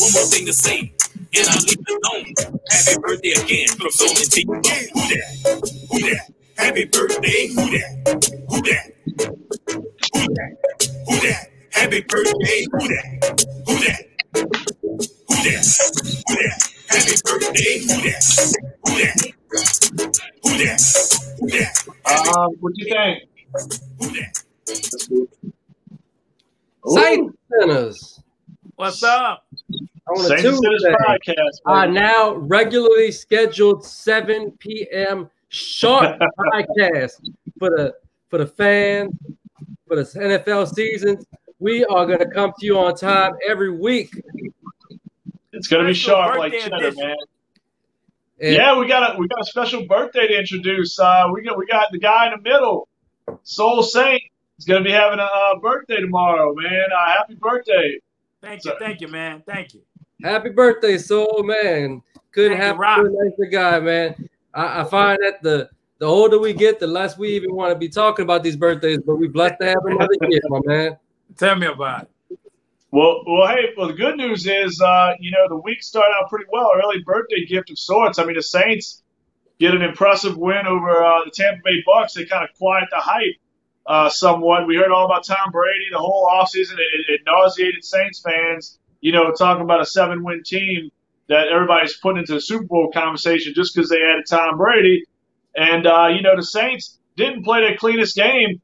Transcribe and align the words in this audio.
one 0.00 0.12
more 0.12 0.24
thing 0.26 0.46
to 0.46 0.52
say, 0.52 0.92
and 1.36 1.48
I 1.48 1.54
leave 1.60 1.78
it 1.78 1.90
alone. 1.90 2.34
Happy 2.70 3.00
birthday 3.02 3.32
again 3.32 3.68
from 3.68 3.90
Soul 3.90 4.10
and 4.10 4.30
T. 4.32 4.44
Who 4.46 4.62
that? 4.62 5.88
Who 5.92 6.00
that? 6.10 6.30
Happy 6.58 6.84
birthday, 6.86 7.48
who 7.48 7.70
that? 7.72 7.90
Who 8.50 8.62
that? 8.62 8.92
Who 10.14 10.28
that? 10.34 10.56
Who 11.08 11.16
that? 11.20 11.48
Happy 11.72 12.02
birthday, 12.02 12.66
who 12.72 12.80
that? 12.88 13.06
Who 13.66 13.74
that? 13.76 14.06
Who 15.28 15.36
that? 15.44 16.24
Who 16.28 16.34
that? 16.36 16.72
Happy 16.88 17.16
birthday, 17.24 17.78
who 17.80 18.02
that? 18.02 18.24
Who 18.86 18.92
that? 18.98 19.32
Who 20.44 20.58
that? 20.58 20.80
Who 21.40 21.48
that? 21.50 21.88
Um, 22.06 22.52
what 22.60 22.72
do 22.74 22.84
you 22.84 22.94
think? 22.94 23.24
Who 24.00 24.08
that? 24.16 24.42
Saint 26.86 27.38
Centers. 27.60 28.20
What's 28.76 29.04
up? 29.04 29.46
On 30.08 30.20
a 30.20 30.24
Saints 30.24 30.42
Tuesday, 30.42 30.94
podcast. 31.06 31.60
our 31.64 31.86
now 31.86 32.34
regularly 32.34 33.12
scheduled 33.12 33.84
7 33.84 34.50
p.m. 34.58 35.30
short 35.48 36.18
podcast 36.52 37.20
for 37.58 37.70
the 37.70 37.94
for 38.28 38.38
the 38.38 38.46
fans 38.46 39.12
for 39.86 39.96
the 39.96 40.02
NFL 40.02 40.74
season. 40.74 41.24
We 41.60 41.84
are 41.84 42.04
going 42.04 42.18
to 42.18 42.28
come 42.30 42.52
to 42.58 42.66
you 42.66 42.78
on 42.78 42.96
time 42.96 43.34
every 43.48 43.70
week. 43.70 44.10
It's 45.52 45.68
gonna 45.68 45.86
be 45.86 45.94
sharp 45.94 46.36
like 46.36 46.52
cheddar, 46.52 46.90
man. 46.96 47.16
And 48.40 48.54
Yeah, 48.54 48.76
we 48.76 48.88
got 48.88 49.14
a 49.14 49.18
we 49.18 49.28
got 49.28 49.40
a 49.40 49.44
special 49.44 49.86
birthday 49.86 50.26
to 50.26 50.36
introduce. 50.36 50.98
Uh, 50.98 51.28
we 51.32 51.42
got 51.42 51.56
we 51.56 51.66
got 51.66 51.92
the 51.92 52.00
guy 52.00 52.26
in 52.26 52.32
the 52.32 52.50
middle, 52.50 52.88
Soul 53.44 53.84
Saint. 53.84 54.20
He's 54.56 54.66
gonna 54.66 54.82
be 54.82 54.90
having 54.90 55.20
a 55.20 55.22
uh, 55.22 55.58
birthday 55.60 56.00
tomorrow, 56.00 56.52
man. 56.56 56.86
Uh, 56.92 57.06
happy 57.06 57.36
birthday! 57.36 58.00
Thank 58.44 58.64
you, 58.64 58.72
thank 58.78 59.00
you, 59.00 59.08
man. 59.08 59.42
Thank 59.46 59.74
you. 59.74 59.80
Happy 60.22 60.50
birthday, 60.50 60.98
Soul 60.98 61.42
man! 61.42 62.02
Couldn't 62.32 62.52
Thank 62.52 62.60
you, 62.60 62.66
have 62.66 62.78
Rock. 62.78 63.00
a 63.00 63.10
nicer 63.10 63.50
guy, 63.50 63.80
man. 63.80 64.28
I, 64.52 64.82
I 64.82 64.84
find 64.84 65.18
that 65.22 65.42
the 65.42 65.70
the 65.98 66.06
older 66.06 66.38
we 66.38 66.52
get, 66.52 66.80
the 66.80 66.86
less 66.86 67.16
we 67.16 67.30
even 67.30 67.54
want 67.54 67.72
to 67.72 67.78
be 67.78 67.88
talking 67.88 68.24
about 68.24 68.42
these 68.42 68.56
birthdays. 68.56 68.98
But 68.98 69.16
we 69.16 69.28
blessed 69.28 69.56
to 69.60 69.66
have 69.68 69.84
another 69.84 70.14
year, 70.28 70.40
my 70.48 70.60
man. 70.64 70.96
Tell 71.36 71.56
me 71.56 71.66
about 71.66 72.02
it. 72.02 72.38
Well, 72.90 73.22
well, 73.26 73.48
hey, 73.48 73.70
well, 73.76 73.88
the 73.88 73.94
good 73.94 74.16
news 74.16 74.46
is, 74.46 74.80
uh, 74.80 75.14
you 75.18 75.32
know, 75.32 75.48
the 75.48 75.56
week 75.56 75.82
started 75.82 76.14
out 76.20 76.30
pretty 76.30 76.44
well. 76.52 76.70
Early 76.76 77.02
birthday 77.02 77.44
gift 77.44 77.70
of 77.70 77.78
sorts. 77.78 78.20
I 78.20 78.24
mean, 78.24 78.36
the 78.36 78.42
Saints 78.42 79.02
get 79.58 79.74
an 79.74 79.82
impressive 79.82 80.36
win 80.36 80.66
over 80.66 81.04
uh, 81.04 81.24
the 81.24 81.32
Tampa 81.32 81.60
Bay 81.64 81.82
Bucks. 81.84 82.14
They 82.14 82.24
kind 82.24 82.44
of 82.48 82.56
quiet 82.56 82.88
the 82.90 82.98
hype 82.98 83.34
uh, 83.86 84.08
somewhat. 84.08 84.66
We 84.66 84.76
heard 84.76 84.90
all 84.90 85.06
about 85.06 85.24
Tom 85.24 85.50
Brady 85.52 85.86
the 85.90 85.98
whole 85.98 86.28
offseason. 86.32 86.74
It, 86.74 87.06
it 87.08 87.20
nauseated 87.26 87.84
Saints 87.84 88.20
fans, 88.20 88.78
you 89.00 89.12
know, 89.12 89.32
talking 89.32 89.62
about 89.62 89.80
a 89.80 89.86
seven-win 89.86 90.42
team 90.44 90.90
that 91.28 91.48
everybody's 91.48 91.96
putting 91.98 92.18
into 92.18 92.34
the 92.34 92.40
Super 92.40 92.64
Bowl 92.64 92.90
conversation 92.92 93.52
just 93.54 93.74
because 93.74 93.90
they 93.90 93.96
added 94.02 94.24
Tom 94.28 94.58
Brady. 94.58 95.04
And 95.56 95.86
uh, 95.86 96.08
you 96.08 96.22
know, 96.22 96.36
the 96.36 96.42
Saints 96.42 96.98
didn't 97.16 97.44
play 97.44 97.60
their 97.60 97.76
cleanest 97.76 98.16
game. 98.16 98.60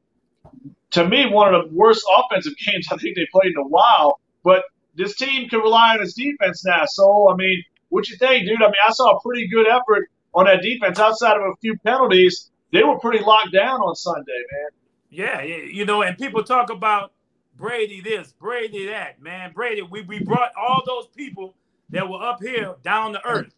To 0.91 1.07
me, 1.07 1.25
one 1.27 1.53
of 1.53 1.69
the 1.69 1.75
worst 1.75 2.03
offensive 2.17 2.53
games 2.65 2.87
I 2.91 2.97
think 2.97 3.15
they 3.15 3.27
played 3.31 3.53
in 3.55 3.57
a 3.57 3.67
while. 3.67 4.19
But 4.43 4.63
this 4.95 5.15
team 5.15 5.47
can 5.49 5.59
rely 5.59 5.95
on 5.95 6.01
its 6.01 6.13
defense 6.13 6.65
now. 6.65 6.83
So, 6.85 7.29
I 7.31 7.35
mean, 7.35 7.63
what 7.89 8.09
you 8.09 8.17
think, 8.17 8.47
dude? 8.47 8.61
I 8.61 8.67
mean, 8.67 8.75
I 8.85 8.91
saw 8.91 9.17
a 9.17 9.21
pretty 9.21 9.47
good 9.47 9.67
effort 9.67 10.09
on 10.33 10.45
that 10.45 10.61
defense 10.61 10.99
outside 10.99 11.37
of 11.37 11.43
a 11.43 11.55
few 11.61 11.77
penalties. 11.79 12.49
They 12.73 12.83
were 12.83 12.99
pretty 12.99 13.23
locked 13.23 13.53
down 13.53 13.81
on 13.81 13.95
Sunday, 13.95 14.41
man. 14.51 14.69
Yeah, 15.11 15.43
you 15.43 15.85
know, 15.85 16.03
and 16.03 16.17
people 16.17 16.43
talk 16.43 16.71
about 16.71 17.13
Brady 17.57 18.01
this, 18.01 18.33
Brady 18.33 18.87
that, 18.87 19.21
man. 19.21 19.53
Brady, 19.53 19.83
we, 19.83 20.03
we 20.03 20.19
brought 20.19 20.51
all 20.59 20.83
those 20.87 21.07
people 21.15 21.55
that 21.91 22.09
were 22.09 22.23
up 22.23 22.41
here 22.41 22.75
down 22.83 23.13
to 23.13 23.25
earth 23.27 23.53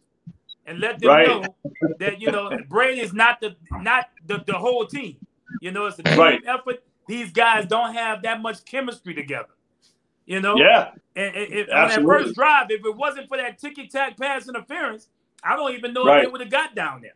and 0.66 0.80
let 0.80 1.00
them 1.00 1.10
Right. 1.10 1.28
know 1.28 1.56
that 2.00 2.20
you 2.20 2.30
know 2.30 2.52
Brady 2.68 3.00
is 3.02 3.12
not 3.14 3.40
the 3.40 3.56
not 3.76 4.06
the, 4.26 4.42
the 4.46 4.54
whole 4.54 4.86
team. 4.86 5.18
You 5.60 5.72
know, 5.72 5.86
it's 5.86 5.98
a 6.00 6.04
team 6.04 6.18
Right. 6.18 6.42
effort. 6.46 6.84
These 7.06 7.32
guys 7.32 7.66
don't 7.66 7.94
have 7.94 8.22
that 8.22 8.42
much 8.42 8.64
chemistry 8.64 9.14
together. 9.14 9.50
You 10.26 10.40
know, 10.40 10.56
Yeah, 10.56 10.92
and, 11.16 11.36
and- 11.36 11.52
and 11.54 11.70
on 11.70 11.88
that 11.88 12.02
first 12.02 12.34
drive, 12.34 12.70
if 12.70 12.84
it 12.84 12.96
wasn't 12.96 13.28
for 13.28 13.36
that 13.36 13.58
ticky 13.58 13.88
tack 13.88 14.16
pass 14.18 14.48
interference, 14.48 15.08
I 15.42 15.56
don't 15.56 15.74
even 15.74 15.92
know 15.92 16.04
if 16.08 16.24
they 16.24 16.30
would 16.32 16.40
have 16.40 16.50
got 16.50 16.74
down 16.74 17.02
there. 17.02 17.14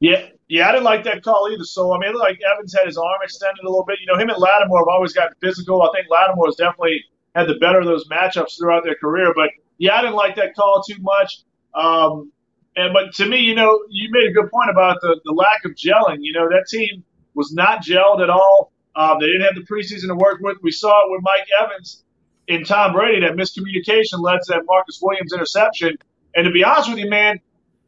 Yeah, 0.00 0.28
yeah. 0.48 0.68
I 0.68 0.72
didn't 0.72 0.84
like 0.84 1.04
that 1.04 1.22
call 1.22 1.48
either. 1.52 1.64
So, 1.64 1.94
I 1.94 1.98
mean, 1.98 2.10
it 2.10 2.14
looked 2.14 2.28
like 2.28 2.38
Evans 2.54 2.74
had 2.76 2.86
his 2.86 2.96
arm 2.96 3.18
extended 3.22 3.64
a 3.64 3.68
little 3.68 3.84
bit. 3.84 3.98
You 4.00 4.06
know, 4.06 4.18
him 4.18 4.28
and 4.28 4.38
Lattimore 4.38 4.80
have 4.80 4.88
always 4.88 5.12
gotten 5.12 5.34
physical. 5.40 5.82
I 5.82 5.90
think 5.94 6.08
Lattimore 6.10 6.46
has 6.46 6.56
definitely 6.56 7.04
had 7.34 7.48
the 7.48 7.54
better 7.54 7.80
of 7.80 7.86
those 7.86 8.06
matchups 8.08 8.58
throughout 8.58 8.84
their 8.84 8.96
career. 8.96 9.32
But 9.34 9.50
yeah, 9.78 9.96
I 9.96 10.02
didn't 10.02 10.16
like 10.16 10.36
that 10.36 10.54
call 10.54 10.82
too 10.82 11.00
much. 11.00 11.42
Um, 11.74 12.32
and 12.76 12.92
but 12.92 13.14
to 13.14 13.26
me, 13.26 13.38
you 13.38 13.54
know, 13.54 13.80
you 13.88 14.08
made 14.10 14.28
a 14.28 14.32
good 14.32 14.50
point 14.50 14.70
about 14.70 14.98
the, 15.00 15.20
the 15.24 15.32
lack 15.32 15.64
of 15.64 15.72
gelling. 15.72 16.18
You 16.20 16.32
know, 16.32 16.48
that 16.48 16.66
team 16.68 17.04
was 17.34 17.52
not 17.52 17.84
gelled 17.84 18.22
at 18.22 18.30
all. 18.30 18.72
Um, 18.96 19.18
they 19.20 19.26
didn't 19.26 19.42
have 19.42 19.54
the 19.54 19.62
preseason 19.62 20.08
to 20.08 20.14
work 20.14 20.38
with. 20.40 20.58
We 20.62 20.70
saw 20.70 20.90
it 21.06 21.10
with 21.10 21.22
Mike 21.22 21.48
Evans 21.60 22.04
and 22.48 22.66
Tom 22.66 22.92
Brady. 22.92 23.20
That 23.20 23.36
miscommunication 23.36 24.20
led 24.20 24.38
to 24.42 24.52
that 24.54 24.62
Marcus 24.66 25.00
Williams 25.02 25.32
interception. 25.32 25.96
And 26.34 26.44
to 26.44 26.50
be 26.52 26.64
honest 26.64 26.88
with 26.90 26.98
you, 26.98 27.08
man, 27.10 27.40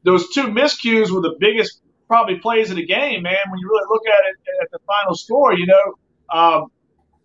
those 0.05 0.29
two 0.31 0.45
miscues 0.49 1.11
were 1.11 1.21
the 1.21 1.37
biggest 1.39 1.81
probably 2.09 2.39
plays 2.39 2.71
of 2.71 2.77
the 2.77 2.87
game, 2.87 3.23
man. 3.23 3.37
When 3.51 3.59
you 3.59 3.69
really 3.69 3.87
look 3.89 4.03
at 4.07 4.25
it 4.31 4.37
at 4.63 4.71
the 4.71 4.79
final 4.87 5.15
score, 5.15 5.55
you 5.55 5.67
know, 5.67 5.95
um, 6.33 6.71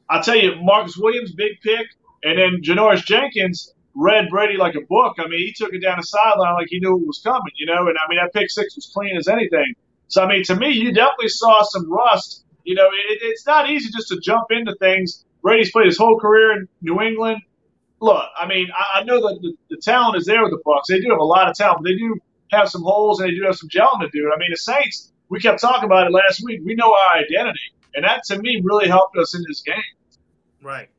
I'll 0.09 0.23
tell 0.23 0.35
you, 0.35 0.55
Marcus 0.61 0.97
Williams, 0.97 1.33
big 1.33 1.53
pick, 1.63 1.87
and 2.23 2.37
then 2.37 2.61
Janoris 2.61 3.05
Jenkins 3.05 3.73
read 3.95 4.29
Brady 4.29 4.57
like 4.57 4.75
a 4.75 4.81
book. 4.81 5.15
I 5.19 5.27
mean, 5.27 5.39
he 5.39 5.53
took 5.53 5.73
it 5.73 5.81
down 5.81 5.97
the 5.97 6.03
sideline 6.03 6.53
like 6.55 6.67
he 6.69 6.79
knew 6.79 6.97
it 6.97 7.07
was 7.07 7.21
coming, 7.23 7.53
you 7.57 7.65
know. 7.65 7.87
And 7.87 7.97
I 7.97 8.09
mean, 8.09 8.19
that 8.19 8.33
pick 8.33 8.49
six 8.49 8.75
was 8.75 8.91
clean 8.93 9.15
as 9.17 9.27
anything. 9.27 9.73
So 10.07 10.23
I 10.23 10.27
mean, 10.27 10.43
to 10.45 10.55
me, 10.55 10.69
you 10.71 10.91
definitely 10.93 11.29
saw 11.29 11.63
some 11.63 11.91
rust. 11.91 12.45
You 12.63 12.75
know, 12.75 12.85
it, 12.85 13.19
it's 13.21 13.45
not 13.45 13.69
easy 13.69 13.89
just 13.91 14.09
to 14.09 14.19
jump 14.19 14.47
into 14.51 14.75
things. 14.75 15.25
Brady's 15.41 15.71
played 15.71 15.87
his 15.87 15.97
whole 15.97 16.19
career 16.19 16.51
in 16.53 16.67
New 16.81 17.01
England. 17.01 17.41
Look, 17.99 18.23
I 18.39 18.47
mean, 18.47 18.67
I, 18.77 18.99
I 18.99 19.03
know 19.03 19.19
that 19.21 19.39
the, 19.41 19.53
the 19.69 19.77
talent 19.81 20.17
is 20.17 20.25
there 20.25 20.41
with 20.41 20.51
the 20.51 20.61
Bucks. 20.65 20.87
They 20.89 20.99
do 20.99 21.09
have 21.09 21.19
a 21.19 21.23
lot 21.23 21.49
of 21.49 21.55
talent, 21.55 21.83
they 21.83 21.95
do 21.95 22.19
have 22.51 22.69
some 22.69 22.83
holes 22.83 23.19
and 23.19 23.29
they 23.29 23.35
do 23.35 23.43
have 23.45 23.55
some 23.55 23.69
gelling 23.69 24.01
to 24.01 24.09
do. 24.11 24.31
I 24.33 24.37
mean, 24.37 24.49
the 24.51 24.57
Saints. 24.57 25.11
We 25.29 25.39
kept 25.39 25.61
talking 25.61 25.85
about 25.85 26.07
it 26.07 26.11
last 26.11 26.43
week. 26.43 26.59
We 26.65 26.75
know 26.75 26.93
our 26.93 27.17
identity, 27.17 27.61
and 27.95 28.03
that 28.03 28.23
to 28.25 28.39
me 28.41 28.61
really 28.63 28.89
helped 28.89 29.17
us 29.17 29.33
in 29.33 29.43
this 29.47 29.61
game. 29.61 29.75
Right. 30.61 30.89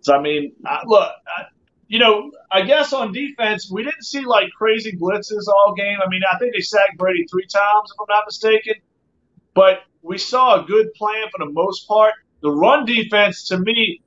So 0.00 0.14
I 0.14 0.20
mean, 0.20 0.52
I, 0.66 0.80
look, 0.84 1.08
I, 1.26 1.44
you 1.86 2.00
know, 2.00 2.32
I 2.50 2.62
guess 2.62 2.92
on 2.92 3.12
defense 3.12 3.70
we 3.70 3.84
didn't 3.84 4.02
see 4.02 4.24
like 4.24 4.50
crazy 4.58 4.96
blitzes 4.96 5.46
all 5.46 5.74
game. 5.76 5.98
I 6.04 6.08
mean, 6.08 6.22
I 6.30 6.38
think 6.38 6.54
they 6.54 6.60
sacked 6.60 6.98
Brady 6.98 7.24
three 7.30 7.46
times 7.46 7.92
if 7.92 8.00
I'm 8.00 8.06
not 8.08 8.24
mistaken, 8.26 8.74
but 9.54 9.82
we 10.02 10.18
saw 10.18 10.62
a 10.62 10.66
good 10.66 10.92
plan 10.94 11.28
for 11.30 11.44
the 11.44 11.52
most 11.52 11.86
part. 11.86 12.14
The 12.42 12.50
run 12.50 12.84
defense 12.84 13.46
to 13.48 13.58
me 13.58 14.02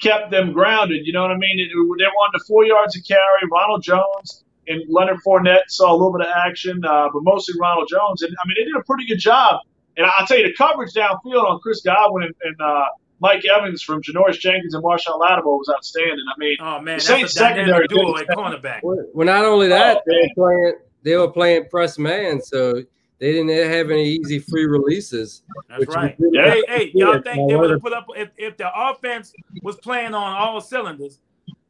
kept 0.00 0.30
them 0.30 0.52
grounded. 0.52 1.04
You 1.04 1.12
know 1.12 1.22
what 1.22 1.32
I 1.32 1.36
mean? 1.36 1.58
It, 1.58 1.68
they 1.68 2.04
the 2.04 2.44
four 2.46 2.64
yards 2.64 2.96
of 2.96 3.04
carry. 3.04 3.48
Ronald 3.50 3.82
Jones 3.82 4.44
and 4.68 4.82
Leonard 4.88 5.18
Fournette 5.26 5.68
saw 5.68 5.92
a 5.92 5.96
little 5.96 6.12
bit 6.12 6.26
of 6.26 6.32
action, 6.46 6.84
uh, 6.84 7.08
but 7.12 7.22
mostly 7.22 7.54
Ronald 7.60 7.88
Jones. 7.88 8.22
And 8.22 8.34
I 8.42 8.46
mean, 8.46 8.54
they 8.58 8.64
did 8.64 8.76
a 8.76 8.84
pretty 8.84 9.06
good 9.06 9.18
job. 9.18 9.60
And 9.96 10.06
I'll 10.06 10.26
tell 10.26 10.38
you, 10.38 10.46
the 10.46 10.54
coverage 10.54 10.92
downfield 10.94 11.44
on 11.44 11.60
Chris 11.60 11.82
Godwin 11.82 12.24
and, 12.24 12.34
and 12.42 12.60
uh, 12.60 12.84
Mike 13.20 13.44
Evans 13.44 13.82
from 13.82 14.02
Janoris 14.02 14.38
Jenkins 14.38 14.74
and 14.74 14.82
Marshon 14.82 15.18
Lattimore 15.18 15.58
was 15.58 15.70
outstanding. 15.74 16.24
I 16.34 16.38
mean, 16.38 16.56
Oh 16.60 16.80
man, 16.80 16.84
The 16.84 16.90
that's 16.90 17.06
Saints 17.06 17.36
a 17.36 17.38
dynamic 17.40 17.66
secondary 17.66 17.88
duo 17.88 18.16
at 18.16 18.28
cornerback. 18.28 18.80
Well, 18.82 19.04
well, 19.14 19.26
not 19.26 19.44
only 19.44 19.68
that, 19.68 19.98
Oh, 19.98 20.00
they 20.06 20.32
were 20.36 20.48
playing 20.48 20.72
they 21.04 21.16
were 21.16 21.30
playing 21.30 21.66
press 21.70 21.98
man, 21.98 22.40
so 22.40 22.74
they 23.18 23.32
didn't 23.32 23.50
have 23.50 23.90
any 23.90 24.08
easy 24.08 24.40
free 24.40 24.66
releases. 24.66 25.42
That's 25.68 25.86
right. 25.86 26.16
Yeah. 26.18 26.50
Hey, 26.50 26.62
hey, 26.66 26.90
y'all 26.94 27.20
think 27.20 27.48
they 27.48 27.54
I 27.54 27.56
would 27.56 27.70
have 27.70 27.80
put 27.80 27.92
up 27.92 28.06
if, 28.16 28.30
if 28.36 28.56
the 28.56 28.70
offense 28.74 29.32
was 29.62 29.76
playing 29.76 30.14
on 30.14 30.36
all 30.36 30.60
cylinders? 30.60 31.20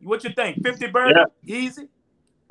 What 0.02 0.24
you 0.24 0.30
think? 0.30 0.62
50 0.62 0.86
burner? 0.86 1.26
Easy? 1.44 1.88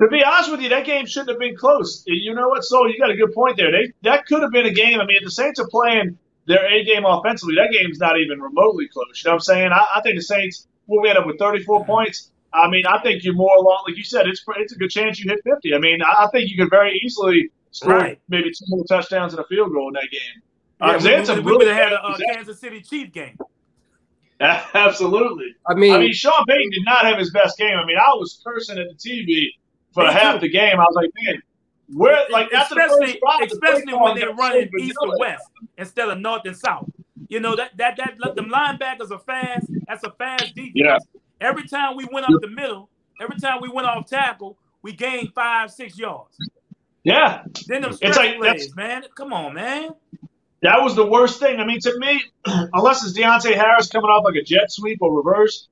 To 0.02 0.08
be 0.08 0.24
honest 0.24 0.50
with 0.50 0.60
you, 0.60 0.68
that 0.70 0.84
game 0.84 1.06
shouldn't 1.06 1.30
have 1.30 1.38
been 1.38 1.56
close. 1.56 2.02
You 2.06 2.34
know 2.34 2.48
what? 2.48 2.64
So 2.64 2.86
you 2.86 2.98
got 2.98 3.10
a 3.10 3.16
good 3.16 3.32
point 3.32 3.56
there. 3.56 3.70
They 3.70 3.92
that 4.02 4.26
could 4.26 4.42
have 4.42 4.50
been 4.50 4.66
a 4.66 4.72
game. 4.72 5.00
I 5.00 5.06
mean, 5.06 5.18
if 5.18 5.24
the 5.24 5.30
Saints 5.30 5.60
are 5.60 5.68
playing 5.68 6.18
their 6.46 6.66
A 6.66 6.84
game 6.84 7.04
offensively, 7.06 7.54
that 7.56 7.70
game's 7.72 7.98
not 8.00 8.18
even 8.18 8.40
remotely 8.42 8.88
close. 8.88 9.22
You 9.24 9.28
know 9.28 9.34
what 9.34 9.36
I'm 9.36 9.40
saying? 9.40 9.70
I, 9.72 9.86
I 9.96 10.00
think 10.02 10.16
the 10.16 10.22
Saints 10.22 10.66
will 10.88 11.06
end 11.08 11.18
up 11.18 11.26
with 11.26 11.38
34 11.38 11.84
points. 11.84 12.32
I 12.52 12.68
mean, 12.68 12.84
I 12.86 13.00
think 13.02 13.22
you're 13.24 13.34
more 13.34 13.56
along, 13.56 13.84
like 13.88 13.96
you 13.96 14.04
said, 14.04 14.26
it's 14.26 14.44
it's 14.56 14.72
a 14.72 14.76
good 14.76 14.90
chance 14.90 15.20
you 15.20 15.30
hit 15.30 15.40
50. 15.44 15.74
I 15.74 15.78
mean, 15.78 16.02
I, 16.02 16.24
I 16.24 16.28
think 16.32 16.50
you 16.50 16.56
could 16.56 16.70
very 16.70 17.00
easily 17.04 17.50
score 17.70 17.92
Right. 17.92 18.20
maybe 18.28 18.50
two 18.50 18.64
more 18.68 18.84
touchdowns 18.84 19.32
and 19.34 19.40
a 19.40 19.46
field 19.46 19.72
goal 19.72 19.88
in 19.88 19.94
that 19.94 20.10
game. 20.10 20.42
Uh, 20.80 20.86
Yeah, 20.86 20.92
'cause 20.94 21.04
we, 21.04 21.10
they 21.10 21.16
had 21.16 21.26
some 21.26 21.36
we, 21.38 21.42
we 21.44 21.50
really 21.52 21.66
would 21.66 21.74
have 21.76 21.84
had 21.84 21.92
a 21.92 22.02
bad 22.02 22.14
uh. 22.14 22.34
Kansas 22.34 22.58
City 22.60 22.80
Chief 22.80 23.12
game. 23.12 23.38
Absolutely. 24.40 25.54
I 25.68 25.74
mean, 25.74 25.94
I 25.94 25.98
mean, 26.00 26.12
Sean 26.12 26.44
Payton 26.48 26.70
did 26.72 26.84
not 26.84 27.04
have 27.04 27.18
his 27.18 27.30
best 27.30 27.56
game. 27.56 27.76
I 27.78 27.84
mean, 27.86 27.96
I 27.96 28.14
was 28.16 28.40
cursing 28.44 28.78
at 28.78 28.86
the 28.88 28.94
TV 28.94 29.50
for 29.92 30.04
Me 30.04 30.12
half 30.12 30.34
too. 30.34 30.40
the 30.40 30.48
game. 30.50 30.78
I 30.80 30.84
was 30.84 30.94
like, 30.94 31.10
man, 31.22 31.42
where 31.94 32.18
like 32.30 32.50
the 32.50 32.62
especially 32.62 33.18
drive, 33.20 33.40
the 33.48 33.54
especially 33.54 33.82
play 33.92 33.94
when 34.00 34.16
they're 34.16 34.34
running 34.34 34.70
east 34.80 34.96
and 35.00 35.12
west 35.18 35.44
instead 35.78 36.08
of 36.08 36.18
north 36.18 36.42
and 36.44 36.56
south. 36.56 36.88
You 37.28 37.40
know 37.40 37.56
that 37.56 37.76
that 37.78 37.96
that 37.96 38.34
them 38.36 38.50
linebackers 38.50 39.10
are 39.10 39.18
fast. 39.18 39.66
That's 39.88 40.02
a 40.04 40.10
fast 40.12 40.54
defense. 40.54 40.72
Yeah. 40.74 40.98
Every 41.40 41.66
time 41.66 41.96
we 41.96 42.06
went 42.12 42.26
up 42.26 42.40
the 42.40 42.48
middle, 42.48 42.88
every 43.20 43.38
time 43.40 43.60
we 43.60 43.68
went 43.68 43.86
off 43.86 44.06
tackle, 44.08 44.56
we 44.82 44.92
gained 44.92 45.32
five, 45.34 45.70
six 45.70 45.98
yards. 45.98 46.36
Yeah, 47.04 47.42
Then 47.66 47.82
them 47.82 47.96
It's 48.00 48.16
like- 48.16 48.36
plays, 48.38 48.76
man. 48.76 49.04
Come 49.16 49.32
on, 49.32 49.54
man. 49.54 49.90
that 50.62 50.80
was 50.82 50.94
the 50.94 51.04
worst 51.04 51.40
thing. 51.40 51.58
I 51.58 51.64
mean, 51.66 51.80
to 51.80 51.98
me, 51.98 52.22
unless 52.72 53.04
it's 53.04 53.18
Deonte 53.18 53.52
Harris 53.54 53.88
coming 53.88 54.08
off 54.08 54.24
like 54.24 54.36
a 54.36 54.42
jet 54.44 54.70
sweep 54.70 54.98
or 55.02 55.12
reverse, 55.12 55.66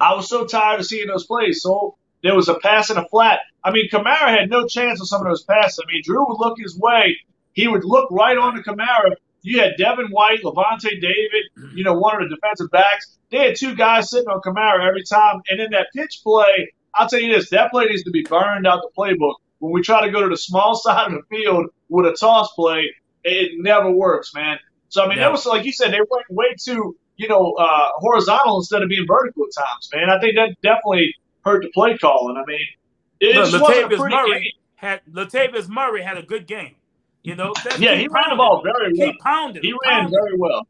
I 0.00 0.14
was 0.14 0.28
so 0.28 0.46
tired 0.46 0.78
of 0.78 0.86
seeing 0.86 1.08
those 1.08 1.26
plays. 1.26 1.62
So 1.62 1.96
there 2.22 2.34
was 2.34 2.48
a 2.48 2.54
pass 2.60 2.90
and 2.90 2.98
a 2.98 3.06
flat. 3.08 3.40
I 3.64 3.70
mean, 3.72 3.88
Kamara 3.90 4.28
had 4.28 4.50
no 4.50 4.66
chance 4.66 5.00
on 5.00 5.06
some 5.06 5.20
of 5.22 5.28
those 5.28 5.42
passes. 5.44 5.78
I 5.82 5.90
mean, 5.92 6.02
Drew 6.04 6.26
would 6.26 6.38
look 6.38 6.58
his 6.58 6.78
way. 6.78 7.16
He 7.52 7.68
would 7.68 7.84
look 7.84 8.10
right 8.10 8.36
on 8.38 8.54
to 8.54 8.62
Kamara. 8.62 9.14
You 9.42 9.60
had 9.60 9.72
Devin 9.76 10.08
White, 10.10 10.42
Lavonte 10.42 11.00
David, 11.00 11.44
you 11.74 11.82
know, 11.84 11.94
one 11.94 12.22
of 12.22 12.28
the 12.28 12.36
defensive 12.36 12.70
backs. 12.70 13.18
They 13.30 13.38
had 13.38 13.56
two 13.56 13.74
guys 13.74 14.10
sitting 14.10 14.28
on 14.28 14.40
Kamara 14.40 14.86
every 14.86 15.02
time. 15.04 15.42
And 15.50 15.60
in 15.60 15.70
that 15.72 15.88
pitch 15.94 16.20
play, 16.22 16.72
I'll 16.94 17.08
tell 17.08 17.20
you 17.20 17.34
this, 17.34 17.50
that 17.50 17.70
play 17.72 17.86
needs 17.86 18.04
to 18.04 18.10
be 18.10 18.22
burned 18.22 18.66
out 18.66 18.82
the 18.82 18.90
playbook. 18.96 19.34
When 19.58 19.72
we 19.72 19.82
try 19.82 20.04
to 20.06 20.12
go 20.12 20.22
to 20.22 20.28
the 20.28 20.36
small 20.36 20.74
side 20.84 21.08
of 21.08 21.12
the 21.12 21.22
field 21.36 21.66
with 21.88 22.06
a 22.06 22.16
toss 22.18 22.52
play, 22.54 22.94
it 23.24 23.52
never 23.58 23.90
works, 23.90 24.32
man. 24.34 24.58
So 24.88 25.02
I 25.02 25.08
mean, 25.08 25.18
Yeah. 25.18 25.24
that 25.24 25.32
was 25.32 25.46
like 25.46 25.64
you 25.64 25.72
said, 25.72 25.92
they 25.92 25.98
went 26.08 26.26
way 26.30 26.54
too, 26.58 26.96
you 27.16 27.28
know, 27.28 27.52
uh, 27.54 27.88
horizontal 27.96 28.56
instead 28.58 28.82
of 28.82 28.88
being 28.88 29.06
vertical 29.06 29.44
at 29.44 29.62
times, 29.64 29.88
man. 29.92 30.10
I 30.10 30.20
think 30.20 30.34
that 30.36 30.54
definitely 30.62 31.14
hurt 31.44 31.62
the 31.62 31.70
play 31.72 31.96
calling. 31.98 32.36
I 32.36 32.44
mean, 32.46 32.60
it 33.20 33.36
Look, 33.36 33.50
just 33.50 33.62
wasn't 33.62 33.78
a 33.84 33.88
Latavius 33.88 33.98
pretty 33.98 34.14
Murray 34.16 34.40
game. 34.40 34.52
had 34.76 35.00
Latavius 35.10 35.68
Murray 35.68 36.02
had 36.02 36.18
a 36.18 36.22
good 36.22 36.46
game. 36.46 36.74
You 37.22 37.36
know, 37.36 37.52
Let's 37.64 37.78
Yeah, 37.78 37.92
keep 37.92 38.00
he 38.00 38.08
ran 38.08 38.24
the 38.30 38.36
ball 38.36 38.62
very 38.64 38.92
well. 38.98 39.12
Keep 39.12 39.20
pounding. 39.20 39.62
He 39.62 39.72
ran 39.72 39.80
pounding 39.84 40.06
him. 40.14 40.20
very 40.24 40.36
well. 40.38 40.66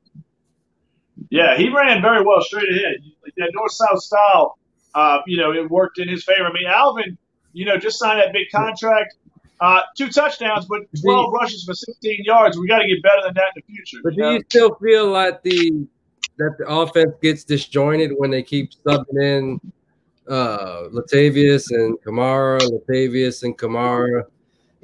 Yeah, 1.31 1.57
he 1.57 1.69
ran 1.71 2.03
very 2.03 2.23
well 2.25 2.43
straight 2.43 2.69
ahead. 2.69 2.97
That 3.37 3.51
north 3.55 3.73
south 3.73 4.03
style, 4.03 4.59
uh, 4.95 5.19
you 5.27 5.39
know, 5.39 5.53
it 5.53 5.71
worked 5.71 5.99
in 5.99 6.09
his 6.09 6.25
favor. 6.25 6.45
I 6.47 6.53
mean, 6.53 6.67
Alvin, 6.67 7.17
you 7.53 7.65
know, 7.65 7.77
just 7.79 7.99
signed 7.99 8.21
that 8.21 8.33
big 8.33 8.49
contract. 8.55 9.15
Uh, 9.61 9.81
two 9.97 10.09
touchdowns, 10.09 10.67
but 10.67 10.81
12 11.01 11.33
rushes 11.33 11.65
for 11.65 11.73
16 11.73 12.25
yards. 12.25 12.59
We 12.59 12.67
got 12.67 12.79
to 12.81 12.89
get 12.89 13.01
better 13.03 13.23
than 13.25 13.35
that 13.35 13.49
in 13.57 13.63
the 13.67 13.73
future. 13.75 13.99
But 14.03 14.15
you 14.17 14.23
do 14.25 14.31
you 14.33 14.41
still 14.49 14.75
feel 14.75 15.07
like 15.09 15.43
the 15.43 15.87
that 16.39 16.57
the 16.59 16.67
offense 16.67 17.13
gets 17.23 17.45
disjointed 17.45 18.11
when 18.17 18.31
they 18.31 18.43
keep 18.43 18.71
subbing 18.85 19.23
in 19.23 19.61
uh 20.33 20.89
Latavius 20.89 21.71
and 21.71 22.01
Kamara, 22.01 22.61
Latavius 22.61 23.43
and 23.43 23.57
Kamara? 23.57 24.25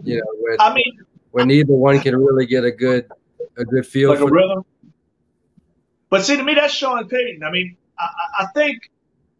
You 0.02 0.18
know, 0.18 0.26
when, 0.40 0.56
I 0.60 0.74
mean, 0.74 0.98
when 1.30 1.48
neither 1.48 1.72
one 1.72 2.00
can 2.00 2.14
really 2.16 2.46
get 2.46 2.64
a 2.64 2.70
good 2.70 3.08
a 3.56 3.64
good 3.64 3.86
feel 3.86 4.10
like 4.10 4.18
a 4.18 4.22
for 4.22 4.30
rhythm. 4.30 4.64
But 6.10 6.24
see, 6.24 6.36
to 6.36 6.42
me, 6.42 6.54
that's 6.54 6.72
Sean 6.72 7.08
Payton. 7.08 7.42
I 7.42 7.50
mean, 7.50 7.76
I, 7.98 8.04
I 8.04 8.44
I 8.44 8.46
think, 8.54 8.90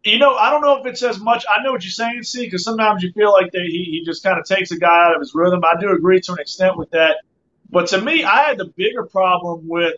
you 0.03 0.19
know, 0.19 0.35
I 0.35 0.49
don't 0.51 0.61
know 0.61 0.79
if 0.79 0.85
it 0.85 0.97
says 0.97 1.19
much. 1.19 1.45
I 1.49 1.63
know 1.63 1.71
what 1.71 1.83
you're 1.83 1.91
saying, 1.91 2.23
see, 2.23 2.45
because 2.45 2.63
sometimes 2.63 3.03
you 3.03 3.11
feel 3.13 3.31
like 3.31 3.51
they, 3.51 3.65
he, 3.65 3.83
he 3.91 4.03
just 4.05 4.23
kind 4.23 4.39
of 4.39 4.45
takes 4.45 4.71
a 4.71 4.77
guy 4.77 5.05
out 5.05 5.15
of 5.15 5.19
his 5.19 5.33
rhythm. 5.33 5.61
I 5.63 5.79
do 5.79 5.91
agree 5.91 6.19
to 6.21 6.33
an 6.33 6.39
extent 6.39 6.77
with 6.77 6.89
that. 6.91 7.17
But 7.69 7.87
to 7.87 8.01
me, 8.01 8.23
I 8.23 8.43
had 8.43 8.57
the 8.57 8.65
bigger 8.65 9.03
problem 9.05 9.67
with 9.67 9.95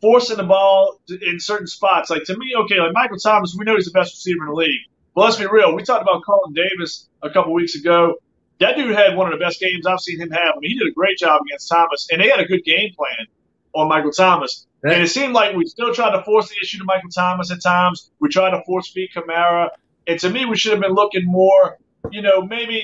forcing 0.00 0.36
the 0.36 0.44
ball 0.44 1.00
in 1.08 1.40
certain 1.40 1.66
spots. 1.66 2.10
Like, 2.10 2.24
to 2.24 2.36
me, 2.36 2.54
okay, 2.64 2.78
like 2.80 2.92
Michael 2.92 3.18
Thomas, 3.18 3.54
we 3.56 3.64
know 3.64 3.76
he's 3.76 3.86
the 3.86 3.92
best 3.92 4.12
receiver 4.14 4.44
in 4.44 4.50
the 4.50 4.56
league. 4.56 4.82
But 5.14 5.22
let's 5.24 5.36
be 5.36 5.46
real. 5.46 5.74
We 5.74 5.82
talked 5.82 6.02
about 6.02 6.22
Colin 6.24 6.54
Davis 6.54 7.08
a 7.22 7.30
couple 7.30 7.52
weeks 7.52 7.74
ago. 7.74 8.16
That 8.60 8.76
dude 8.76 8.94
had 8.94 9.16
one 9.16 9.32
of 9.32 9.38
the 9.38 9.44
best 9.44 9.60
games 9.60 9.86
I've 9.86 10.00
seen 10.00 10.20
him 10.20 10.30
have. 10.30 10.54
I 10.56 10.58
mean, 10.60 10.70
he 10.70 10.78
did 10.78 10.88
a 10.88 10.92
great 10.92 11.18
job 11.18 11.40
against 11.46 11.68
Thomas, 11.68 12.08
and 12.10 12.20
they 12.20 12.28
had 12.28 12.40
a 12.40 12.44
good 12.44 12.64
game 12.64 12.92
plan 12.96 13.26
on 13.74 13.88
Michael 13.88 14.12
Thomas. 14.12 14.66
that. 14.82 14.92
And 14.94 15.02
it 15.02 15.08
seemed 15.08 15.32
like 15.32 15.56
we 15.56 15.66
still 15.66 15.92
tried 15.94 16.16
to 16.16 16.22
force 16.22 16.48
the 16.48 16.56
issue 16.62 16.78
to 16.78 16.84
Michael 16.84 17.10
Thomas 17.10 17.50
at 17.50 17.62
times. 17.62 18.10
We 18.20 18.28
tried 18.28 18.50
to 18.50 18.62
force 18.64 18.90
feed 18.90 19.10
Kamara. 19.14 19.70
And 20.06 20.18
to 20.20 20.30
me, 20.30 20.44
we 20.44 20.56
should 20.56 20.72
have 20.72 20.80
been 20.80 20.92
looking 20.94 21.24
more, 21.24 21.78
you 22.10 22.22
know, 22.22 22.42
maybe 22.42 22.82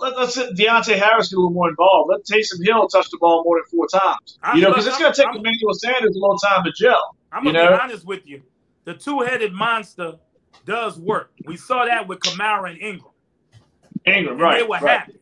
let, 0.00 0.16
let's 0.16 0.36
let 0.36 0.54
Deonte 0.54 0.96
Harris 0.98 1.28
get 1.28 1.36
a 1.36 1.40
little 1.40 1.50
more 1.50 1.68
involved. 1.68 2.10
Let 2.10 2.24
Taysom 2.24 2.64
Hill 2.64 2.88
touch 2.88 3.10
the 3.10 3.18
ball 3.20 3.42
more 3.44 3.56
than 3.58 3.64
four 3.66 3.86
times. 3.88 4.38
I'm- 4.42 4.56
You 4.56 4.62
know, 4.62 4.68
because 4.70 4.86
it's 4.86 4.98
going 4.98 5.12
to 5.12 5.16
take 5.16 5.26
I'm- 5.28 5.36
Emmanuel 5.38 5.74
Sanders 5.74 6.14
a 6.16 6.18
little 6.18 6.38
time 6.38 6.64
to 6.64 6.72
gel. 6.72 7.16
I'm 7.32 7.44
gonna 7.44 7.58
be 7.68 7.74
honest 7.74 8.04
with 8.06 8.26
you. 8.26 8.42
The 8.84 8.94
two-headed 8.94 9.52
monster 9.52 10.14
does 10.66 10.98
work. 10.98 11.30
We 11.46 11.56
saw 11.56 11.84
that 11.84 12.06
with 12.06 12.20
Kamara 12.20 12.70
and 12.70 12.80
Ingram. 12.80 13.12
Ingram, 14.06 14.32
And 14.34 14.40
right. 14.40 14.58
they 14.60 14.62
were 14.62 14.78
right, 14.78 14.82
happy. 15.00 15.14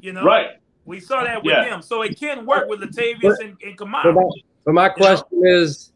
You 0.00 0.12
know, 0.12 0.24
right. 0.24 0.50
we 0.84 1.00
saw 1.00 1.24
that 1.24 1.42
with 1.42 1.52
Yeah. 1.54 1.64
them. 1.68 1.82
So 1.82 2.02
it 2.02 2.18
can 2.18 2.46
work 2.46 2.68
with 2.68 2.80
Latavius 2.80 3.38
and, 3.40 3.56
and 3.62 3.76
But 3.76 3.86
Kamara. 3.86 4.14
my, 4.14 4.30
but 4.64 4.74
my 4.74 4.88
question 4.88 5.42
is, 5.44 5.92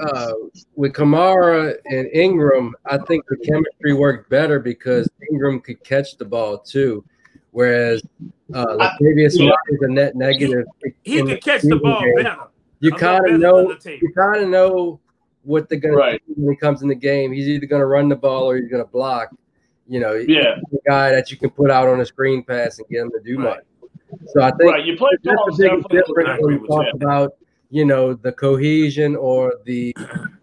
uh, 0.00 0.32
with 0.74 0.92
Kamara 0.92 1.74
and 1.86 2.08
Ingram, 2.12 2.74
I 2.86 2.98
think 2.98 3.24
the 3.28 3.36
chemistry 3.36 3.92
worked 3.94 4.28
better 4.28 4.58
because 4.58 5.08
Ingram 5.30 5.60
could 5.60 5.82
catch 5.84 6.16
the 6.16 6.24
ball 6.24 6.58
too, 6.58 7.04
whereas 7.52 8.02
uh, 8.52 8.64
Latavius 8.66 9.38
yeah. 9.38 9.50
Is 9.68 9.82
a 9.82 9.88
net 9.88 10.16
negative. 10.16 10.66
He 11.04 11.18
in 11.20 11.26
could 11.26 11.42
catch 11.42 11.62
the 11.62 11.76
ball 11.76 12.00
game. 12.00 12.16
better. 12.16 12.36
You 12.80 12.90
kind 12.92 13.26
of 13.28 13.40
know. 13.40 13.70
You 13.84 14.12
kind 14.16 14.42
of 14.42 14.48
know 14.48 15.00
what 15.44 15.68
they're 15.68 15.78
gonna 15.78 15.94
Right. 15.96 16.22
do 16.26 16.34
when 16.36 16.54
he 16.54 16.56
comes 16.56 16.82
in 16.82 16.88
the 16.88 16.94
game. 16.94 17.32
He's 17.32 17.48
either 17.48 17.66
gonna 17.66 17.86
run 17.86 18.08
the 18.08 18.16
ball 18.16 18.50
or 18.50 18.56
he's 18.56 18.68
gonna 18.68 18.84
block. 18.86 19.30
You 19.86 20.00
know, 20.00 20.14
Yeah. 20.14 20.56
a 20.72 20.76
guy 20.88 21.10
that 21.10 21.30
you 21.30 21.36
can 21.36 21.50
put 21.50 21.70
out 21.70 21.88
on 21.88 22.00
a 22.00 22.04
screen 22.06 22.42
pass 22.42 22.78
and 22.78 22.88
get 22.88 23.00
him 23.02 23.10
to 23.10 23.20
do 23.20 23.36
Right. 23.38 23.44
much. 23.56 23.64
So 24.26 24.40
I 24.40 24.50
think 24.52 24.70
Right. 24.72 24.84
You 24.84 24.96
play 24.96 25.10
that's 25.22 25.36
the 25.46 25.56
biggest 25.68 25.88
difference 25.90 26.40
when 26.42 26.60
we 26.60 26.66
talk 26.68 26.84
you. 26.86 26.92
about 26.94 27.34
you 27.70 27.84
know 27.84 28.14
the 28.14 28.32
cohesion 28.32 29.16
or 29.16 29.54
the 29.64 29.94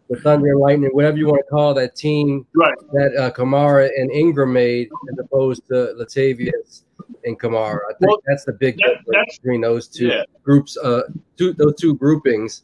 the 0.09 0.18
thunder 0.19 0.51
and 0.51 0.59
lightning, 0.59 0.89
whatever 0.92 1.15
you 1.18 1.25
want 1.25 1.38
to 1.39 1.50
call 1.50 1.74
that 1.74 1.95
team 1.95 2.45
Right. 2.54 2.75
that 2.92 3.15
uh, 3.15 3.31
Kamara 3.31 3.89
and 3.97 4.12
Ingram 4.12 4.51
made, 4.51 4.89
as 5.09 5.18
opposed 5.19 5.65
to 5.69 5.95
Latavius 5.97 6.83
and 7.24 7.39
Kamara. 7.39 7.80
I 7.89 7.94
think 7.94 8.09
Well, 8.12 8.21
that's 8.27 8.44
the 8.44 8.51
big 8.51 8.75
that- 8.80 8.97
difference 9.06 9.38
between 9.39 9.62
those 9.62 9.88
two 9.88 10.07
Yeah. 10.07 10.24
groups. 10.44 10.77
Uh, 10.77 11.04
two 11.38 11.54
those 11.54 11.75
two 11.75 11.95
groupings. 11.95 12.63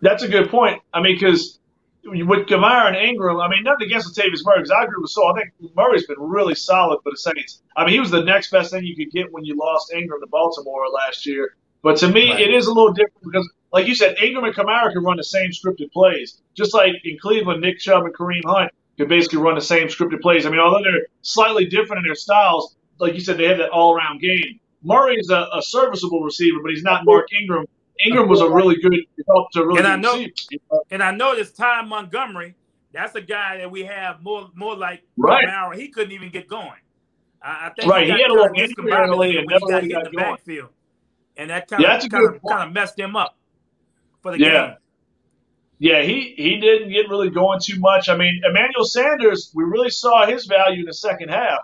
That's 0.00 0.22
a 0.22 0.28
good 0.28 0.50
point. 0.50 0.80
I 0.92 1.00
mean, 1.02 1.16
because 1.16 1.58
with 2.04 2.46
Kamara 2.46 2.88
and 2.88 2.96
Ingram, 2.96 3.38
I 3.38 3.48
mean, 3.48 3.62
nothing 3.62 3.86
against 3.86 4.16
Latavius 4.16 4.44
Murray, 4.44 4.58
because 4.58 4.70
I 4.70 4.84
agree 4.84 4.96
with 5.00 5.10
Saul. 5.10 5.34
I 5.36 5.40
think 5.42 5.74
Murray's 5.76 6.06
been 6.06 6.18
really 6.18 6.54
solid 6.54 7.00
for 7.02 7.10
the 7.10 7.18
Saints. 7.18 7.62
I 7.76 7.84
mean, 7.84 7.94
he 7.94 8.00
was 8.00 8.10
the 8.10 8.22
next 8.24 8.50
best 8.50 8.70
thing 8.70 8.84
you 8.84 8.96
could 8.96 9.12
get 9.12 9.32
when 9.32 9.44
you 9.44 9.56
lost 9.56 9.92
Ingram 9.92 10.20
to 10.20 10.26
Baltimore 10.26 10.88
last 10.88 11.26
year. 11.26 11.54
But 11.82 11.98
to 11.98 12.08
me, 12.08 12.30
Right. 12.30 12.40
it 12.40 12.54
is 12.54 12.66
a 12.66 12.72
little 12.72 12.92
different 12.92 13.22
because, 13.24 13.48
like 13.72 13.86
you 13.86 13.94
said, 13.94 14.16
Ingram 14.22 14.44
and 14.44 14.54
Kamara 14.54 14.92
can 14.92 15.02
run 15.02 15.16
the 15.18 15.24
same 15.24 15.50
scripted 15.50 15.92
plays. 15.92 16.40
Just 16.54 16.74
like 16.74 16.92
in 17.04 17.18
Cleveland, 17.18 17.60
Nick 17.60 17.78
Chubb 17.78 18.04
and 18.04 18.14
Kareem 18.14 18.44
Hunt 18.46 18.70
could 18.98 19.08
basically 19.08 19.38
run 19.38 19.54
the 19.54 19.60
same 19.62 19.88
scripted 19.88 20.20
plays. 20.20 20.44
I 20.46 20.50
mean, 20.50 20.60
although 20.60 20.82
they're 20.82 21.06
slightly 21.22 21.66
different 21.66 22.00
in 22.00 22.08
their 22.08 22.14
styles, 22.14 22.76
like 22.98 23.14
you 23.14 23.20
said, 23.20 23.38
they 23.38 23.46
have 23.46 23.58
that 23.58 23.70
all 23.70 23.94
around 23.94 24.20
game. 24.20 24.60
Murray's 24.82 25.30
a, 25.30 25.46
a 25.54 25.62
serviceable 25.62 26.22
receiver, 26.22 26.58
but 26.62 26.70
he's 26.70 26.82
not 26.82 27.04
Mark 27.04 27.28
Ingram. 27.32 27.66
Ingram 28.06 28.28
was 28.28 28.40
a 28.40 28.50
really 28.50 28.76
good, 28.80 28.94
helped 29.26 29.52
to 29.54 29.64
really 29.64 29.78
And 29.78 29.86
I 29.86 29.96
know- 29.96 30.12
receiver. 30.16 30.32
you 30.50 30.58
know? 30.70 30.82
And 30.90 31.02
I 31.02 31.10
noticed 31.12 31.56
Ty 31.56 31.82
Montgomery. 31.82 32.54
That's 32.92 33.14
a 33.14 33.20
guy 33.20 33.58
that 33.58 33.70
we 33.70 33.84
have 33.84 34.22
more 34.22 34.48
more 34.54 34.74
like 34.76 35.02
Right. 35.16 35.46
Kamara. 35.46 35.76
He 35.76 35.88
couldn't 35.88 36.12
even 36.12 36.30
get 36.30 36.48
going. 36.48 36.72
I, 37.42 37.68
I 37.68 37.70
think 37.78 37.90
Right, 37.90 38.02
he 38.04 38.08
got 38.10 38.20
had 38.20 38.30
a 38.30 38.34
little 38.34 38.54
injury 38.54 38.92
early 38.92 39.36
and 39.36 39.40
he 39.40 39.46
never 39.46 39.60
got 39.60 39.68
really 39.82 39.88
got 39.88 40.04
the 40.04 40.10
going. 40.10 40.24
backfield, 40.34 40.68
and 41.36 41.50
that 41.50 41.68
kind 41.68 41.82
Yeah, 41.82 41.96
of 41.96 42.08
kind 42.10 42.34
of 42.34 42.42
kind 42.48 42.68
of 42.68 42.72
messed 42.74 42.98
him 42.98 43.14
up 43.16 43.36
for 44.22 44.32
the 44.32 44.40
Yeah. 44.40 44.66
game. 44.66 44.76
Yeah, 45.82 46.02
he, 46.02 46.34
he 46.36 46.60
didn't 46.60 46.90
get 46.90 47.08
really 47.08 47.30
going 47.30 47.58
too 47.62 47.78
much. 47.80 48.10
I 48.10 48.16
mean, 48.16 48.42
Emmanuel 48.44 48.84
Sanders, 48.84 49.50
we 49.54 49.64
really 49.64 49.88
saw 49.88 50.26
his 50.26 50.44
value 50.44 50.80
in 50.80 50.84
the 50.86 50.92
second 50.92 51.30
half. 51.30 51.60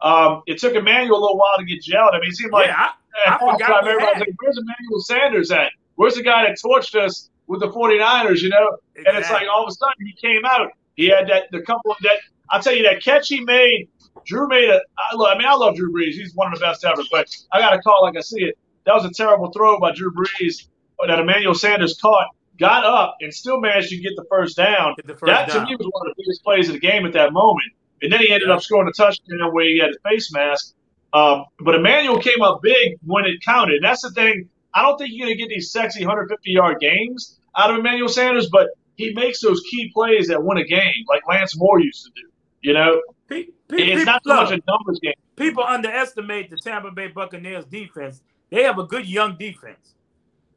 Um, 0.00 0.42
it 0.46 0.58
took 0.58 0.74
Emmanuel 0.74 1.18
a 1.18 1.20
little 1.20 1.38
while 1.38 1.56
to 1.58 1.64
get 1.64 1.82
gelled. 1.82 2.14
I 2.14 2.20
mean, 2.20 2.30
it 2.30 2.36
seemed 2.36 2.52
like 2.52 2.68
yeah, 2.68 2.90
at 3.26 3.34
I 3.34 3.38
forgot 3.38 3.60
halftime, 3.60 3.82
we 3.84 3.90
everybody's 3.90 4.20
like, 4.20 4.34
where's 4.40 4.58
Emmanuel 4.58 5.00
Sanders 5.00 5.50
at? 5.50 5.72
Where's 5.96 6.14
the 6.14 6.22
guy 6.22 6.46
that 6.46 6.58
torched 6.64 6.94
us 6.94 7.30
with 7.48 7.60
the 7.60 7.68
49ers, 7.68 8.40
you 8.40 8.50
know? 8.50 8.78
I, 8.96 9.02
And 9.08 9.18
it's 9.18 9.30
like 9.30 9.46
all 9.48 9.64
of 9.64 9.68
a 9.68 9.72
sudden 9.72 10.06
he 10.06 10.12
came 10.12 10.42
out. 10.44 10.70
He 10.94 11.08
had 11.08 11.28
that 11.28 11.50
the 11.50 11.62
couple 11.62 11.92
of 11.92 11.96
that 12.02 12.18
I'll 12.50 12.62
tell 12.62 12.74
you 12.74 12.84
that 12.84 13.02
catch 13.02 13.28
he 13.28 13.40
made. 13.40 13.88
Drew 14.26 14.48
made 14.48 14.68
a. 14.68 14.80
I, 14.98 15.14
love, 15.14 15.28
I 15.34 15.38
mean, 15.38 15.46
I 15.46 15.54
love 15.54 15.76
Drew 15.76 15.92
Brees. 15.92 16.12
He's 16.12 16.34
one 16.34 16.52
of 16.52 16.58
the 16.58 16.64
best 16.64 16.84
ever. 16.84 17.02
But 17.10 17.28
I 17.52 17.60
got 17.60 17.70
to 17.70 17.78
call 17.80 18.02
like 18.02 18.16
I 18.16 18.20
see 18.20 18.42
it. 18.42 18.58
That 18.84 18.94
was 18.94 19.04
a 19.04 19.10
terrible 19.10 19.50
throw 19.52 19.78
by 19.78 19.92
Drew 19.92 20.12
Brees 20.12 20.66
that 21.06 21.18
Emmanuel 21.18 21.54
Sanders 21.54 21.98
caught. 22.00 22.26
Got 22.58 22.84
up 22.84 23.16
and 23.20 23.32
still 23.32 23.60
managed 23.60 23.90
to 23.90 23.98
get 23.98 24.12
the 24.16 24.24
first 24.28 24.56
down. 24.56 24.94
The 25.04 25.14
first 25.14 25.26
that 25.26 25.48
down. 25.48 25.64
to 25.64 25.70
me 25.70 25.76
was 25.76 25.88
one 25.92 26.08
of 26.08 26.16
the 26.16 26.22
biggest 26.24 26.42
plays 26.42 26.68
of 26.68 26.74
the 26.74 26.80
game 26.80 27.06
at 27.06 27.12
that 27.12 27.32
moment. 27.32 27.72
And 28.02 28.12
then 28.12 28.20
he 28.20 28.32
ended 28.32 28.50
up 28.50 28.62
scoring 28.62 28.88
a 28.88 28.92
touchdown 28.92 29.52
where 29.52 29.64
he 29.64 29.78
had 29.78 29.88
his 29.88 29.98
face 30.04 30.32
mask. 30.32 30.74
Um, 31.12 31.44
but 31.60 31.74
Emmanuel 31.74 32.20
came 32.20 32.42
up 32.42 32.60
big 32.62 32.98
when 33.04 33.24
it 33.24 33.42
counted. 33.44 33.76
And 33.76 33.84
that's 33.84 34.02
the 34.02 34.10
thing. 34.10 34.48
I 34.74 34.82
don't 34.82 34.98
think 34.98 35.10
you're 35.12 35.26
going 35.26 35.36
to 35.36 35.42
get 35.42 35.48
these 35.48 35.70
sexy 35.72 36.04
150 36.04 36.50
yard 36.50 36.78
games 36.80 37.38
out 37.56 37.70
of 37.70 37.78
Emmanuel 37.78 38.08
Sanders, 38.08 38.48
but 38.50 38.68
he 38.96 39.12
makes 39.14 39.40
those 39.40 39.60
key 39.70 39.90
plays 39.92 40.28
that 40.28 40.42
win 40.44 40.58
a 40.58 40.64
game, 40.64 40.92
like 41.08 41.26
Lance 41.28 41.56
Moore 41.56 41.80
used 41.80 42.04
to 42.04 42.10
do. 42.14 42.28
You 42.60 42.74
know, 42.74 43.00
Pe- 43.28 43.44
pe- 43.68 43.76
it's 43.76 44.00
people, 44.00 44.04
not 44.04 44.22
so 44.24 44.34
much 44.34 44.48
a 44.50 44.60
numbers 44.68 44.98
game. 45.00 45.14
people 45.36 45.62
underestimate 45.64 46.50
the 46.50 46.56
Tampa 46.56 46.90
Bay 46.90 47.08
Buccaneers 47.08 47.64
defense. 47.64 48.20
They 48.50 48.64
have 48.64 48.78
a 48.78 48.84
good 48.84 49.06
young 49.06 49.36
defense. 49.38 49.94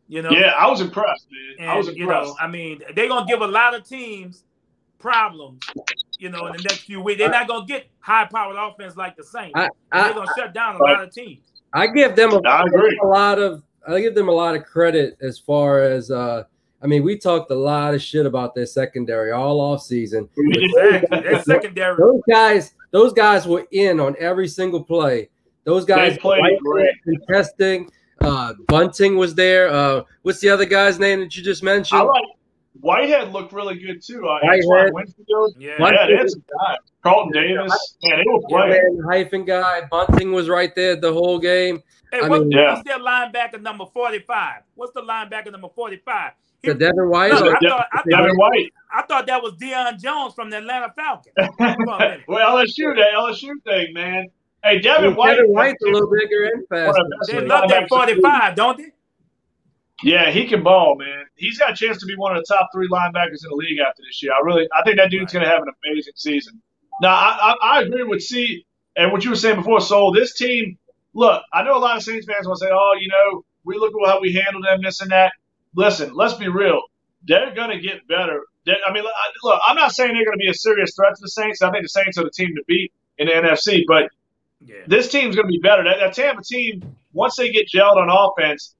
You 0.07 0.21
know, 0.23 0.31
Yeah, 0.31 0.53
I 0.57 0.67
was 0.69 0.81
impressed, 0.81 1.27
man. 1.31 1.55
and 1.61 1.69
I 1.71 1.77
was 1.77 1.87
impressed. 1.87 1.99
you 1.99 2.33
know, 2.33 2.35
I 2.39 2.47
mean, 2.47 2.81
they're 2.95 3.07
gonna 3.07 3.25
give 3.27 3.41
a 3.41 3.47
lot 3.47 3.73
of 3.75 3.87
teams 3.87 4.43
problems 4.99 5.61
you 6.21 6.29
know, 6.29 6.45
in 6.45 6.53
the 6.53 6.63
next 6.63 6.81
few 6.81 7.01
weeks. 7.01 7.17
They're 7.19 7.29
not 7.29 7.47
gonna 7.47 7.65
get 7.65 7.87
high 7.99 8.25
powered 8.31 8.55
offense 8.55 8.95
like 8.95 9.15
the 9.17 9.23
Saints. 9.23 9.53
I, 9.55 9.67
they're 9.91 10.13
gonna 10.13 10.31
shut 10.37 10.53
down 10.53 10.75
a 10.75 10.83
lot 10.83 11.01
of 11.03 11.11
teams. 11.13 11.39
I 11.73 11.87
give 11.87 12.15
them 12.15 12.31
a, 12.33 12.41
I 12.47 12.61
agree. 12.63 12.99
a 13.03 13.07
lot 13.07 13.39
of 13.39 13.63
I 13.87 13.99
give 14.01 14.13
them 14.13 14.29
a 14.29 14.31
lot 14.31 14.55
of 14.55 14.63
credit 14.63 15.17
as 15.21 15.39
far 15.39 15.81
as 15.81 16.11
uh 16.11 16.43
I 16.83 16.87
mean, 16.87 17.03
we 17.03 17.17
talked 17.17 17.51
a 17.51 17.55
lot 17.55 17.93
of 17.93 18.01
shit 18.01 18.25
about 18.25 18.55
their 18.55 18.65
secondary 18.65 19.31
all 19.31 19.59
off 19.59 19.81
season. 19.83 20.27
Exactly. 20.37 21.19
Their 21.21 21.43
secondary. 21.43 21.95
Those 21.97 22.21
guys, 22.29 22.73
those 22.91 23.13
guys 23.13 23.47
were 23.47 23.67
in 23.71 23.99
on 23.99 24.15
every 24.19 24.47
single 24.47 24.83
play. 24.83 25.29
Those 25.63 25.85
guys 25.85 26.13
They 26.13 26.17
played 26.19 26.59
great. 26.63 26.89
there 27.05 27.15
contesting. 27.19 27.91
Uh, 28.19 28.53
Bunting 28.67 29.15
was 29.15 29.35
there. 29.35 29.69
Uh, 29.69 30.01
what's 30.23 30.39
the 30.39 30.49
other 30.49 30.65
guy's 30.65 30.97
name 30.99 31.19
that 31.19 31.35
you 31.35 31.43
just 31.43 31.61
mentioned? 31.63 32.01
I 32.01 32.03
like 32.03 32.23
Whitehead 32.79 33.31
looked 33.33 33.51
really 33.53 33.75
good 33.77 34.01
too. 34.01 34.25
Uh, 34.27 34.39
Whitehead. 34.41 34.59
Antoine 34.65 34.93
Winfield. 34.93 35.55
Yeah. 35.59 35.75
Yeah, 35.79 36.07
they 36.07 36.15
had 36.17 36.29
some 36.29 36.43
guys. 36.59 36.77
Carlton 37.03 37.31
Davis. 37.33 37.97
Man, 38.03 38.17
they 38.17 38.23
were 38.31 38.39
Yeah, 38.41 38.47
playing. 38.49 38.97
man, 38.97 39.05
hyphen 39.11 39.45
guy. 39.45 39.81
Bunting 39.91 40.31
was 40.31 40.47
right 40.49 40.73
there 40.75 40.95
the 40.95 41.11
whole 41.13 41.37
game. 41.39 41.81
Hey, 42.11 42.21
I 42.21 42.27
what, 42.27 42.41
mean- 42.41 42.51
Yeah. 42.51 42.73
what's 42.73 42.83
their 42.87 42.99
linebacker 42.99 43.61
number 43.61 43.85
45? 43.93 44.61
What's 44.75 44.93
the 44.93 45.01
linebacker 45.01 45.51
number 45.51 45.69
45? 45.75 46.31
The 46.63 46.73
Devin 46.75 47.09
White. 47.09 47.33
Look, 47.33 47.55
I, 47.55 47.57
Yeah, 47.61 47.69
thought, 47.69 47.87
I, 47.91 48.01
Devin 48.07 48.27
thought, 48.27 48.37
White. 48.37 48.73
I 48.93 49.01
thought 49.03 49.27
that 49.27 49.41
was 49.41 49.53
Deion 49.55 49.99
Jones 49.99 50.33
from 50.35 50.49
the 50.51 50.57
Atlanta 50.59 50.93
Falcons. 50.95 51.33
Come 51.57 51.89
on, 51.89 51.99
man. 51.99 52.23
well, 52.27 52.57
LSU, 52.57 52.95
that 52.95 53.13
LSU 53.15 53.49
thing, 53.63 53.93
man. 53.93 54.27
Hey, 54.63 54.79
Devin 54.79 55.15
White. 55.15 55.37
Devin 55.37 55.51
White's 55.53 55.83
a 55.83 55.87
little 55.87 56.09
bigger 56.11 56.51
and 56.53 56.67
faster. 56.67 57.01
They 57.31 57.45
love 57.47 57.67
that 57.69 57.89
45, 57.89 58.55
don't 58.55 58.77
they? 58.77 58.91
Yeah, 60.03 60.31
he 60.31 60.47
can 60.47 60.63
ball, 60.63 60.95
man. 60.97 61.25
He's 61.35 61.57
got 61.57 61.71
a 61.71 61.75
chance 61.75 61.99
to 61.99 62.05
be 62.05 62.15
one 62.15 62.35
of 62.35 62.43
the 62.43 62.53
top 62.53 62.69
three 62.73 62.87
linebackers 62.89 63.43
in 63.43 63.49
the 63.49 63.55
league 63.55 63.79
after 63.79 64.01
this 64.07 64.21
year. 64.23 64.31
I 64.33 64.41
really, 64.43 64.67
I 64.77 64.83
think 64.83 64.97
that 64.97 65.11
dude's 65.11 65.31
going 65.33 65.45
to 65.45 65.49
have 65.49 65.61
an 65.61 65.69
amazing 65.85 66.13
season. 66.15 66.61
Now, 67.01 67.13
I, 67.13 67.55
I, 67.61 67.67
I 67.77 67.81
agree 67.81 68.03
with 68.03 68.21
C 68.21 68.65
and 68.95 69.11
what 69.11 69.23
you 69.23 69.29
were 69.31 69.35
saying 69.35 69.57
before. 69.57 69.79
So 69.81 70.11
this 70.13 70.33
team, 70.35 70.77
look, 71.13 71.41
I 71.53 71.63
know 71.63 71.77
a 71.77 71.79
lot 71.79 71.97
of 71.97 72.03
Saints 72.03 72.25
fans 72.25 72.47
will 72.47 72.55
say, 72.55 72.67
"Oh, 72.71 72.95
you 72.99 73.07
know, 73.09 73.43
we 73.63 73.77
look 73.77 73.93
at 74.03 74.09
how 74.09 74.21
we 74.21 74.33
handle 74.33 74.61
them, 74.61 74.81
this 74.83 75.01
and 75.01 75.11
that." 75.11 75.33
Listen, 75.75 76.13
let's 76.13 76.33
be 76.33 76.47
real. 76.49 76.81
They're 77.23 77.53
going 77.53 77.69
to 77.69 77.79
get 77.79 78.07
better. 78.07 78.41
They're, 78.65 78.77
I 78.87 78.91
mean, 78.91 79.03
I- 79.05 79.31
look, 79.43 79.61
I'm 79.67 79.75
not 79.75 79.91
saying 79.93 80.13
they're 80.13 80.25
going 80.25 80.37
to 80.37 80.43
be 80.43 80.49
a 80.49 80.53
serious 80.53 80.93
threat 80.95 81.15
to 81.15 81.21
the 81.21 81.29
Saints. 81.29 81.61
I 81.61 81.71
think 81.71 81.83
the 81.83 81.89
Saints 81.89 82.17
are 82.17 82.23
the 82.23 82.31
team 82.31 82.49
to 82.55 82.63
beat 82.67 82.91
in 83.17 83.27
the 83.27 83.33
NFC, 83.33 83.83
but 83.87 84.09
Yeah. 84.59 84.75
this 84.87 85.09
team's 85.09 85.35
going 85.35 85.47
to 85.47 85.51
be 85.51 85.59
better. 85.59 85.83
That, 85.83 85.97
that 85.99 86.13
Tampa 86.13 86.41
team, 86.43 86.95
once 87.13 87.35
they 87.37 87.51
get 87.51 87.67
gelled 87.73 87.95
on 87.97 88.09
offense, 88.09 88.75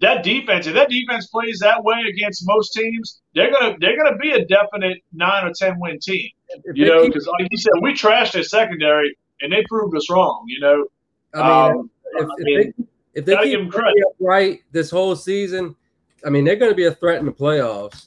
that 0.00 0.22
defense, 0.24 0.66
if 0.66 0.74
that 0.74 0.88
defense 0.88 1.26
plays 1.26 1.58
that 1.60 1.82
way 1.84 1.96
against 2.08 2.46
most 2.46 2.72
teams, 2.72 3.20
they're 3.34 3.50
gonna 3.52 3.76
they're 3.80 3.96
gonna 3.96 4.16
be 4.16 4.30
a 4.32 4.44
definite 4.46 4.98
nine 5.12 5.46
or 5.46 5.52
ten 5.54 5.78
win 5.78 5.98
team. 6.00 6.28
If 6.48 6.76
You 6.76 6.86
know, 6.86 7.02
keep- 7.02 7.12
because 7.12 7.26
like 7.26 7.48
you 7.50 7.58
said, 7.58 7.72
we 7.82 7.92
trashed 7.92 8.32
their 8.32 8.42
secondary 8.42 9.16
and 9.40 9.52
they 9.52 9.64
proved 9.68 9.96
us 9.96 10.08
wrong. 10.10 10.44
You 10.48 10.60
know, 10.60 10.86
I 11.34 11.38
mean, 11.38 11.78
um, 11.80 11.90
if, 12.14 12.26
I 12.26 12.32
if 12.38 12.46
they 12.76 12.84
if 13.14 13.24
they 13.24 13.32
gotta 13.34 13.46
give 13.48 13.58
keep 13.60 13.66
'em 13.66 13.70
credit. 13.70 13.92
playing 13.92 14.04
upright 14.20 14.60
this 14.72 14.90
whole 14.90 15.14
season, 15.16 15.74
I 16.24 16.30
mean, 16.30 16.44
they're 16.44 16.56
going 16.56 16.70
to 16.70 16.76
be 16.76 16.84
a 16.86 16.92
threat 16.92 17.18
in 17.18 17.26
the 17.26 17.32
playoffs. 17.32 18.06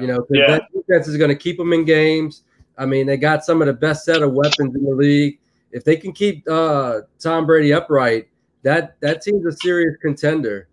You 0.00 0.06
know, 0.06 0.18
'cause 0.18 0.28
Yeah. 0.30 0.46
that 0.52 0.62
defense 0.74 1.06
is 1.06 1.16
going 1.18 1.28
to 1.28 1.36
keep 1.36 1.58
them 1.58 1.72
in 1.74 1.84
games. 1.84 2.44
I 2.78 2.86
mean, 2.86 3.06
they 3.06 3.18
got 3.18 3.44
some 3.44 3.60
of 3.60 3.66
the 3.66 3.74
best 3.74 4.04
set 4.06 4.22
of 4.22 4.32
weapons 4.32 4.74
in 4.74 4.82
the 4.84 4.94
league. 4.94 5.38
If 5.70 5.84
they 5.84 5.96
can 5.96 6.12
keep 6.12 6.48
uh, 6.48 7.02
Tom 7.18 7.44
Brady 7.46 7.72
upright, 7.74 8.28
that 8.62 8.98
that 9.00 9.20
team's 9.22 9.44
a 9.46 9.52
serious 9.52 9.94
contender. 10.00 10.68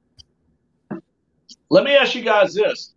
Let 1.69 1.83
me 1.83 1.95
ask 1.95 2.15
you 2.15 2.23
guys 2.23 2.53
this: 2.53 2.93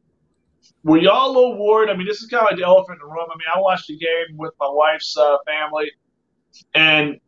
Were 0.84 0.98
y'all 0.98 1.30
a 1.30 1.32
little 1.32 1.64
worried? 1.64 1.90
I 1.90 1.96
mean, 1.96 2.06
this 2.06 2.22
is 2.22 2.28
kind 2.28 2.42
of 2.42 2.50
like 2.50 2.58
the 2.58 2.64
elephant 2.64 3.00
in 3.02 3.08
the 3.08 3.12
room. 3.12 3.26
I 3.30 3.36
mean, 3.36 3.48
I 3.54 3.60
watched 3.60 3.88
the 3.88 3.96
game 3.96 4.36
with 4.36 4.52
my 4.60 4.68
wife's 4.70 5.16
uh, 5.16 5.36
family, 5.46 5.90
and 6.74 7.20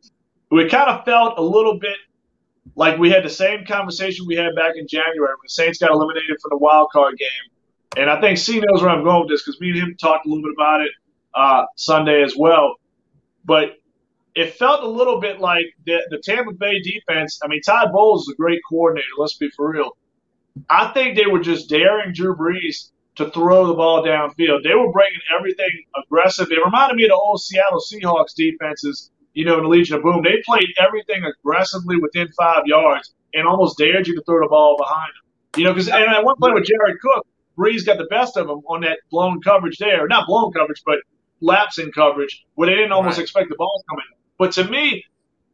we 0.50 0.68
kind 0.68 0.90
of 0.90 1.04
felt 1.04 1.38
a 1.38 1.42
little 1.42 1.78
bit 1.78 1.96
like 2.76 2.98
we 2.98 3.10
had 3.10 3.24
the 3.24 3.30
same 3.30 3.64
conversation 3.66 4.26
we 4.26 4.36
had 4.36 4.54
back 4.54 4.74
in 4.76 4.86
January 4.88 5.18
when 5.18 5.36
the 5.44 5.48
Saints 5.48 5.78
got 5.78 5.90
eliminated 5.90 6.36
from 6.40 6.50
the 6.50 6.58
wild 6.58 6.88
card 6.92 7.16
game. 7.18 7.52
And 7.96 8.10
I 8.10 8.20
think 8.20 8.38
C 8.38 8.60
knows 8.60 8.82
where 8.82 8.90
I'm 8.90 9.04
going 9.04 9.20
with 9.20 9.30
this 9.30 9.44
because 9.44 9.60
me 9.60 9.70
and 9.70 9.78
him 9.78 9.96
talked 10.00 10.26
a 10.26 10.28
little 10.28 10.42
bit 10.42 10.54
about 10.56 10.80
it 10.80 10.90
uh, 11.34 11.64
Sunday 11.76 12.22
as 12.22 12.34
well. 12.36 12.76
But 13.44 13.76
it 14.34 14.54
felt 14.54 14.82
a 14.82 14.88
little 14.88 15.20
bit 15.20 15.40
like 15.40 15.66
the, 15.86 15.98
the 16.10 16.18
Tampa 16.18 16.52
Bay 16.52 16.80
defense. 16.80 17.38
I 17.44 17.48
mean, 17.48 17.60
Todd 17.62 17.92
Bowles 17.92 18.22
is 18.22 18.34
a 18.34 18.36
great 18.36 18.60
coordinator. 18.68 19.06
Let's 19.18 19.36
be 19.36 19.48
for 19.50 19.70
real. 19.70 19.96
I 20.70 20.88
think 20.88 21.16
they 21.16 21.26
were 21.26 21.40
just 21.40 21.68
daring 21.68 22.12
Drew 22.12 22.36
Brees 22.36 22.90
to 23.16 23.30
throw 23.30 23.66
the 23.66 23.74
ball 23.74 24.04
downfield. 24.04 24.62
They 24.62 24.74
were 24.74 24.90
bringing 24.92 25.20
everything 25.36 25.70
aggressive. 26.04 26.48
It 26.50 26.58
reminded 26.64 26.96
me 26.96 27.04
of 27.04 27.10
the 27.10 27.14
old 27.14 27.40
Seattle 27.40 27.80
Seahawks 27.80 28.34
defenses, 28.36 29.10
you 29.34 29.44
know, 29.44 29.56
in 29.58 29.64
the 29.64 29.68
Legion 29.68 29.96
of 29.96 30.02
Boom. 30.02 30.22
They 30.22 30.42
played 30.44 30.68
everything 30.80 31.22
aggressively 31.24 31.96
within 32.00 32.28
five 32.36 32.62
yards 32.66 33.12
and 33.32 33.46
almost 33.46 33.78
dared 33.78 34.06
you 34.06 34.14
to 34.16 34.22
throw 34.22 34.40
the 34.40 34.48
ball 34.48 34.76
behind 34.78 35.08
them. 35.08 35.22
You 35.56 35.64
know, 35.64 35.72
because 35.72 35.88
and 35.88 36.02
at 36.04 36.24
one 36.24 36.36
point 36.40 36.54
with 36.54 36.64
Jared 36.64 36.96
Cook, 37.00 37.26
Brees 37.56 37.86
got 37.86 37.98
the 37.98 38.06
best 38.10 38.36
of 38.36 38.48
him 38.48 38.58
on 38.68 38.80
that 38.80 38.98
blown 39.10 39.40
coverage 39.40 39.78
there. 39.78 40.06
Not 40.08 40.26
blown 40.26 40.52
coverage, 40.52 40.82
but 40.84 40.98
lapsing 41.40 41.92
coverage 41.92 42.44
where 42.54 42.68
they 42.68 42.74
didn't 42.74 42.92
almost 42.92 43.18
Right. 43.18 43.22
expect 43.22 43.48
the 43.50 43.56
ball 43.56 43.82
coming. 43.88 44.04
But 44.38 44.52
to 44.52 44.64
me, 44.64 45.04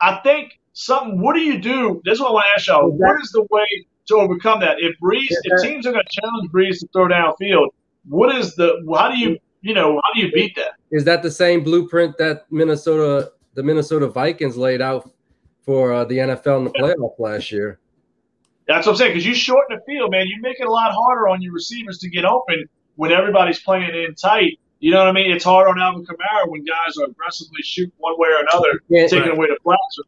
I 0.01 0.17
think 0.17 0.59
something. 0.73 1.21
What 1.21 1.35
do 1.35 1.41
you 1.41 1.59
do? 1.59 2.01
This 2.05 2.15
is 2.15 2.21
what 2.21 2.31
I 2.31 2.33
want 2.33 2.47
to 2.47 2.51
ask 2.55 2.67
y'all. 2.69 2.91
What 2.91 3.21
is 3.21 3.31
the 3.33 3.47
way 3.51 3.67
to 4.09 4.17
overcome 4.17 4.61
that? 4.61 4.77
If 4.81 4.97
Brees, 5.03 5.27
if 5.31 5.63
teams 5.63 5.87
are 5.87 5.93
going 5.93 6.05
to 6.05 6.21
challenge 6.21 6.51
Brees 6.51 6.79
to 6.81 6.89
throw 6.93 7.09
downfield, 7.09 7.69
what 8.09 8.35
is 8.35 8.55
the? 8.57 8.83
How 8.97 9.11
do 9.11 9.19
you, 9.19 9.37
you 9.63 9.75
know, 9.75 10.01
how 10.05 10.15
do 10.15 10.21
you 10.21 10.33
beat 10.33 10.57
that? 10.57 10.73
Is 10.91 11.05
that 11.05 11.23
the 11.23 11.31
same 11.31 11.63
blueprint 11.63 12.17
that 12.19 12.47
Minnesota, 12.51 13.31
the 13.55 13.63
Minnesota 13.63 14.09
Vikings 14.09 14.57
laid 14.57 14.81
out 14.81 15.09
for 15.65 15.93
uh, 15.93 16.05
the 16.05 16.19
NFL 16.19 16.59
in 16.59 16.65
the 16.65 16.71
playoff 16.71 17.19
last 17.19 17.53
year? 17.53 17.79
That's 18.67 18.87
what 18.87 18.93
I'm 18.93 18.99
saying. 18.99 19.11
Because 19.13 19.27
you 19.27 19.35
shorten 19.35 19.77
the 19.79 19.83
field, 19.93 20.11
man. 20.13 20.27
You 20.27 20.41
make 20.41 20.61
it 20.61 20.67
a 20.67 20.71
lot 20.71 20.93
harder 20.93 21.29
on 21.29 21.43
your 21.43 21.53
receivers 21.53 21.99
to 21.99 22.09
get 22.09 22.25
open 22.25 22.65
when 22.97 23.13
everybody's 23.13 23.61
playing 23.61 23.91
in 23.95 24.15
tight. 24.15 24.59
You 24.79 24.93
know 24.93 24.99
what 24.99 25.09
I 25.09 25.13
mean? 25.13 25.31
It's 25.31 25.45
hard 25.45 25.69
on 25.69 25.79
Alvin 25.79 26.07
Kamara 26.07 26.49
when 26.49 26.65
guys 26.65 26.97
are 26.99 27.05
aggressively 27.07 27.61
shooting 27.63 27.93
one 27.99 28.15
way 28.17 28.29
or 28.29 28.41
another, 28.41 28.81
taking 29.09 29.29
Right. 29.29 29.31
away 29.37 29.47
the 29.49 29.59
flats. 29.63 29.99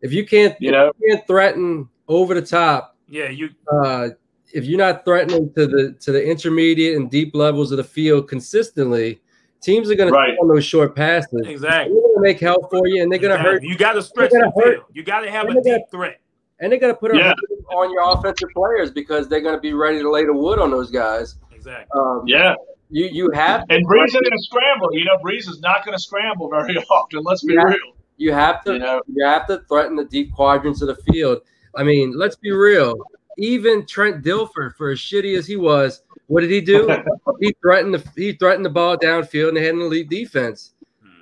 If 0.00 0.12
you 0.12 0.26
can't, 0.26 0.56
You 0.60 0.72
know, 0.72 0.90
you 1.00 1.14
can't 1.14 1.26
threaten 1.28 1.88
over 2.08 2.34
the 2.34 2.42
top, 2.42 2.95
Yeah, 3.08 3.28
you 3.30 3.50
uh, 3.72 4.08
if 4.52 4.64
you're 4.64 4.78
not 4.78 5.04
threatening 5.04 5.52
to 5.54 5.66
the 5.66 5.92
to 6.00 6.12
the 6.12 6.24
intermediate 6.24 6.96
and 6.96 7.10
deep 7.10 7.34
levels 7.34 7.70
of 7.72 7.76
the 7.78 7.84
field 7.84 8.28
consistently, 8.28 9.20
teams 9.60 9.90
are 9.90 9.94
going 9.94 10.12
Right. 10.12 10.32
to 10.34 10.36
on 10.42 10.48
those 10.48 10.64
short 10.64 10.94
passes. 10.96 11.46
Exactly, 11.46 11.92
They're 11.94 12.02
going 12.02 12.14
to 12.16 12.20
make 12.22 12.40
help 12.40 12.70
for 12.70 12.86
you, 12.86 13.02
and 13.02 13.10
they're 13.12 13.18
going 13.18 13.36
to 13.36 13.42
hurt, 13.42 13.56
Exactly. 13.56 13.68
You 13.68 13.76
got 13.78 13.92
to 13.92 14.02
stretch 14.02 14.30
They're 14.32 14.40
the 14.42 14.52
hurt. 14.60 14.74
field. 14.76 14.84
You 14.92 15.02
got 15.04 15.20
to 15.20 15.30
have 15.30 15.46
They're 15.46 15.58
a 15.58 15.62
gonna- 15.62 15.78
deep 15.78 15.86
threat. 15.90 16.20
and 16.60 16.72
they're 16.72 16.78
going 16.80 16.92
to 16.94 16.98
put 16.98 17.14
a 17.14 17.18
Yeah. 17.18 17.34
on 17.76 17.90
your 17.92 18.02
offensive 18.12 18.48
players 18.54 18.90
because 18.90 19.28
they're 19.28 19.40
going 19.40 19.54
to 19.56 19.60
be 19.60 19.72
ready 19.74 20.00
to 20.00 20.10
lay 20.10 20.24
the 20.24 20.32
wood 20.32 20.58
on 20.58 20.70
those 20.70 20.90
guys. 20.90 21.36
Exactly. 21.54 21.86
Um, 22.00 22.22
yeah. 22.26 22.54
you 22.90 23.06
you 23.06 23.30
have 23.34 23.64
And 23.68 23.84
Brees 23.86 24.06
isn't 24.06 24.22
going 24.22 24.36
to 24.36 24.42
scramble. 24.42 24.88
You 24.92 25.04
know, 25.04 25.16
Brees 25.24 25.48
is 25.48 25.60
not 25.60 25.84
going 25.84 25.96
to 25.96 26.02
scramble 26.02 26.48
very 26.48 26.76
often. 26.90 27.22
Let's 27.24 27.42
be 27.44 27.54
Yeah. 27.54 27.62
real. 27.64 27.78
you 28.18 28.32
have 28.32 28.62
to 28.64 28.72
You 28.74 28.78
know, 28.78 29.02
you 29.12 29.24
have 29.26 29.46
to 29.48 29.60
threaten 29.68 29.96
the 29.96 30.04
deep 30.04 30.32
quadrants 30.32 30.80
of 30.82 30.88
the 30.88 30.94
field. 31.12 31.42
I 31.76 31.82
mean, 31.82 32.12
let's 32.16 32.36
be 32.36 32.50
real. 32.52 32.96
Even 33.38 33.86
Trent 33.86 34.24
Dilfer, 34.24 34.74
for 34.74 34.90
as 34.90 34.98
shitty 34.98 35.36
as 35.36 35.46
he 35.46 35.56
was, 35.56 36.02
what 36.26 36.40
did 36.40 36.50
he 36.50 36.60
do? 36.60 36.88
he 37.40 37.54
threatened 37.60 37.94
the 37.94 38.04
he 38.16 38.32
threatened 38.32 38.64
the 38.64 38.70
ball 38.70 38.96
downfield 38.96 39.48
and 39.48 39.56
they 39.56 39.64
had 39.64 39.74
an 39.74 39.82
elite 39.82 40.08
defense. 40.08 40.72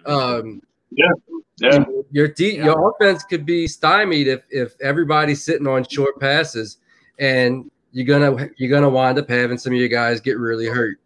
Um, 0.07 0.63
yeah. 0.91 1.85
your 2.11 2.29
de- 2.29 2.57
your 2.57 2.91
offense 2.91 3.25
could 3.25 3.45
be 3.45 3.67
stymied 3.67 4.29
if 4.29 4.45
if 4.51 4.75
everybody's 4.81 5.43
sitting 5.43 5.67
on 5.67 5.85
short 5.89 6.21
passes, 6.21 6.79
and 7.19 7.71
you're 7.93 8.07
gonna 8.07 8.49
you're 8.57 8.71
gonna 8.71 8.89
wind 8.89 9.19
up 9.19 9.29
having 9.29 9.59
some 9.59 9.73
of 9.73 9.79
your 9.79 9.89
guys 9.89 10.21
get 10.21 10.39
really 10.39 10.67
hurt. 10.67 10.99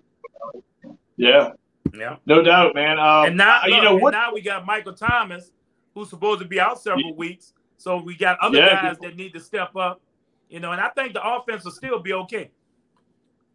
Yeah. 1.16 1.50
Yeah. 1.94 2.16
No 2.26 2.42
doubt, 2.42 2.74
man. 2.74 2.98
Um, 2.98 3.26
And 3.26 3.36
now, 3.36 3.62
you 3.64 3.74
look, 3.74 3.84
know 3.84 3.96
what? 3.96 4.10
now 4.10 4.32
we 4.32 4.40
got 4.40 4.66
Michael 4.66 4.92
Thomas, 4.92 5.52
who's 5.94 6.10
supposed 6.10 6.40
to 6.40 6.46
be 6.46 6.60
out 6.60 6.80
several 6.80 7.14
weeks. 7.14 7.54
So 7.78 7.96
we 8.02 8.16
got 8.16 8.38
other 8.40 8.58
Yeah. 8.58 8.82
guys 8.82 8.98
that 9.00 9.16
need 9.16 9.32
to 9.32 9.40
step 9.40 9.74
up. 9.76 10.00
You 10.48 10.60
know, 10.60 10.72
and 10.72 10.80
I 10.80 10.88
think 10.90 11.14
the 11.14 11.26
offense 11.26 11.64
will 11.64 11.72
still 11.72 11.98
be 12.00 12.12
okay. 12.12 12.50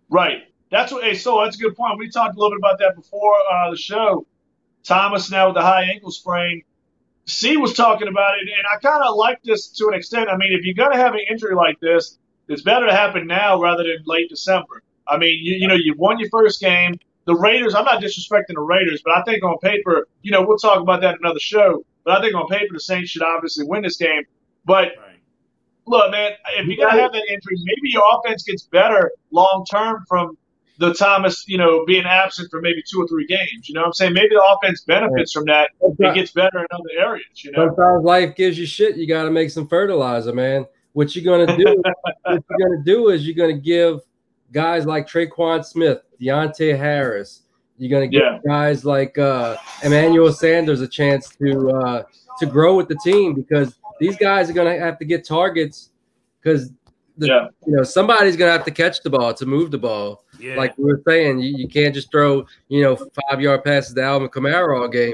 Right. 0.10 0.44
That's 0.72 0.92
what. 0.92 1.04
Hey, 1.04 1.16
so 1.16 1.42
that's 1.44 1.56
a 1.56 1.60
good 1.60 1.76
point. 1.76 1.98
We 2.00 2.10
talked 2.10 2.36
a 2.36 2.40
little 2.40 2.52
bit 2.52 2.60
about 2.60 2.80
that 2.80 2.96
before 2.96 3.36
uh, 3.52 3.72
the 3.72 3.78
show. 3.78 4.26
Thomas 4.84 5.32
now 5.32 5.48
with 5.48 5.56
the 5.56 5.62
high 5.62 5.84
ankle 5.84 6.12
sprain. 6.12 6.64
C 7.26 7.56
was 7.58 7.74
talking 7.74 8.08
about 8.10 8.38
it, 8.38 8.42
and 8.50 8.66
I 8.72 8.80
kind 8.80 9.02
of 9.04 9.16
like 9.16 9.42
this 9.44 9.70
to 9.78 9.88
an 9.88 9.94
extent. 9.94 10.30
I 10.30 10.36
mean, 10.36 10.52
if 10.52 10.66
you're 10.66 10.76
going 10.76 10.92
to 10.92 10.98
have 11.02 11.14
an 11.14 11.22
injury 11.30 11.56
like 11.56 11.80
this, 11.80 12.20
it's 12.50 12.62
better 12.64 12.86
to 12.86 12.92
happen 12.92 13.28
now 13.28 13.62
rather 13.62 13.84
than 13.84 14.04
late 14.06 14.30
December. 14.30 14.84
I 15.08 15.18
mean, 15.18 15.40
you, 15.42 15.56
you 15.56 15.68
know, 15.68 15.76
you 15.76 15.96
won 15.98 16.20
your 16.20 16.30
first 16.30 16.60
game. 16.60 16.96
The 17.26 17.36
Raiders, 17.36 17.76
I'm 17.76 17.86
not 17.86 18.02
disrespecting 18.02 18.56
the 18.56 18.62
Raiders, 18.62 19.02
but 19.06 19.16
I 19.16 19.24
think 19.24 19.42
on 19.44 19.58
paper, 19.60 20.08
you 20.22 20.32
know, 20.32 20.46
we'll 20.46 20.58
talk 20.58 20.82
about 20.82 21.00
that 21.02 21.12
in 21.16 21.20
another 21.24 21.40
show. 21.40 21.86
But 22.04 22.20
I 22.20 22.22
think 22.22 22.36
on 22.36 22.48
paper, 22.48 22.74
the 22.74 22.80
Saints 22.80 23.10
should 23.10 23.24
obviously 23.24 23.66
win 23.66 23.84
this 23.84 23.98
game. 23.98 24.24
But 24.66 24.94
Right. 24.98 25.20
look, 25.86 26.12
man, 26.12 26.34
if 26.58 26.68
you're 26.68 26.86
gonna 26.86 27.02
have 27.02 27.12
that 27.14 27.26
injury, 27.30 27.58
maybe 27.64 27.90
your 27.92 28.04
offense 28.14 28.44
gets 28.44 28.64
better 28.64 29.12
long 29.32 29.66
term 29.70 30.04
from 30.08 30.38
the 30.80 30.94
Thomas, 30.94 31.48
you 31.48 31.58
know, 31.58 31.86
being 31.86 32.06
absent 32.06 32.50
for 32.50 32.60
maybe 32.62 32.82
two 32.90 33.00
or 33.00 33.08
three 33.08 33.28
games. 33.28 33.70
You 33.70 33.76
know 33.76 33.82
what 33.82 33.88
I'm 33.88 33.94
saying? 33.94 34.14
Maybe 34.14 34.30
the 34.30 34.44
offense 34.44 34.82
benefits 34.82 35.32
from 35.32 35.46
that. 35.46 35.70
It 35.82 36.16
gets 36.16 36.32
better 36.32 36.60
in 36.60 36.66
other 36.72 36.90
areas, 37.00 37.44
you 37.44 37.52
know. 37.52 37.68
Sometimes 37.68 38.04
life 38.04 38.36
gives 38.36 38.58
you 38.58 38.66
shit. 38.66 38.98
You 38.98 39.08
got 39.08 39.24
to 39.24 39.32
make 39.32 39.50
some 39.50 39.68
fertilizer, 39.68 40.34
man. 40.34 40.66
What 40.94 41.16
you're 41.16 41.26
gonna 41.26 41.58
do? 41.58 41.64
what 42.24 42.44
you're 42.50 42.70
gonna 42.70 42.84
do 42.84 43.10
is 43.10 43.26
you're 43.28 43.36
gonna 43.36 43.60
give 43.60 44.02
guys 44.52 44.86
like 44.86 45.08
Tre'Quan 45.08 45.66
Smith, 45.66 46.02
Deonte 46.22 46.78
Harris. 46.78 47.43
You're 47.78 47.90
gonna 47.92 48.08
give 48.08 48.22
Yeah. 48.22 48.40
guys 48.46 48.86
like 48.86 49.18
uh, 49.18 49.58
Emmanuel 49.84 50.32
Sanders 50.32 50.82
a 50.82 50.88
chance 50.88 51.30
to 51.38 51.70
uh, 51.72 52.04
to 52.40 52.46
grow 52.46 52.76
with 52.76 52.88
the 52.88 52.98
team 53.04 53.34
because 53.34 53.76
these 54.00 54.16
guys 54.18 54.50
are 54.50 54.54
gonna 54.54 54.78
have 54.80 54.98
to 55.00 55.06
get 55.06 55.26
targets 55.26 55.90
because 56.42 56.72
Yeah. 57.18 57.48
you 57.66 57.76
know 57.76 57.84
somebody's 57.84 58.38
gonna 58.38 58.52
have 58.52 58.66
to 58.66 58.72
catch 58.72 59.02
the 59.02 59.10
ball 59.10 59.34
to 59.34 59.46
move 59.46 59.72
the 59.72 59.78
ball. 59.80 60.24
Yeah. 60.40 60.56
Like 60.56 60.78
we 60.78 60.86
were 60.86 61.02
saying, 61.08 61.40
you, 61.40 61.56
you 61.58 61.68
can't 61.68 61.94
just 61.94 62.12
throw 62.12 62.46
you 62.70 62.84
know 62.84 62.96
five 62.96 63.42
yard 63.42 63.64
passes 63.64 63.94
to 63.96 64.04
Alvin 64.04 64.30
Kamara 64.30 64.80
all 64.82 64.88
game. 64.88 65.14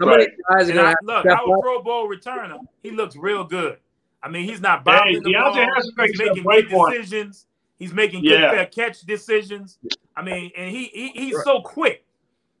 Some 0.00 0.08
of 0.08 0.16
Right. 0.16 0.28
guys 0.50 0.68
are 0.68 0.72
gonna 0.72 0.86
I, 0.86 0.88
have 0.90 0.98
to 0.98 1.06
look, 1.06 1.20
step 1.20 1.38
our 1.46 1.56
up. 1.56 1.62
Pro 1.62 1.82
Bowl 1.82 2.08
returner, 2.08 2.58
he 2.82 2.90
looks 2.90 3.14
real 3.16 3.44
good. 3.44 3.78
I 4.22 4.28
mean, 4.28 4.48
he's 4.48 4.60
not 4.60 4.78
Hey, 4.78 4.84
bobbling 4.84 5.22
the 5.22 5.30
Deonte 5.30 5.42
ball. 5.44 5.54
Harris 5.54 5.84
He's 5.84 5.96
making 5.96 6.14
making 6.18 6.34
some 6.36 6.44
great 6.44 6.68
good 6.68 6.74
points. 6.76 6.96
decisions. 6.98 7.46
He's 7.78 7.92
making 7.92 8.24
Yeah. 8.24 8.30
good 8.40 8.50
fair 8.50 8.66
catch 8.66 9.00
decisions. 9.02 9.78
I 10.16 10.22
mean, 10.22 10.50
and 10.56 10.70
he, 10.70 10.84
he 10.86 11.08
he's 11.08 11.42
so 11.44 11.60
quick. 11.60 12.04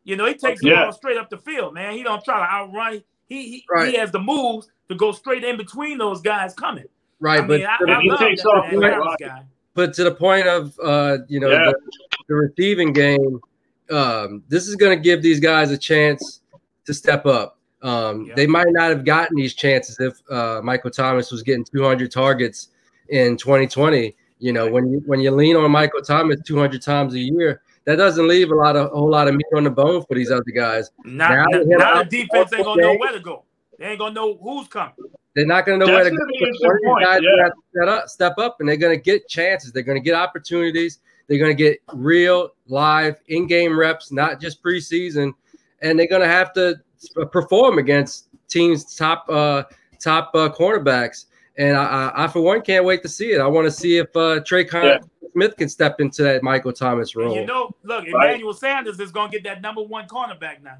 You 0.04 0.16
know, 0.16 0.26
he 0.26 0.34
takes 0.34 0.60
the 0.60 0.70
Yeah. 0.70 0.84
ball 0.84 0.92
straight 0.92 1.16
up 1.16 1.30
the 1.30 1.38
field, 1.38 1.72
man. 1.74 1.94
He 1.94 2.02
don't 2.02 2.22
try 2.24 2.38
to 2.38 2.52
outrun. 2.52 3.02
He 3.28 3.42
he, 3.48 3.64
Right. 3.70 3.88
he 3.92 3.96
has 3.96 4.10
the 4.10 4.18
moves 4.20 4.68
to 4.88 4.94
go 4.94 5.12
straight 5.12 5.44
in 5.44 5.56
between 5.56 5.98
those 5.98 6.20
guys 6.20 6.52
coming. 6.54 6.84
right, 7.20 7.38
I 7.42 7.46
but 7.46 7.60
mean, 7.60 7.66
I, 7.66 7.76
to 7.78 7.86
the- 7.86 7.92
I 7.92 8.00
he 8.02 8.10
love 8.10 8.18
takes 8.18 8.42
that, 8.42 8.48
off 8.48 8.70
that 8.70 9.00
like 9.00 9.18
guy. 9.20 9.42
but 9.74 9.94
to 9.94 10.04
the 10.04 10.14
point 10.14 10.46
of 10.46 10.78
uh, 10.82 11.18
you 11.28 11.40
know 11.40 11.50
Yeah. 11.50 11.70
the, 11.72 11.78
the 12.28 12.34
receiving 12.34 12.92
game, 12.92 13.40
um, 13.90 14.42
this 14.48 14.66
is 14.68 14.76
going 14.76 14.96
to 14.98 15.02
give 15.02 15.22
these 15.22 15.40
guys 15.40 15.70
a 15.70 15.78
chance 15.78 16.40
to 16.86 16.92
step 16.92 17.24
up. 17.24 17.58
Um, 17.82 18.26
Yeah. 18.26 18.34
They 18.34 18.46
might 18.46 18.66
not 18.70 18.90
have 18.90 19.04
gotten 19.04 19.36
these 19.36 19.54
chances 19.54 19.98
if 20.00 20.20
uh, 20.30 20.60
Michael 20.62 20.90
Thomas 20.90 21.30
was 21.30 21.42
getting 21.42 21.64
200 21.64 22.10
targets 22.10 22.68
in 23.08 23.36
2020. 23.36 24.14
You 24.44 24.52
know, 24.52 24.70
when 24.70 24.92
you 24.92 25.02
when 25.06 25.20
you 25.20 25.30
lean 25.30 25.56
on 25.56 25.70
Michael 25.70 26.02
Thomas 26.02 26.36
200 26.44 26.82
times 26.82 27.14
a 27.14 27.18
year, 27.18 27.62
that 27.86 27.96
doesn't 27.96 28.28
leave 28.28 28.50
a 28.50 28.54
lot 28.54 28.76
of 28.76 28.92
a 28.92 28.94
whole 28.94 29.08
lot 29.10 29.26
of 29.26 29.34
meat 29.34 29.46
on 29.56 29.64
the 29.64 29.70
bone 29.70 30.04
for 30.06 30.14
these 30.14 30.30
other 30.30 30.42
guys. 30.54 30.90
Not, 31.02 31.30
Now 31.30 31.44
now, 31.44 31.44
they 31.50 31.58
hit 31.64 31.78
now 31.78 32.02
the 32.02 32.04
defense 32.04 32.52
ain't 32.52 32.62
gonna 32.62 32.82
know 32.82 32.96
where 32.98 33.12
to 33.12 33.20
go. 33.20 33.44
They 33.78 33.86
ain't 33.86 33.98
gonna 33.98 34.12
know 34.12 34.36
who's 34.36 34.68
coming. 34.68 34.92
They're 35.34 35.46
not 35.46 35.64
going 35.64 35.80
to 35.80 35.86
know 35.86 35.90
That's 35.90 36.04
where 36.04 36.10
to 36.10 36.16
go. 36.16 36.24
gonna 36.24 36.32
be 36.32 36.44
an 36.44 36.52
but 36.60 36.68
One 36.82 37.02
of 37.02 37.08
interesting 37.08 37.08
these 37.08 37.08
guys 37.08 37.20
gonna 37.20 37.36
yeah. 37.36 37.44
have 37.44 37.52
to 37.54 37.60
step 37.70 37.88
up, 37.88 38.08
step 38.08 38.38
up, 38.38 38.56
and 38.60 38.68
they're 38.68 38.76
going 38.76 38.96
to 38.96 39.02
get 39.02 39.28
chances. 39.28 39.72
They're 39.72 39.82
going 39.82 39.98
to 39.98 40.04
get 40.04 40.14
opportunities. 40.14 40.98
They're 41.26 41.38
going 41.38 41.56
to 41.56 41.60
get 41.62 41.78
real, 41.94 42.50
live, 42.66 43.16
in-game 43.28 43.78
reps, 43.78 44.12
not 44.12 44.40
just 44.40 44.62
preseason, 44.62 45.32
and 45.80 45.98
they're 45.98 46.06
going 46.06 46.20
to 46.20 46.28
have 46.28 46.52
to 46.52 46.76
perform 47.32 47.78
against 47.78 48.28
teams' 48.46 48.94
top 48.94 49.26
uh, 49.30 49.64
top 49.98 50.32
uh, 50.34 50.50
cornerbacks. 50.50 51.24
And 51.56 51.76
I, 51.76 51.84
I, 51.84 52.24
I, 52.24 52.28
for 52.28 52.40
one, 52.40 52.62
can't 52.62 52.84
wait 52.84 53.02
to 53.02 53.08
see 53.08 53.32
it. 53.32 53.40
I 53.40 53.46
want 53.46 53.66
to 53.66 53.70
see 53.70 53.98
if 53.98 54.14
uh, 54.16 54.40
Trey 54.40 54.64
Con- 54.64 54.84
Yeah. 54.84 54.98
Smith 55.32 55.56
can 55.56 55.68
step 55.68 56.00
into 56.00 56.22
that 56.22 56.42
Michael 56.42 56.72
Thomas 56.72 57.14
And 57.14 57.24
role. 57.24 57.34
you 57.36 57.44
know, 57.46 57.70
look, 57.82 58.04
Right. 58.12 58.30
Emmanuel 58.30 58.52
Sanders 58.54 58.98
is 59.00 59.10
gonna 59.10 59.30
get 59.32 59.42
that 59.44 59.60
number 59.62 59.82
one 59.82 60.06
cornerback 60.06 60.62
now. 60.62 60.78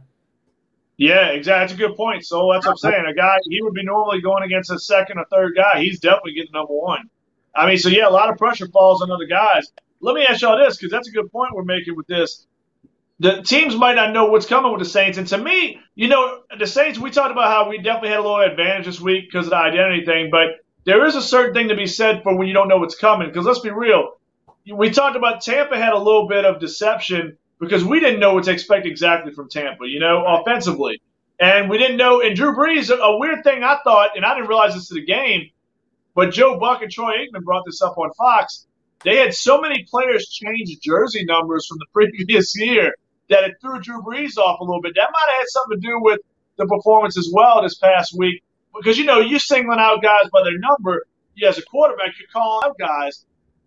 Yeah, 0.96 1.28
exactly. 1.30 1.60
That's 1.60 1.72
a 1.72 1.88
good 1.88 1.96
point. 1.96 2.24
So 2.24 2.50
that's 2.52 2.66
what 2.66 2.72
I'm 2.72 2.76
saying. 2.78 3.04
A 3.06 3.14
guy 3.14 3.36
he 3.48 3.60
would 3.62 3.74
be 3.74 3.82
normally 3.82 4.20
going 4.20 4.44
against 4.44 4.70
a 4.70 4.78
second 4.78 5.18
or 5.18 5.24
third 5.30 5.54
guy. 5.56 5.80
He's 5.82 5.98
definitely 5.98 6.34
getting 6.34 6.52
number 6.52 6.72
one. 6.72 7.10
I 7.56 7.66
mean, 7.66 7.78
so 7.78 7.88
yeah, 7.88 8.08
a 8.08 8.10
lot 8.10 8.30
of 8.30 8.36
pressure 8.38 8.68
falls 8.68 9.02
on 9.02 9.10
other 9.10 9.26
guys. 9.26 9.72
Let 10.00 10.14
me 10.14 10.24
ask 10.24 10.42
y'all 10.42 10.56
this 10.58 10.76
because 10.76 10.90
that's 10.92 11.08
a 11.08 11.12
good 11.12 11.30
point 11.32 11.52
we're 11.54 11.64
making 11.64 11.96
with 11.96 12.06
this. 12.06 12.46
The 13.20 13.42
teams 13.42 13.74
might 13.76 13.94
not 13.94 14.12
know 14.12 14.26
what's 14.26 14.46
coming 14.46 14.70
with 14.72 14.80
the 14.80 14.88
Saints, 14.88 15.18
and 15.18 15.26
to 15.28 15.38
me, 15.38 15.80
you 15.94 16.08
know, 16.08 16.40
the 16.58 16.66
Saints. 16.66 16.98
We 16.98 17.10
talked 17.10 17.30
about 17.32 17.46
how 17.48 17.68
we 17.68 17.78
definitely 17.78 18.10
had 18.10 18.18
a 18.18 18.22
little 18.22 18.40
advantage 18.40 18.86
this 18.86 19.00
week 19.00 19.30
because 19.30 19.46
of 19.46 19.50
the 19.50 19.56
identity 19.56 20.04
thing, 20.04 20.30
but 20.30 20.63
there 20.84 21.06
is 21.06 21.14
a 21.14 21.22
certain 21.22 21.54
thing 21.54 21.68
to 21.68 21.76
be 21.76 21.86
said 21.86 22.22
for 22.22 22.36
when 22.36 22.46
you 22.46 22.54
don't 22.54 22.68
know 22.68 22.78
what's 22.78 22.94
coming. 22.94 23.28
Because 23.28 23.46
let's 23.46 23.60
be 23.60 23.70
real, 23.70 24.18
we 24.72 24.90
talked 24.90 25.16
about 25.16 25.42
Tampa 25.42 25.76
had 25.76 25.92
a 25.92 25.98
little 25.98 26.28
bit 26.28 26.44
of 26.44 26.60
deception 26.60 27.36
because 27.58 27.84
we 27.84 28.00
didn't 28.00 28.20
know 28.20 28.34
what 28.34 28.44
to 28.44 28.52
expect 28.52 28.86
exactly 28.86 29.32
from 29.32 29.48
Tampa, 29.48 29.86
you 29.86 30.00
know, 30.00 30.24
offensively. 30.26 31.00
And 31.40 31.68
we 31.68 31.78
didn't 31.78 31.96
know. 31.96 32.20
And 32.20 32.36
Drew 32.36 32.54
Brees, 32.54 32.90
a, 32.90 33.18
weird 33.18 33.42
thing 33.44 33.64
I 33.64 33.78
thought, 33.82 34.16
and 34.16 34.24
I 34.24 34.34
didn't 34.34 34.48
realize 34.48 34.74
this 34.74 34.88
to 34.88 34.94
the 34.94 35.04
game, 35.04 35.50
but 36.14 36.32
Joe 36.32 36.58
Buck 36.58 36.82
and 36.82 36.90
Troy 36.90 37.12
Aikman 37.12 37.42
brought 37.42 37.64
this 37.66 37.82
up 37.82 37.98
on 37.98 38.12
Fox. 38.14 38.66
They 39.02 39.16
had 39.16 39.34
so 39.34 39.60
many 39.60 39.84
players 39.90 40.28
change 40.28 40.78
jersey 40.80 41.24
numbers 41.24 41.66
from 41.66 41.78
the 41.78 41.86
previous 41.92 42.56
year 42.56 42.94
that 43.30 43.44
it 43.44 43.54
threw 43.60 43.80
Drew 43.80 44.02
Brees 44.02 44.36
off 44.38 44.60
a 44.60 44.64
little 44.64 44.80
bit. 44.80 44.94
That 44.94 45.08
might 45.12 45.26
have 45.32 45.38
had 45.40 45.48
something 45.48 45.80
to 45.80 45.86
do 45.86 45.98
with 46.00 46.20
the 46.56 46.66
performance 46.66 47.18
as 47.18 47.30
well 47.32 47.62
this 47.62 47.76
past 47.76 48.16
week. 48.16 48.42
Because, 48.76 48.98
you 48.98 49.04
know, 49.04 49.20
you're 49.20 49.38
singling 49.40 49.78
out 49.80 50.02
guys 50.02 50.30
by 50.32 50.42
their 50.44 50.58
number, 50.58 51.06
you 51.34 51.48
as 51.48 51.58
a 51.58 51.62
quarterback, 51.64 52.14
you're 52.18 52.28
calling 52.32 52.68
out 52.68 52.76
guys. 52.78 53.24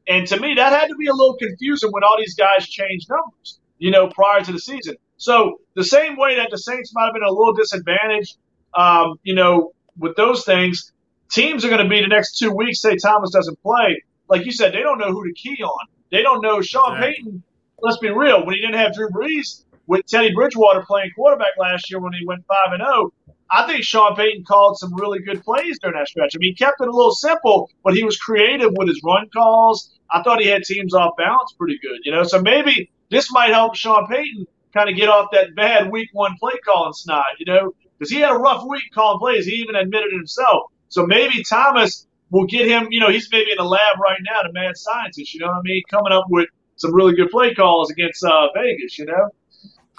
And 0.08 0.28
to 0.28 0.40
me, 0.40 0.56
that 0.56 0.74
had 0.74 0.88
to 0.90 0.96
be 0.96 1.08
a 1.08 1.14
little 1.14 1.38
confusing 1.38 1.92
when 1.92 2.04
all 2.04 2.18
these 2.18 2.36
guys 2.36 2.68
changed 2.68 3.10
numbers, 3.10 3.60
you 3.78 3.92
know, 3.92 4.10
prior 4.10 4.42
to 4.44 4.52
the 4.52 4.60
season. 4.60 4.96
So 5.18 5.62
the 5.76 5.84
same 5.84 6.18
way 6.18 6.36
that 6.38 6.50
the 6.52 6.58
Saints 6.58 6.92
might 6.94 7.06
have 7.06 7.14
been 7.14 7.24
a 7.24 7.32
little 7.32 7.54
disadvantaged, 7.54 8.38
um, 8.76 9.16
you 9.24 9.36
know, 9.36 9.74
with 9.98 10.16
those 10.16 10.46
things, 10.46 10.94
teams 11.32 11.66
are 11.66 11.70
going 11.70 11.84
to 11.84 11.90
be 11.90 12.02
the 12.02 12.08
next 12.08 12.38
two 12.38 12.52
weeks. 12.52 12.82
Say 12.82 12.98
Thomas 12.98 13.32
doesn't 13.32 13.62
play, 13.62 14.04
like 14.30 14.46
you 14.46 14.52
said, 14.52 14.74
they 14.74 14.82
don't 14.82 15.00
know 15.00 15.12
who 15.12 15.26
to 15.28 15.34
key 15.34 15.62
on. 15.64 15.88
They 16.12 16.22
don't 16.22 16.42
know 16.42 16.62
Sean 16.62 16.98
Exactly. 16.98 17.24
Payton. 17.24 17.44
Let's 17.82 17.98
be 17.98 18.10
real. 18.10 18.46
When 18.46 18.56
he 18.56 18.62
didn't 18.62 18.78
have 18.78 18.94
Drew 18.94 19.10
Brees 19.10 19.64
with 19.88 20.06
Teddy 20.08 20.34
Bridgewater 20.34 20.84
playing 20.86 21.12
quarterback 21.16 21.54
last 21.60 21.90
year 21.92 22.00
when 22.00 22.14
he 22.14 22.26
went 22.26 22.46
five 22.48 22.74
and 22.74 22.82
zero, 22.82 23.14
I 23.50 23.66
think 23.66 23.84
Sean 23.84 24.16
Payton 24.16 24.44
called 24.46 24.78
some 24.78 24.94
really 24.96 25.20
good 25.20 25.44
plays 25.44 25.80
during 25.80 25.98
that 25.98 26.08
stretch. 26.08 26.34
I 26.36 26.38
mean, 26.40 26.52
he 26.52 26.56
kept 26.56 26.82
it 26.82 26.88
a 26.88 26.92
little 26.92 27.14
simple, 27.14 27.70
but 27.84 27.96
he 27.96 28.04
was 28.04 28.18
creative 28.18 28.72
with 28.74 28.88
his 28.88 29.02
run 29.04 29.30
calls. 29.30 29.98
I 30.12 30.22
thought 30.22 30.42
he 30.42 30.48
had 30.48 30.64
teams 30.64 30.94
off 30.94 31.16
balance 31.18 31.54
pretty 31.58 31.80
good, 31.80 32.00
you 32.04 32.12
know. 32.12 32.24
So 32.24 32.42
maybe 32.42 32.90
this 33.10 33.32
might 33.32 33.52
help 33.52 33.76
Sean 33.76 34.08
Payton 34.08 34.48
kind 34.74 34.90
of 34.90 34.96
get 34.96 35.10
off 35.10 35.30
that 35.32 35.56
bad 35.56 35.92
week 35.92 36.10
one 36.14 36.36
play 36.40 36.54
calling 36.66 36.94
snide, 36.94 37.36
you 37.40 37.46
know, 37.46 37.74
because 37.98 38.12
he 38.12 38.20
had 38.20 38.32
a 38.32 38.38
rough 38.38 38.64
week 38.68 38.84
calling 38.94 39.20
plays. 39.20 39.46
He 39.46 39.54
even 39.56 39.76
admitted 39.76 40.14
it 40.14 40.18
himself. 40.18 40.72
So 40.90 41.06
maybe 41.06 41.44
Thomas 41.44 42.06
will 42.30 42.46
get 42.46 42.68
him, 42.68 42.88
you 42.92 43.00
know, 43.00 43.10
he's 43.10 43.30
maybe 43.32 43.52
in 43.52 43.58
the 43.58 43.64
lab 43.64 44.00
right 44.02 44.20
now, 44.24 44.42
the 44.44 44.54
mad 44.54 44.78
scientist, 44.78 45.34
you 45.34 45.40
know 45.40 45.48
what 45.48 45.58
I 45.58 45.62
mean, 45.64 45.82
coming 45.90 46.12
up 46.12 46.26
with 46.30 46.48
some 46.76 46.94
really 46.94 47.16
good 47.16 47.30
play 47.30 47.54
calls 47.54 47.90
against 47.92 48.24
uh, 48.24 48.50
Vegas, 48.54 48.98
you 49.00 49.06
know. 49.06 49.30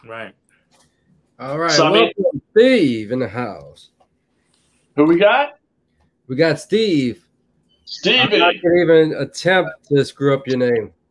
Right. 0.05 0.35
All 1.39 1.59
right, 1.59 1.71
So, 1.71 1.87
I 1.87 1.93
mean- 1.93 2.13
welcome, 2.17 2.43
Steve 2.51 3.13
in 3.13 3.19
the 3.21 3.29
house. 3.29 3.91
Who 4.97 5.05
we 5.05 5.17
got? 5.19 5.59
We 6.27 6.37
got 6.37 6.59
Steve. 6.59 7.25
Steve. 7.85 8.21
I'm 8.33 8.39
not 8.39 8.55
even 8.57 9.15
attempt 9.15 9.71
to 9.89 10.05
screw 10.05 10.35
up 10.35 10.47
your 10.47 10.59
name. 10.59 10.93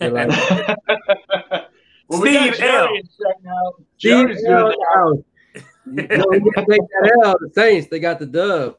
Like, 0.00 0.28
well, 2.06 2.20
we 2.22 2.28
Steve 2.32 2.60
L. 2.60 2.94
in 2.94 3.02
check 3.02 3.36
now. 3.42 3.72
Steve 3.98 4.28
Jerry's 4.28 4.44
L 4.44 4.72
good. 4.72 5.64
in 5.86 5.96
the. 5.96 6.16
No, 6.18 6.24
we 6.30 6.38
take 6.54 6.66
that 6.68 7.18
L. 7.24 7.34
The 7.40 7.50
Saints, 7.52 7.88
they 7.88 7.98
got 7.98 8.20
the 8.20 8.26
dub. 8.26 8.76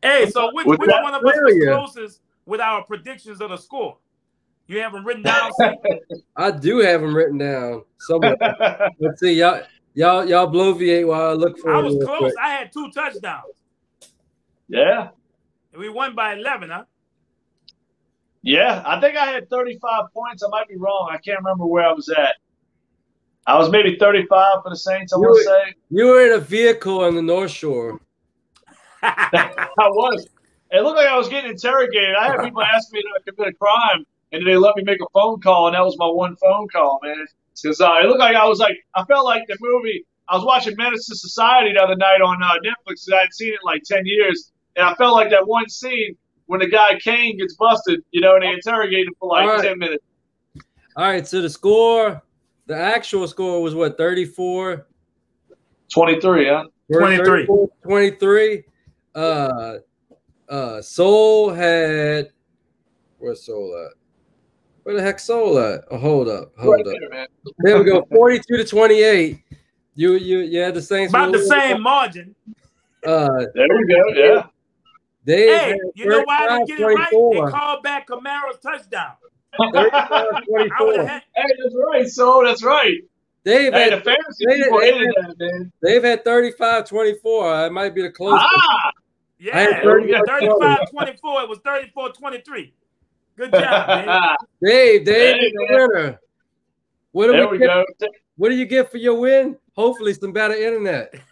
Hey, 0.00 0.30
so 0.30 0.52
which, 0.54 0.66
which 0.66 0.78
one 0.78 1.12
of 1.12 1.24
us 1.24 1.34
was 1.42 1.64
closest 1.66 2.20
with 2.46 2.60
our 2.60 2.84
predictions 2.84 3.40
of 3.40 3.50
the 3.50 3.56
score? 3.56 3.98
You 4.70 4.78
have 4.82 4.92
them 4.92 5.04
written 5.04 5.24
down. 5.24 5.50
I 6.36 6.52
do 6.52 6.78
have 6.78 7.00
them 7.00 7.12
written 7.12 7.38
down 7.38 7.82
somewhere. 7.98 8.36
Let's 9.00 9.18
see, 9.18 9.32
y'all, 9.32 9.62
y'all, 9.94 10.24
y'all 10.28 10.46
bloviate 10.46 11.08
while 11.08 11.30
I 11.30 11.32
look 11.32 11.58
for 11.58 11.74
I 11.74 11.80
was 11.80 11.96
close. 12.04 12.18
quick. 12.20 12.34
I 12.40 12.50
had 12.50 12.72
two 12.72 12.88
touchdowns. 12.92 13.46
yeah. 14.68 15.08
And 15.72 15.82
we 15.82 15.88
won 15.88 16.14
by 16.14 16.34
11, 16.34 16.70
huh? 16.70 16.84
Yeah. 18.42 18.84
I 18.86 19.00
think 19.00 19.16
I 19.16 19.26
had 19.26 19.50
35 19.50 20.04
points. 20.14 20.44
I 20.44 20.48
might 20.50 20.68
be 20.68 20.76
wrong. 20.76 21.08
I 21.10 21.18
can't 21.18 21.38
remember 21.38 21.66
where 21.66 21.84
I 21.84 21.92
was 21.92 22.08
at. 22.08 22.36
I 23.48 23.58
was 23.58 23.70
maybe 23.70 23.96
35 23.98 24.58
for 24.62 24.70
the 24.70 24.76
Saints, 24.76 25.12
I 25.12 25.16
You 25.16 25.22
want 25.22 25.44
to 25.44 25.50
were- 25.50 25.66
say. 25.66 25.74
You 25.90 26.06
were 26.06 26.26
in 26.26 26.32
a 26.38 26.40
vehicle 26.40 27.00
on 27.02 27.16
the 27.16 27.22
North 27.22 27.50
Shore. 27.50 28.00
I 29.02 29.66
was. 29.78 30.28
It 30.70 30.82
looked 30.82 30.96
like 30.98 31.08
I 31.08 31.16
was 31.16 31.28
getting 31.28 31.50
interrogated. 31.50 32.14
I 32.14 32.28
had 32.28 32.44
people 32.44 32.62
ask 32.74 32.92
me 32.92 33.00
if 33.00 33.06
I 33.26 33.30
commit 33.34 33.52
a 33.54 33.56
crime, 33.56 34.06
and 34.32 34.40
then 34.40 34.52
they 34.52 34.56
let 34.56 34.76
me 34.76 34.82
make 34.84 35.00
a 35.00 35.08
phone 35.12 35.40
call, 35.40 35.66
and 35.66 35.74
that 35.74 35.84
was 35.84 35.96
my 35.98 36.06
one 36.06 36.36
phone 36.36 36.68
call, 36.68 37.00
man. 37.02 37.26
Because 37.60 37.80
uh, 37.80 37.94
it 38.02 38.06
looked 38.06 38.20
like 38.20 38.36
I 38.36 38.46
was 38.46 38.58
like, 38.58 38.76
I 38.94 39.04
felt 39.04 39.24
like 39.24 39.46
the 39.48 39.56
movie. 39.60 40.04
I 40.28 40.36
was 40.36 40.44
watching 40.44 40.76
Menace 40.76 41.06
to 41.08 41.16
Society 41.16 41.72
the 41.74 41.82
other 41.82 41.96
night 41.96 42.20
on 42.22 42.40
uh, 42.42 42.52
Netflix. 42.64 43.04
'cause 43.04 43.10
I 43.12 43.16
hadn't 43.16 43.34
seen 43.34 43.48
it 43.48 43.54
in 43.54 43.64
like 43.64 43.82
10 43.84 44.06
years. 44.06 44.52
And 44.76 44.86
I 44.86 44.94
felt 44.94 45.14
like 45.14 45.28
that 45.30 45.46
one 45.46 45.68
scene 45.68 46.16
when 46.46 46.60
the 46.60 46.68
guy 46.68 46.98
Kane 47.02 47.36
gets 47.36 47.56
busted, 47.56 48.00
you 48.12 48.20
know, 48.20 48.34
and 48.36 48.44
they 48.44 48.50
interrogate 48.50 49.08
him 49.08 49.14
for 49.18 49.28
like 49.28 49.48
All 49.48 49.54
right. 49.54 49.64
10 49.64 49.78
minutes. 49.78 50.04
All 50.96 51.04
right, 51.04 51.26
so 51.26 51.40
the 51.42 51.50
score, 51.50 52.22
the 52.66 52.76
actual 52.76 53.26
score 53.26 53.60
was 53.62 53.74
what, 53.74 53.96
34? 53.96 54.86
23, 55.92 56.48
huh? 56.48 56.64
23. 56.92 57.46
23. 57.84 58.64
Uh, 59.14 59.74
uh, 60.48 60.82
Soul 60.82 61.50
had, 61.50 62.30
where's 63.18 63.44
Soul 63.46 63.86
at? 63.86 63.99
Where 64.82 64.94
the 64.96 65.02
heck 65.02 65.18
Soul 65.18 65.58
at? 65.58 65.82
Oh, 65.90 65.98
hold 65.98 66.28
up, 66.28 66.52
Right 66.56 66.64
hold 66.64 66.80
up. 66.88 66.94
there. 67.10 67.26
There 67.58 67.78
we 67.78 67.84
go. 67.84 68.06
42 68.14 68.56
to 68.56 68.64
28. 68.64 69.38
You 69.94 70.12
you 70.14 70.38
you 70.38 70.60
had 70.60 70.74
the 70.74 70.82
Saints. 70.82 71.12
About 71.12 71.32
the 71.32 71.38
win. 71.38 71.46
same 71.48 71.82
margin. 71.82 72.34
Uh, 73.06 73.28
There 73.54 73.66
we 73.68 73.86
go. 73.86 74.08
Yeah. 74.14 74.46
Dave 75.26 75.48
Hey, 75.60 75.78
you 75.94 76.06
know 76.06 76.22
why 76.24 76.38
I 76.46 76.48
didn't 76.64 76.68
get 76.68 76.80
it 76.80 76.84
right? 76.86 77.08
They 77.10 77.50
called 77.50 77.82
back 77.82 78.06
Kamara's 78.08 78.58
touchdown. 78.62 79.12
I 79.58 80.40
24. 80.48 81.06
had 81.06 81.22
Hey, 81.34 81.42
that's 81.62 81.74
right. 81.92 82.08
So 82.08 82.42
that's 82.44 82.62
right. 82.62 82.96
Dave 83.44 83.72
Hey, 83.74 83.90
had, 83.90 83.92
the 84.00 84.00
fantasy 84.04 84.44
they- 84.46 84.62
people 84.62 84.78
they- 84.80 84.92
hated 84.92 85.14
that, 85.16 85.34
man. 85.38 85.72
Dave 85.84 86.04
had 86.04 86.24
35 86.24 86.86
24. 86.88 87.66
It 87.66 87.72
might 87.72 87.94
be 87.94 88.02
the 88.02 88.10
closest. 88.10 88.46
Ah, 88.48 88.90
yeah, 89.38 89.58
I 89.58 89.82
35 89.82 90.22
35, 90.26 90.90
24. 90.90 91.42
It 91.42 91.48
was 91.48 91.58
34 91.64 92.08
23. 92.12 92.72
Good 93.40 93.52
job, 93.52 93.88
man. 94.06 94.36
Dave, 94.62 95.04
Dave 95.06 95.36
Hey, 95.36 95.50
the 95.50 95.66
winner. 95.70 96.20
What 97.12 97.26
do 97.28 97.32
there 97.32 97.46
we 97.48 97.52
we 97.52 97.58
get? 97.58 97.68
go. 97.68 97.84
What 98.36 98.50
do 98.50 98.54
you 98.54 98.66
get 98.66 98.90
for 98.90 98.98
your 98.98 99.18
win? 99.18 99.56
Hopefully, 99.76 100.12
some 100.14 100.32
better 100.32 100.54
internet. 100.54 101.14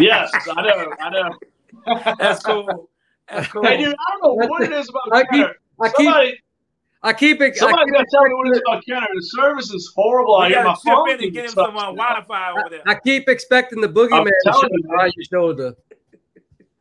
Yes, 0.00 0.30
I 0.56 0.62
know. 0.62 0.92
I 0.98 1.10
know. 1.10 2.14
That's 2.18 2.42
cool. 2.42 2.88
That's 3.30 3.48
cool. 3.52 3.62
Hey, 3.64 3.76
dude, 3.76 3.88
I 3.94 4.12
don't 4.12 4.22
know 4.38 4.46
what 4.48 4.62
it 4.62 4.72
is 4.72 4.88
about 4.88 5.02
I 5.12 5.22
keep- 5.24 5.30
Kenner. 5.32 5.54
I 5.82 5.88
keep, 5.88 5.94
Somebody, 6.06 6.40
I 7.02 7.12
keep 7.12 7.40
it. 7.42 7.56
Somebody 7.56 7.90
got 7.90 7.98
to 7.98 8.06
tell 8.10 8.22
me 8.24 8.34
what 8.34 8.48
it 8.48 8.52
is 8.52 8.62
about 8.66 8.82
Kenner. 8.86 9.06
The 9.14 9.22
service 9.22 9.70
is 9.70 9.92
horrible. 9.94 10.36
I 10.36 10.48
We 10.48 10.54
my 10.54 10.62
gotta 10.62 10.80
chip 10.82 10.94
phone 10.94 11.10
in 11.10 11.22
and 11.22 11.32
get 11.34 11.44
him 11.44 11.50
some 11.50 11.76
uh. 11.76 11.80
Wi-Fi 11.92 12.50
over 12.52 12.70
there. 12.70 12.82
I 12.86 12.94
keep 13.04 13.28
expecting 13.28 13.82
the 13.82 13.88
boogeyman 13.88 14.24
to 14.24 14.52
show 14.52 14.62
you, 14.62 14.96
up 14.98 15.10
your 15.14 15.24
shoulder. 15.30 15.74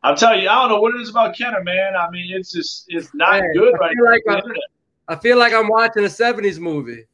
I'm 0.04 0.16
telling 0.16 0.42
you, 0.42 0.50
I 0.50 0.56
don't 0.56 0.70
know 0.70 0.80
what 0.80 0.96
it 0.96 1.02
is 1.02 1.10
about 1.10 1.36
Kenner, 1.36 1.64
man. 1.64 1.96
I 1.96 2.10
mean, 2.10 2.28
it's 2.30 2.52
just 2.52 2.86
it's 2.88 3.14
not 3.14 3.40
Man, 3.40 3.54
good 3.54 3.74
I 3.76 3.78
right 3.78 3.94
feel 3.96 4.06
now. 4.06 4.36
like 4.36 4.58
I, 5.08 5.14
I 5.14 5.16
feel 5.18 5.38
like 5.38 5.54
I'm 5.54 5.68
watching 5.68 6.04
a 6.04 6.08
70s 6.08 6.60
movie. 6.60 7.06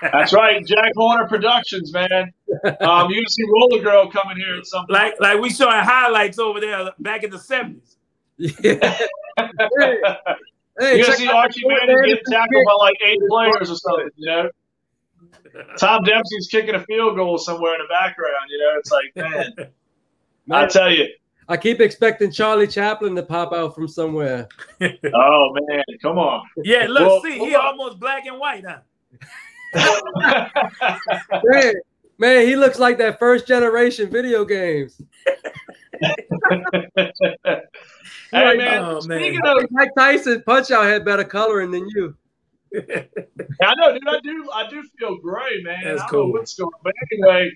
That's 0.00 0.32
right, 0.32 0.64
Jack 0.66 0.92
Horner 0.96 1.28
Productions, 1.28 1.92
man. 1.92 2.32
Um, 2.80 3.10
you 3.10 3.22
see 3.28 3.44
Roller 3.52 3.82
Girl 3.82 4.10
coming 4.10 4.38
here 4.38 4.56
at 4.56 4.66
some 4.66 4.86
point. 4.86 4.92
Like 4.92 5.20
like 5.20 5.40
we 5.40 5.50
showing 5.50 5.74
highlights 5.74 6.38
over 6.38 6.58
there 6.58 6.90
back 6.98 7.22
in 7.22 7.30
the 7.30 7.36
70s. 7.36 7.96
Yeah. 8.38 8.98
hey, 9.38 10.02
hey, 10.78 10.98
you 10.98 11.04
check 11.04 11.16
see 11.16 11.28
out 11.28 11.34
Archie 11.34 11.60
the 11.62 11.68
Manning 11.68 11.94
man 11.94 12.04
getting 12.06 12.24
tackled 12.30 12.64
by 12.64 12.72
like 12.78 12.96
eight 13.04 13.20
players 13.28 13.70
or 13.70 13.76
something, 13.76 14.08
you 14.16 14.26
know? 14.26 14.50
Tom 15.78 16.02
Dempsey's 16.04 16.48
kicking 16.50 16.74
a 16.74 16.80
field 16.84 17.16
goal 17.16 17.36
somewhere 17.36 17.74
in 17.74 17.80
the 17.82 17.88
background, 17.88 18.48
you 18.48 18.58
know? 18.58 18.78
It's 18.78 18.90
like, 18.90 19.14
man, 19.16 19.70
I 20.50 20.66
tell 20.66 20.90
you, 20.90 21.06
I 21.50 21.56
keep 21.56 21.80
expecting 21.80 22.30
Charlie 22.30 22.68
Chaplin 22.68 23.16
to 23.16 23.24
pop 23.24 23.52
out 23.52 23.74
from 23.74 23.88
somewhere. 23.88 24.46
oh 24.80 25.56
man, 25.68 25.82
come 26.00 26.16
on. 26.16 26.46
Yeah, 26.62 26.86
look, 26.88 27.08
Well, 27.08 27.20
see, 27.22 27.38
hold 27.38 27.48
he 27.48 27.56
on. 27.56 27.66
almost 27.66 27.98
black 27.98 28.24
and 28.26 28.38
white, 28.38 28.64
huh? 28.64 28.78
Man, 31.44 31.74
man, 32.18 32.46
he 32.46 32.54
looks 32.54 32.78
like 32.78 32.98
that 32.98 33.18
first 33.18 33.48
generation 33.48 34.08
video 34.10 34.44
games. 34.44 35.02
hey 36.00 36.12
man, 38.32 38.84
Oh, 38.84 39.00
man. 39.06 39.18
speaking 39.18 39.40
of, 39.44 39.64
Mike 39.72 39.90
Tyson 39.98 40.42
punch 40.46 40.70
out 40.70 40.84
had 40.86 41.04
better 41.04 41.24
coloring 41.24 41.72
than 41.72 41.88
you. 41.88 42.14
I 42.76 43.74
know, 43.74 43.92
dude, 43.92 44.08
I 44.08 44.20
do, 44.22 44.48
I 44.54 44.70
do 44.70 44.84
feel 44.98 45.16
gray, 45.18 45.60
man. 45.62 45.80
That's 45.82 46.00
I 46.02 46.04
don't 46.04 46.08
cool. 46.10 46.26
know 46.28 46.32
what's 46.32 46.54
going. 46.54 46.70
But 46.84 46.92
anyway, 47.12 47.50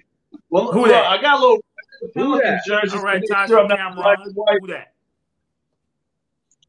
well, 0.50 0.72
Who 0.72 0.80
look. 0.86 0.92
I 0.92 1.22
got 1.22 1.38
a 1.38 1.40
little 1.40 1.64
Who 2.14 2.40
that? 2.40 2.62
All 2.70 3.02
right, 3.02 3.22
Tasha 3.22 3.46
sure 3.48 3.60
I'm 3.60 3.68
not 3.68 3.78
Cameron. 3.78 3.96
black 3.96 4.18
and 4.24 4.34
white. 4.34 4.58
Who 4.60 4.66
that? 4.68 4.92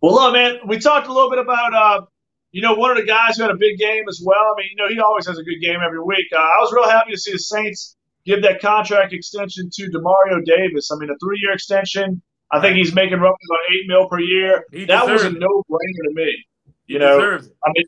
Well, 0.02 0.14
look, 0.14 0.34
man, 0.34 0.60
we 0.68 0.78
talked 0.80 1.08
a 1.08 1.14
little 1.14 1.30
bit 1.30 1.40
about, 1.40 1.74
uh, 1.74 2.06
you 2.52 2.62
know, 2.62 2.74
one 2.76 2.92
of 2.92 2.98
the 2.98 3.06
guys 3.06 3.38
who 3.38 3.44
had 3.44 3.52
a 3.52 3.58
big 3.58 3.78
game 3.78 4.04
as 4.08 4.22
well. 4.24 4.54
I 4.56 4.62
mean, 4.62 4.68
you 4.72 4.76
know, 4.78 4.90
he 4.90 5.00
always 5.00 5.28
has 5.28 5.38
a 5.38 5.44
good 5.44 5.60
game 5.62 5.80
every 5.84 6.02
week. 6.02 6.28
Uh, 6.34 6.40
I 6.40 6.58
was 6.60 6.72
real 6.74 6.90
happy 6.90 7.12
to 7.12 7.18
see 7.18 7.32
the 7.32 7.40
Saints 7.40 7.96
give 8.26 8.42
that 8.44 8.62
contract 8.62 9.14
extension 9.14 9.70
to 9.74 9.90
Demario 9.90 10.44
Davis. 10.46 10.90
I 10.92 10.98
mean, 10.98 11.10
a 11.10 11.18
three-year 11.24 11.54
extension. 11.54 12.22
I 12.52 12.62
think 12.62 12.78
he's 12.78 12.94
making 12.94 13.20
roughly 13.20 13.46
about 13.50 13.74
eight 13.74 13.88
mil 13.88 14.08
per 14.08 14.20
year. 14.20 14.66
He 14.72 14.86
that 14.86 15.08
was 15.08 15.24
a 15.24 15.32
no-brainer 15.32 16.10
to 16.10 16.14
me. 16.14 16.46
He 16.86 16.94
You 16.94 17.00
know. 17.00 17.20
I 17.20 17.72
mean, 17.74 17.86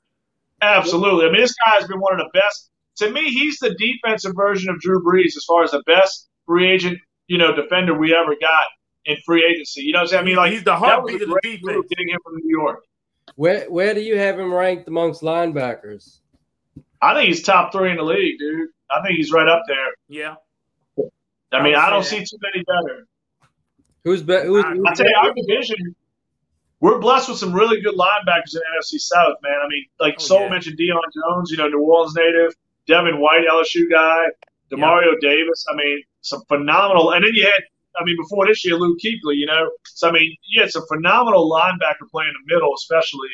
absolutely. 0.61 1.27
I 1.27 1.31
mean, 1.31 1.41
this 1.41 1.53
guy's 1.65 1.87
been 1.87 1.99
one 1.99 2.13
of 2.13 2.19
the 2.19 2.29
best. 2.33 2.69
To 2.97 3.11
me, 3.11 3.29
he's 3.29 3.59
the 3.59 3.75
defensive 3.75 4.33
version 4.35 4.71
of 4.71 4.79
Drew 4.79 5.03
Brees 5.03 5.37
as 5.37 5.45
far 5.47 5.63
as 5.63 5.71
the 5.71 5.83
best 5.85 6.27
free 6.47 6.71
agent, 6.71 6.97
you 7.27 7.37
know, 7.37 7.55
defender 7.55 7.93
we 7.97 8.15
ever 8.15 8.35
got 8.39 8.65
in 9.05 9.17
free 9.25 9.45
agency. 9.45 9.81
You 9.81 9.93
know 9.93 9.99
what 9.99 10.03
I'm 10.03 10.07
saying? 10.09 10.21
I 10.23 10.25
mean, 10.25 10.35
like 10.37 10.51
He's 10.51 10.63
the 10.63 10.71
that 10.71 10.79
heartbeat 10.79 11.21
of 11.21 11.29
the 11.29 11.39
great 11.41 11.61
defense. 11.61 11.85
getting 11.89 12.09
him 12.09 12.19
from 12.23 12.35
New 12.37 12.49
York. 12.59 12.83
Where 13.35 13.65
where 13.69 13.93
do 13.93 14.01
you 14.01 14.17
have 14.17 14.39
him 14.39 14.53
ranked 14.53 14.87
amongst 14.87 15.21
linebackers? 15.21 16.19
I 17.01 17.13
think 17.13 17.27
he's 17.27 17.43
top 17.43 17.71
three 17.71 17.91
in 17.91 17.97
the 17.97 18.03
league, 18.03 18.39
dude. 18.39 18.69
I 18.89 19.01
think 19.05 19.17
he's 19.17 19.31
right 19.31 19.47
up 19.47 19.63
there. 19.67 19.93
Yeah. 20.07 20.35
I 21.51 21.57
I 21.57 21.63
mean, 21.63 21.73
would 21.73 21.79
I 21.79 21.89
don't 21.89 22.03
say 22.03 22.19
see 22.19 22.25
too 22.25 22.37
many 22.41 22.63
better. 22.63 23.07
Who's 24.03 24.23
better? 24.23 24.45
who's, 24.47 24.63
I- 24.65 24.71
who's 24.73 24.83
I 24.87 24.93
tell 24.93 25.05
you, 25.07 25.15
our 25.15 25.33
division, 25.33 25.95
we're 26.79 26.99
blessed 26.99 27.29
with 27.29 27.37
some 27.37 27.53
really 27.53 27.81
good 27.81 27.95
linebackers 27.95 28.55
in 28.55 28.61
NFC 28.79 28.99
South, 28.99 29.35
man. 29.43 29.53
I 29.63 29.67
mean, 29.67 29.85
like 29.99 30.15
Oh, 30.19 30.23
Soul 30.23 30.41
yeah. 30.41 30.49
mentioned, 30.49 30.77
Deion 30.79 30.99
Jones, 31.13 31.51
you 31.51 31.57
know, 31.57 31.67
New 31.67 31.81
Orleans 31.81 32.15
native, 32.15 32.53
Devin 32.87 33.19
White, 33.19 33.45
LSU 33.51 33.89
guy, 33.91 34.25
Demario 34.71 35.19
Davis. 35.19 35.65
I 35.71 35.75
mean, 35.75 36.01
some 36.27 36.43
phenomenal. 36.47 37.11
And 37.11 37.23
then 37.23 37.31
you 37.33 37.43
had, 37.43 37.61
I 37.99 38.03
mean, 38.03 38.17
before 38.17 38.47
this 38.47 38.65
year, 38.65 38.75
Luke 38.75 38.99
Kuechly, 39.03 39.35
you 39.35 39.45
know. 39.45 39.69
So 39.85 40.09
I 40.09 40.11
mean, 40.11 40.35
you 40.47 40.61
had 40.61 40.71
some 40.71 40.85
phenomenal 40.87 41.49
linebacker 41.49 42.09
play 42.11 42.25
in 42.25 42.33
the 42.33 42.53
middle, 42.53 42.73
especially 42.75 43.29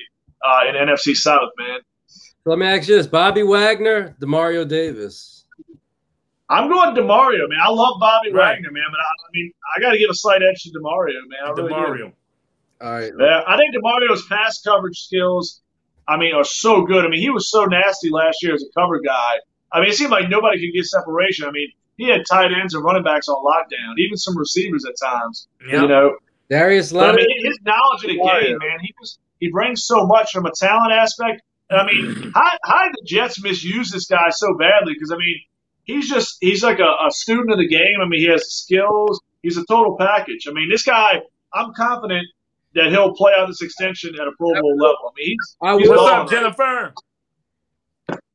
uh, 0.46 0.62
in 0.70 0.76
NFC 0.76 1.16
South, 1.16 1.50
man. 1.58 1.80
So 2.08 2.50
let 2.50 2.60
me 2.60 2.66
ask 2.66 2.88
you 2.88 2.96
this: 2.96 3.08
Bobby 3.08 3.44
Wagner, 3.44 4.16
Demario 4.20 4.68
Davis. 4.68 5.46
I'm 6.50 6.70
going 6.70 6.96
Demario, 6.96 7.50
man. 7.50 7.60
I 7.64 7.70
love 7.70 7.96
Bobby 8.00 8.32
Right. 8.32 8.56
Wagner, 8.56 8.70
man, 8.72 8.84
but 8.92 9.00
I, 9.00 9.04
I 9.04 9.30
mean, 9.34 9.52
I 9.76 9.80
got 9.82 9.92
to 9.92 9.98
give 9.98 10.10
a 10.10 10.14
slight 10.14 10.42
edge 10.44 10.62
to 10.64 10.70
Demario, 10.70 11.20
man. 11.28 11.40
I 11.46 11.50
really 11.52 11.70
do. 11.70 11.76
DeMario. 11.76 12.14
All 12.82 12.92
right. 12.92 13.12
Yeah, 13.18 13.42
I 13.48 13.58
think 13.58 13.74
Demario's 13.74 14.26
pass 14.28 14.62
coverage 14.62 15.00
skills, 15.00 15.62
I 16.08 16.18
mean, 16.18 16.36
are 16.36 16.44
so 16.44 16.84
good. 16.86 17.06
I 17.06 17.08
mean, 17.08 17.22
he 17.22 17.30
was 17.30 17.50
so 17.50 17.66
nasty 17.66 18.10
last 18.10 18.44
year 18.44 18.54
as 18.54 18.62
a 18.62 18.80
cover 18.80 19.00
guy. 19.00 19.36
I 19.72 19.80
mean, 19.80 19.90
it 19.90 19.96
seemed 19.96 20.12
like 20.12 20.30
nobody 20.30 20.60
could 20.60 20.74
get 20.76 20.86
separation. 20.86 21.48
I 21.48 21.52
mean, 21.52 21.70
he 21.98 22.10
had 22.10 22.22
tight 22.30 22.52
ends 22.52 22.74
and 22.74 22.84
running 22.84 23.04
backs 23.04 23.28
on 23.28 23.44
lockdown, 23.44 23.98
even 23.98 24.18
some 24.18 24.38
receivers 24.38 24.86
at 24.86 24.94
times. 25.02 25.48
Yeah. 25.68 25.82
You 25.82 25.88
know, 25.88 26.18
Darius 26.50 26.92
but 26.92 27.12
I 27.12 27.16
mean, 27.16 27.46
his 27.46 27.60
knowledge 27.66 28.04
of 28.04 28.10
the 28.10 28.18
Mario. 28.18 28.48
game, 28.48 28.58
man, 28.60 28.80
he 28.82 28.94
just 29.02 29.20
he 29.40 29.50
brings 29.50 29.86
so 29.86 30.06
much 30.06 30.32
from 30.32 30.46
a 30.46 30.52
talent 30.52 30.94
aspect. 30.94 31.42
And 31.70 31.80
I 31.80 31.86
mean, 31.86 32.32
how 32.36 32.52
how 32.64 32.84
did 32.86 32.94
the 32.94 33.06
Jets 33.06 33.42
misuse 33.42 33.92
this 33.92 34.06
guy 34.06 34.30
so 34.30 34.56
badly? 34.58 34.94
Because 34.94 35.12
I 35.12 35.18
mean, 35.18 35.38
he's 35.86 36.10
just 36.10 36.38
he's 36.42 36.64
like 36.64 36.80
a, 36.80 37.08
a 37.08 37.12
student 37.12 37.52
of 37.52 37.58
the 37.58 37.68
game. 37.68 38.00
I 38.02 38.08
mean, 38.08 38.20
he 38.20 38.28
has 38.28 38.52
skills. 38.52 39.22
He's 39.42 39.58
a 39.58 39.66
total 39.66 39.98
package. 39.98 40.48
I 40.48 40.54
mean, 40.54 40.70
this 40.70 40.84
guy, 40.84 41.22
I'm 41.54 41.74
confident 41.74 42.26
that 42.76 42.90
he'll 42.92 43.14
play 43.14 43.34
out 43.38 43.48
this 43.48 43.62
extension 43.62 44.16
at 44.16 44.28
a 44.28 44.32
Pro 44.38 44.54
Bowl 44.54 44.78
level. 44.78 44.98
I 45.06 45.12
mean, 45.18 45.28
he's 45.28 45.58
I 45.62 45.78
he's 45.78 45.90
What's 45.90 46.12
up, 46.12 46.30
Jennifer? 46.30 46.94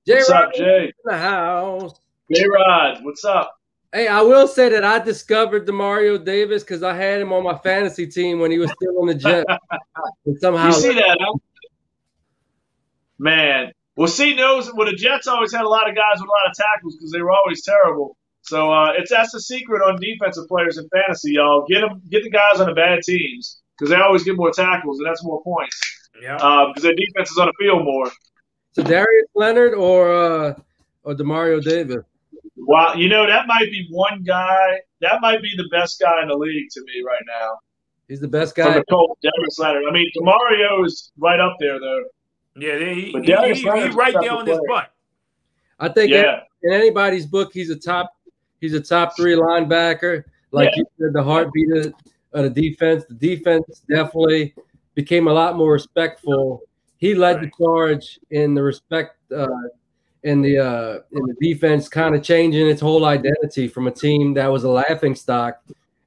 Jay 0.07 0.15
What's 0.15 0.31
up, 0.31 0.53
Jay? 0.55 0.87
in 0.87 0.93
the 1.05 1.19
house. 1.19 2.01
J 2.35 2.45
Rod, 2.49 3.05
what's 3.05 3.25
up? 3.25 3.55
Hey, 3.93 4.07
I 4.07 4.21
will 4.21 4.47
say 4.47 4.69
that 4.69 4.85
I 4.85 4.99
discovered 4.99 5.67
Demario 5.67 6.23
Davis 6.23 6.63
because 6.63 6.83
I 6.83 6.95
had 6.95 7.21
him 7.23 7.33
on 7.33 7.43
my 7.43 7.57
fantasy 7.59 8.07
team 8.07 8.39
when 8.39 8.51
he 8.51 8.59
was 8.59 8.71
still 8.73 9.01
on 9.01 9.07
the 9.07 9.15
Jets. 9.15 9.47
and 10.27 10.39
somehow, 10.39 10.67
You 10.67 10.73
see 10.73 10.93
that, 10.95 11.17
huh? 11.21 11.39
Man. 13.19 13.73
Well, 13.97 14.09
see, 14.09 14.35
knows 14.35 14.71
well 14.75 14.87
the 14.89 14.95
Jets 14.97 15.27
always 15.27 15.53
had 15.53 15.63
a 15.65 15.69
lot 15.69 15.89
of 15.89 15.97
guys 15.97 16.21
with 16.21 16.29
a 16.29 16.31
lot 16.31 16.51
of 16.51 16.55
tackles 16.57 16.97
because 16.97 17.11
they 17.11 17.21
were 17.21 17.33
always 17.33 17.63
terrible. 17.65 18.17
So 18.43 18.71
uh, 18.73 18.93
it's 18.97 19.11
that's 19.11 19.33
the 19.33 19.41
secret 19.41 19.81
on 19.83 19.99
defensive 20.01 20.47
players 20.49 20.79
in 20.79 20.89
fantasy, 20.91 21.33
y'all. 21.33 21.65
Get 21.69 21.81
them, 21.81 22.01
get 22.11 22.23
the 22.23 22.31
guys 22.31 22.61
on 22.61 22.69
the 22.69 22.75
bad 22.75 23.01
teams 23.03 23.61
because 23.77 23.91
they 23.91 23.97
always 24.01 24.23
get 24.23 24.37
more 24.37 24.53
tackles 24.53 24.99
and 24.99 25.07
that's 25.07 25.25
more 25.25 25.43
points 25.43 25.79
Yeah. 26.23 26.37
because 26.37 26.83
their 26.83 26.95
defense 26.95 27.31
is 27.31 27.39
on 27.39 27.47
the 27.47 27.53
field 27.59 27.85
more. 27.85 28.11
so 28.73 28.83
Darius 28.83 29.27
Leonard 29.35 29.75
or 29.75 30.15
uh, 30.15 30.55
or 31.03 31.15
Demario 31.15 31.63
Davis. 31.63 32.05
Wow, 32.67 32.95
you 32.95 33.09
know 33.09 33.27
that 33.27 33.47
might 33.47 33.71
be 33.71 33.87
one 33.91 34.23
guy. 34.25 34.81
That 35.01 35.21
might 35.21 35.41
be 35.43 35.53
the 35.57 35.69
best 35.71 36.01
guy 36.01 36.23
in 36.23 36.29
the 36.29 36.35
league 36.37 36.69
to 36.73 36.81
me 36.83 37.03
right 37.07 37.23
now. 37.27 37.59
He's 38.09 38.21
the 38.21 38.29
best 38.29 38.55
From 38.55 38.65
guy. 38.73 38.75
the 38.79 38.85
Colts, 38.87 39.21
Darius 39.23 39.59
Leonard. 39.59 39.85
I 39.89 39.93
mean, 39.93 40.11
Demario 40.17 40.85
is 40.87 41.13
right 41.19 41.39
up 41.39 41.57
there 41.61 41.79
though. 41.79 42.05
Yeah, 42.57 42.79
they, 42.79 42.95
he, 42.95 43.13
But 43.13 43.25
he, 43.25 43.33
he, 43.55 43.61
he 43.61 43.89
right 43.91 44.15
there 44.21 44.33
on 44.33 44.47
his 44.47 44.57
player. 44.59 44.69
butt. 44.69 44.93
I 45.79 45.89
think 45.89 46.11
Yeah, 46.11 46.41
in 46.63 46.73
anybody's 46.73 47.27
book, 47.27 47.53
he's 47.53 47.71
a 47.71 47.77
top. 47.77 48.11
He's 48.61 48.75
a 48.75 48.81
top 48.81 49.15
three 49.17 49.35
linebacker. 49.37 50.25
Like 50.51 50.71
Yeah. 50.71 50.79
you 50.79 50.87
said, 50.99 51.13
the 51.13 51.23
heartbeat 51.23 51.71
of, 51.77 51.95
of 52.33 52.53
the 52.55 52.71
defense. 52.71 53.05
The 53.09 53.15
defense 53.15 53.83
definitely 53.89 54.55
became 54.95 55.29
a 55.29 55.33
lot 55.33 55.57
more 55.57 55.73
respectful. 55.73 56.63
He 56.97 57.15
led 57.15 57.37
Right. 57.37 57.43
the 57.59 57.65
charge 57.65 58.19
in 58.31 58.55
the 58.55 58.63
respect 58.63 59.17
uh, 59.33 59.47
in 60.25 60.43
the 60.43 60.59
uh, 60.59 60.99
in 61.13 61.23
the 61.27 61.35
defense, 61.41 61.89
kind 61.89 62.15
of 62.15 62.23
changing 62.23 62.67
its 62.67 62.81
whole 62.81 63.05
identity 63.05 63.69
from 63.69 63.87
a 63.87 63.91
team 63.91 64.35
that 64.35 64.49
was 64.49 64.65
a 64.65 64.69
laughing 64.71 65.15
stock. 65.15 65.61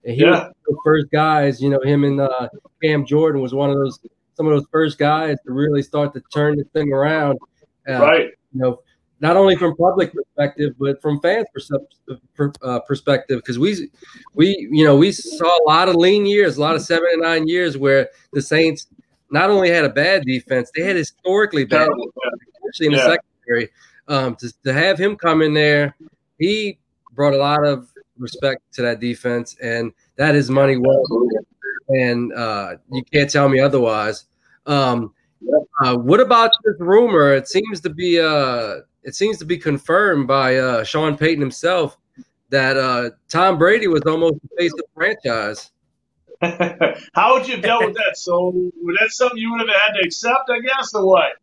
And 0.03 0.15
he 0.15 0.23
was 0.25 0.33
Yeah. 0.35 0.39
one 0.39 0.47
of 0.49 0.55
the 0.67 0.77
first 0.83 1.11
guys. 1.11 1.61
You 1.61 1.69
know, 1.69 1.79
him 1.81 2.03
and 2.03 2.19
uh, 2.21 2.49
Cam 2.81 3.05
Jordan 3.05 3.41
was 3.41 3.53
one 3.53 3.69
of 3.69 3.77
those 3.77 3.99
some 4.35 4.47
of 4.47 4.53
those 4.53 4.67
first 4.71 4.97
guys 4.97 5.37
to 5.45 5.51
really 5.53 5.81
start 5.83 6.13
to 6.13 6.21
turn 6.33 6.57
the 6.57 6.63
thing 6.73 6.91
around. 6.93 7.37
Uh, 7.87 7.99
right. 7.99 8.25
You 8.53 8.59
know, 8.61 8.81
not 9.19 9.37
only 9.37 9.55
from 9.55 9.75
public 9.77 10.13
perspective, 10.13 10.73
but 10.79 11.01
from 11.01 11.19
fans 11.21 11.45
uh, 12.63 12.79
perspective, 12.87 13.37
because 13.39 13.59
we, 13.59 13.89
we, 14.33 14.67
you 14.71 14.83
know, 14.83 14.95
we 14.97 15.11
saw 15.11 15.45
a 15.45 15.65
lot 15.67 15.89
of 15.89 15.95
lean 15.95 16.25
years, 16.25 16.57
a 16.57 16.61
lot 16.61 16.75
of 16.75 16.81
seven 16.81 17.07
and 17.13 17.21
nine 17.21 17.47
years 17.47 17.77
where 17.77 18.09
the 18.33 18.41
Saints 18.41 18.87
not 19.29 19.49
only 19.49 19.69
had 19.69 19.85
a 19.85 19.89
bad 19.89 20.23
defense, 20.25 20.71
they 20.75 20.81
had 20.83 20.95
historically 20.95 21.65
bad, 21.65 21.87
especially 22.55 22.87
in 22.87 22.91
the 22.93 22.97
Yeah. 22.97 23.15
secondary. 23.45 23.69
Um, 24.11 24.35
to, 24.35 24.53
to 24.63 24.73
have 24.73 24.97
him 24.97 25.15
come 25.15 25.41
in 25.41 25.53
there, 25.53 25.95
he 26.37 26.77
brought 27.13 27.33
a 27.33 27.37
lot 27.37 27.65
of 27.65 27.87
respect 28.17 28.61
to 28.73 28.81
that 28.81 28.99
defense, 28.99 29.55
and 29.61 29.93
that 30.17 30.35
is 30.35 30.49
money 30.49 30.75
well 30.77 31.03
and 31.89 32.33
uh, 32.33 32.75
you 32.91 33.03
can't 33.03 33.29
tell 33.29 33.49
me 33.49 33.59
otherwise. 33.59 34.25
Um, 34.65 35.13
uh, 35.83 35.97
what 35.97 36.19
about 36.19 36.51
this 36.63 36.75
rumor? 36.79 37.33
It 37.33 37.47
seems 37.47 37.81
to 37.81 37.89
be 37.89 38.19
uh, 38.19 38.81
it 39.03 39.15
seems 39.15 39.37
to 39.39 39.45
be 39.45 39.57
confirmed 39.57 40.27
by 40.27 40.57
uh, 40.57 40.83
Sean 40.83 41.17
Payton 41.17 41.41
himself 41.41 41.97
that 42.49 42.77
uh, 42.77 43.11
Tom 43.29 43.57
Brady 43.57 43.87
was 43.87 44.01
almost 44.03 44.35
the 44.41 44.49
face 44.57 44.73
of 44.73 44.79
the 44.79 44.85
franchise. 44.93 45.71
How 47.13 47.33
would 47.33 47.47
you 47.47 47.55
have 47.55 47.63
dealt 47.63 47.85
with 47.85 47.95
that? 47.95 48.17
So, 48.17 48.71
that's 48.99 49.15
something 49.15 49.37
you 49.37 49.51
would 49.51 49.61
have 49.61 49.69
had 49.69 49.93
to 49.93 50.05
accept, 50.05 50.49
I 50.49 50.59
guess, 50.59 50.93
or 50.93 51.05
what? 51.05 51.33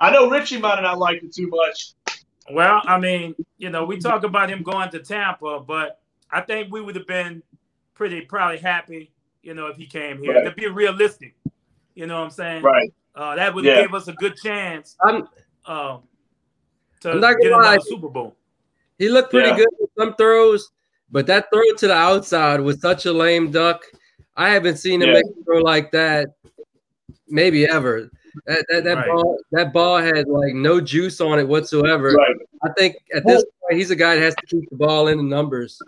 I 0.00 0.10
know 0.10 0.30
Richie 0.30 0.58
might 0.58 0.76
have 0.76 0.82
not 0.82 0.98
liked 0.98 1.22
it 1.24 1.34
too 1.34 1.48
much. 1.48 1.92
Well, 2.52 2.82
I 2.84 2.98
mean, 2.98 3.34
you 3.58 3.70
know, 3.70 3.84
we 3.84 3.98
talk 3.98 4.24
about 4.24 4.50
him 4.50 4.62
going 4.62 4.90
to 4.90 4.98
Tampa, 5.00 5.60
but 5.60 6.00
I 6.30 6.40
think 6.40 6.72
we 6.72 6.80
would 6.80 6.96
have 6.96 7.06
been 7.06 7.42
pretty 7.94 8.20
probably 8.22 8.58
happy, 8.58 9.10
you 9.42 9.54
know, 9.54 9.66
if 9.66 9.76
he 9.76 9.86
came 9.86 10.18
here. 10.22 10.34
Right. 10.34 10.44
To 10.44 10.50
be 10.52 10.66
realistic, 10.68 11.34
you 11.94 12.06
know 12.06 12.18
what 12.18 12.24
I'm 12.24 12.30
saying? 12.30 12.62
Right. 12.62 12.92
Uh, 13.14 13.34
that 13.36 13.54
would 13.54 13.64
have 13.64 13.76
Yeah. 13.76 13.82
gave 13.82 13.94
us 13.94 14.08
a 14.08 14.12
good 14.14 14.36
chance 14.36 14.96
I'm, 15.04 15.28
um, 15.66 16.02
to 17.00 17.10
I'm 17.12 17.20
not 17.20 17.36
get 17.40 17.52
lie. 17.52 17.58
another 17.74 17.80
Super 17.80 18.08
Bowl. 18.08 18.36
he 18.98 19.08
looked 19.08 19.30
pretty 19.30 19.48
Yeah. 19.48 19.56
good 19.56 19.68
with 19.78 19.90
some 19.98 20.14
throws, 20.14 20.70
but 21.10 21.26
that 21.26 21.48
throw 21.52 21.62
to 21.76 21.86
the 21.88 21.94
outside 21.94 22.60
was 22.60 22.80
such 22.80 23.06
a 23.06 23.12
lame 23.12 23.50
duck. 23.50 23.84
I 24.36 24.50
haven't 24.50 24.76
seen 24.76 25.02
him 25.02 25.08
Yeah. 25.08 25.14
make 25.14 25.24
a 25.24 25.44
throw 25.44 25.58
like 25.60 25.90
that, 25.92 26.28
maybe 27.28 27.66
ever. 27.66 28.10
That 28.46 28.66
that, 28.68 28.84
that 28.84 28.96
Right. 28.96 29.06
ball 29.08 29.38
that 29.52 29.72
ball 29.72 29.98
had 29.98 30.28
like 30.28 30.54
no 30.54 30.80
juice 30.80 31.20
on 31.20 31.38
it 31.38 31.48
whatsoever. 31.48 32.12
Right. 32.12 32.36
I 32.62 32.68
think 32.76 32.96
at 33.14 33.26
this 33.26 33.44
point 33.44 33.78
he's 33.78 33.90
a 33.90 33.96
guy 33.96 34.16
that 34.16 34.22
has 34.22 34.34
to 34.36 34.46
keep 34.46 34.68
the 34.70 34.76
ball 34.76 35.08
in 35.08 35.18
the 35.18 35.24
numbers. 35.24 35.78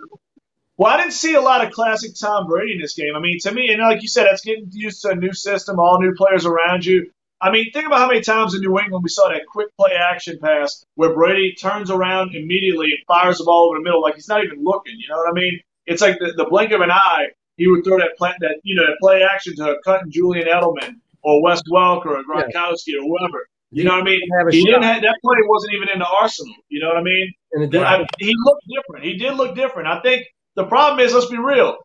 Well, 0.79 0.93
I 0.93 0.97
didn't 0.97 1.13
see 1.13 1.35
a 1.35 1.41
lot 1.41 1.65
of 1.65 1.73
classic 1.73 2.13
Tom 2.19 2.47
Brady 2.47 2.75
in 2.75 2.81
this 2.81 2.95
game. 2.95 3.15
I 3.15 3.21
mean, 3.21 3.39
to 3.41 3.53
me, 3.53 3.69
and 3.71 3.81
like 3.81 4.03
you 4.03 4.09
said, 4.09 4.25
that's 4.27 4.43
getting 4.43 4.69
used 4.73 5.03
to 5.03 5.11
a 5.11 5.15
new 5.15 5.33
system, 5.33 5.79
all 5.79 6.01
new 6.01 6.15
players 6.15 6.47
around 6.47 6.85
you. 6.85 7.11
I 7.41 7.51
mean, 7.51 7.71
think 7.73 7.87
about 7.87 7.99
how 7.99 8.07
many 8.09 8.21
times 8.21 8.55
in 8.55 8.61
New 8.61 8.79
England 8.79 9.03
we 9.03 9.09
saw 9.09 9.29
that 9.29 9.43
quick 9.47 9.69
play 9.77 9.93
action 9.93 10.39
pass 10.41 10.85
where 10.95 11.13
Brady 11.15 11.55
turns 11.55 11.91
around 11.91 12.35
immediately 12.35 12.87
and 12.93 12.99
fires 13.07 13.39
the 13.39 13.45
ball 13.45 13.67
over 13.67 13.79
the 13.79 13.83
middle 13.83 14.01
like 14.01 14.15
he's 14.15 14.29
not 14.29 14.45
even 14.45 14.63
looking. 14.63 14.95
You 14.97 15.09
know 15.09 15.19
what 15.19 15.29
I 15.29 15.33
mean? 15.33 15.61
It's 15.87 16.01
like 16.01 16.19
the, 16.21 16.33
the 16.37 16.47
blink 16.47 16.71
of 16.73 16.81
an 16.81 16.91
eye, 16.91 17.27
he 17.57 17.67
would 17.67 17.85
throw 17.85 17.99
that 17.99 18.17
plant 18.17 18.37
that 18.41 18.61
you 18.63 18.75
know 18.77 18.87
that 18.87 18.97
play 19.01 19.23
action 19.23 19.55
to 19.57 19.73
a 19.73 19.83
cutting 19.83 20.11
Julian 20.11 20.47
Edelman 20.47 20.97
or 21.23 21.43
Wes 21.43 21.61
Welker 21.71 22.07
or 22.07 22.23
Gronkowski 22.25 22.95
or 22.99 23.03
whoever. 23.03 23.47
You 23.71 23.85
know 23.85 23.93
what 23.93 24.03
I 24.03 24.05
mean? 24.05 24.21
He 24.51 24.61
shot. 24.61 24.67
didn't 24.67 24.83
have 24.83 25.03
that 25.03 25.17
play 25.25 25.37
wasn't 25.47 25.73
even 25.75 25.89
in 25.89 25.99
the 25.99 26.07
arsenal. 26.07 26.55
You 26.69 26.81
know 26.81 26.89
what 26.89 26.99
I 26.99 27.03
mean? 27.03 27.33
And 27.53 27.75
it 27.75 27.83
I, 27.83 28.05
he 28.19 28.33
looked 28.45 28.65
different. 28.69 29.05
He 29.07 29.17
did 29.17 29.35
look 29.35 29.55
different. 29.57 29.89
I 29.89 30.01
think 30.03 30.27
the 30.57 30.65
problem 30.65 31.01
is, 31.01 31.15
let's 31.15 31.27
be 31.27 31.39
real, 31.39 31.79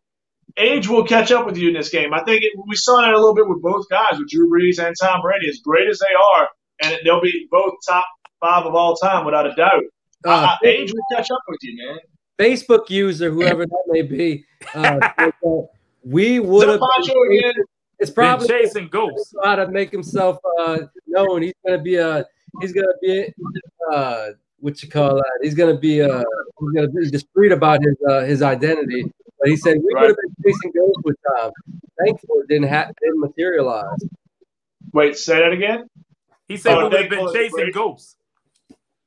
age 0.58 0.86
will 0.86 1.04
catch 1.04 1.32
up 1.32 1.46
with 1.46 1.56
you 1.56 1.68
in 1.68 1.74
this 1.74 1.88
game. 1.88 2.12
I 2.12 2.22
think 2.24 2.42
it, 2.42 2.52
we 2.66 2.76
saw 2.76 3.00
that 3.00 3.14
a 3.14 3.16
little 3.16 3.34
bit 3.34 3.48
with 3.48 3.62
both 3.62 3.88
guys, 3.88 4.18
with 4.18 4.28
Drew 4.28 4.50
Brees 4.50 4.84
and 4.84 4.94
Tom 5.00 5.22
Brady. 5.22 5.48
As 5.48 5.60
great 5.64 5.88
as 5.88 5.98
they 5.98 6.14
are, 6.14 6.48
and 6.82 6.98
they'll 7.04 7.22
be 7.22 7.48
both 7.50 7.74
top 7.86 8.04
five 8.40 8.66
of 8.66 8.74
all 8.74 8.94
time 8.96 9.24
without 9.24 9.46
a 9.46 9.54
doubt. 9.54 9.82
uh, 10.26 10.28
Uh, 10.28 10.56
age 10.66 10.92
will 10.92 11.16
catch 11.16 11.30
up 11.30 11.40
with 11.48 11.58
you, 11.62 11.86
man. 11.86 11.98
Facebook 12.38 12.90
user, 12.90 13.30
whoever 13.30 13.64
that 13.64 13.84
may 13.88 14.02
be, 14.02 14.44
uh, 14.74 15.00
we 16.04 16.38
would 16.38 16.68
have. 16.68 16.80
Again? 17.98 18.06
It's 18.06 18.10
Been 18.10 18.14
probably 18.24 18.48
chasing 18.48 18.88
ghosts. 18.88 19.34
how 19.44 19.56
to 19.56 19.68
make 19.68 19.90
himself 19.90 20.38
uh, 20.60 20.78
known. 21.06 21.42
He's 21.42 21.54
gonna 21.66 21.82
be 21.82 21.96
a. 21.96 22.24
He's 22.60 22.72
gonna 22.72 22.86
be 23.02 23.32
uh, 23.92 24.28
what 24.60 24.82
you 24.82 24.88
call 24.88 25.16
that? 25.16 25.38
He's 25.42 25.54
gonna 25.54 25.76
be 25.78 26.00
uh, 26.02 26.24
he's 26.60 26.70
gonna 26.74 26.88
be 26.88 27.10
discreet 27.10 27.52
about 27.52 27.80
his 27.82 27.96
uh, 28.08 28.20
his 28.22 28.42
identity. 28.42 29.04
But 29.40 29.50
he 29.50 29.56
said 29.56 29.76
we 29.78 29.92
Right. 29.94 30.00
would 30.02 30.08
have 30.10 30.16
been 30.16 30.34
chasing 30.52 30.72
ghosts 30.74 31.02
with 31.04 31.16
Tom. 31.36 31.52
Thankfully, 32.04 32.40
it 32.40 32.48
didn't 32.48 32.68
ha- 32.68 32.90
didn't 33.00 33.20
materialize. 33.20 33.98
Wait, 34.92 35.16
say 35.16 35.38
that 35.40 35.52
again. 35.52 35.86
He 36.48 36.56
said 36.56 36.74
Oh, 36.74 36.78
we 36.78 36.82
would 36.84 36.92
have 37.00 37.10
been 37.10 37.32
chasing 37.32 37.70
ghosts. 37.72 38.16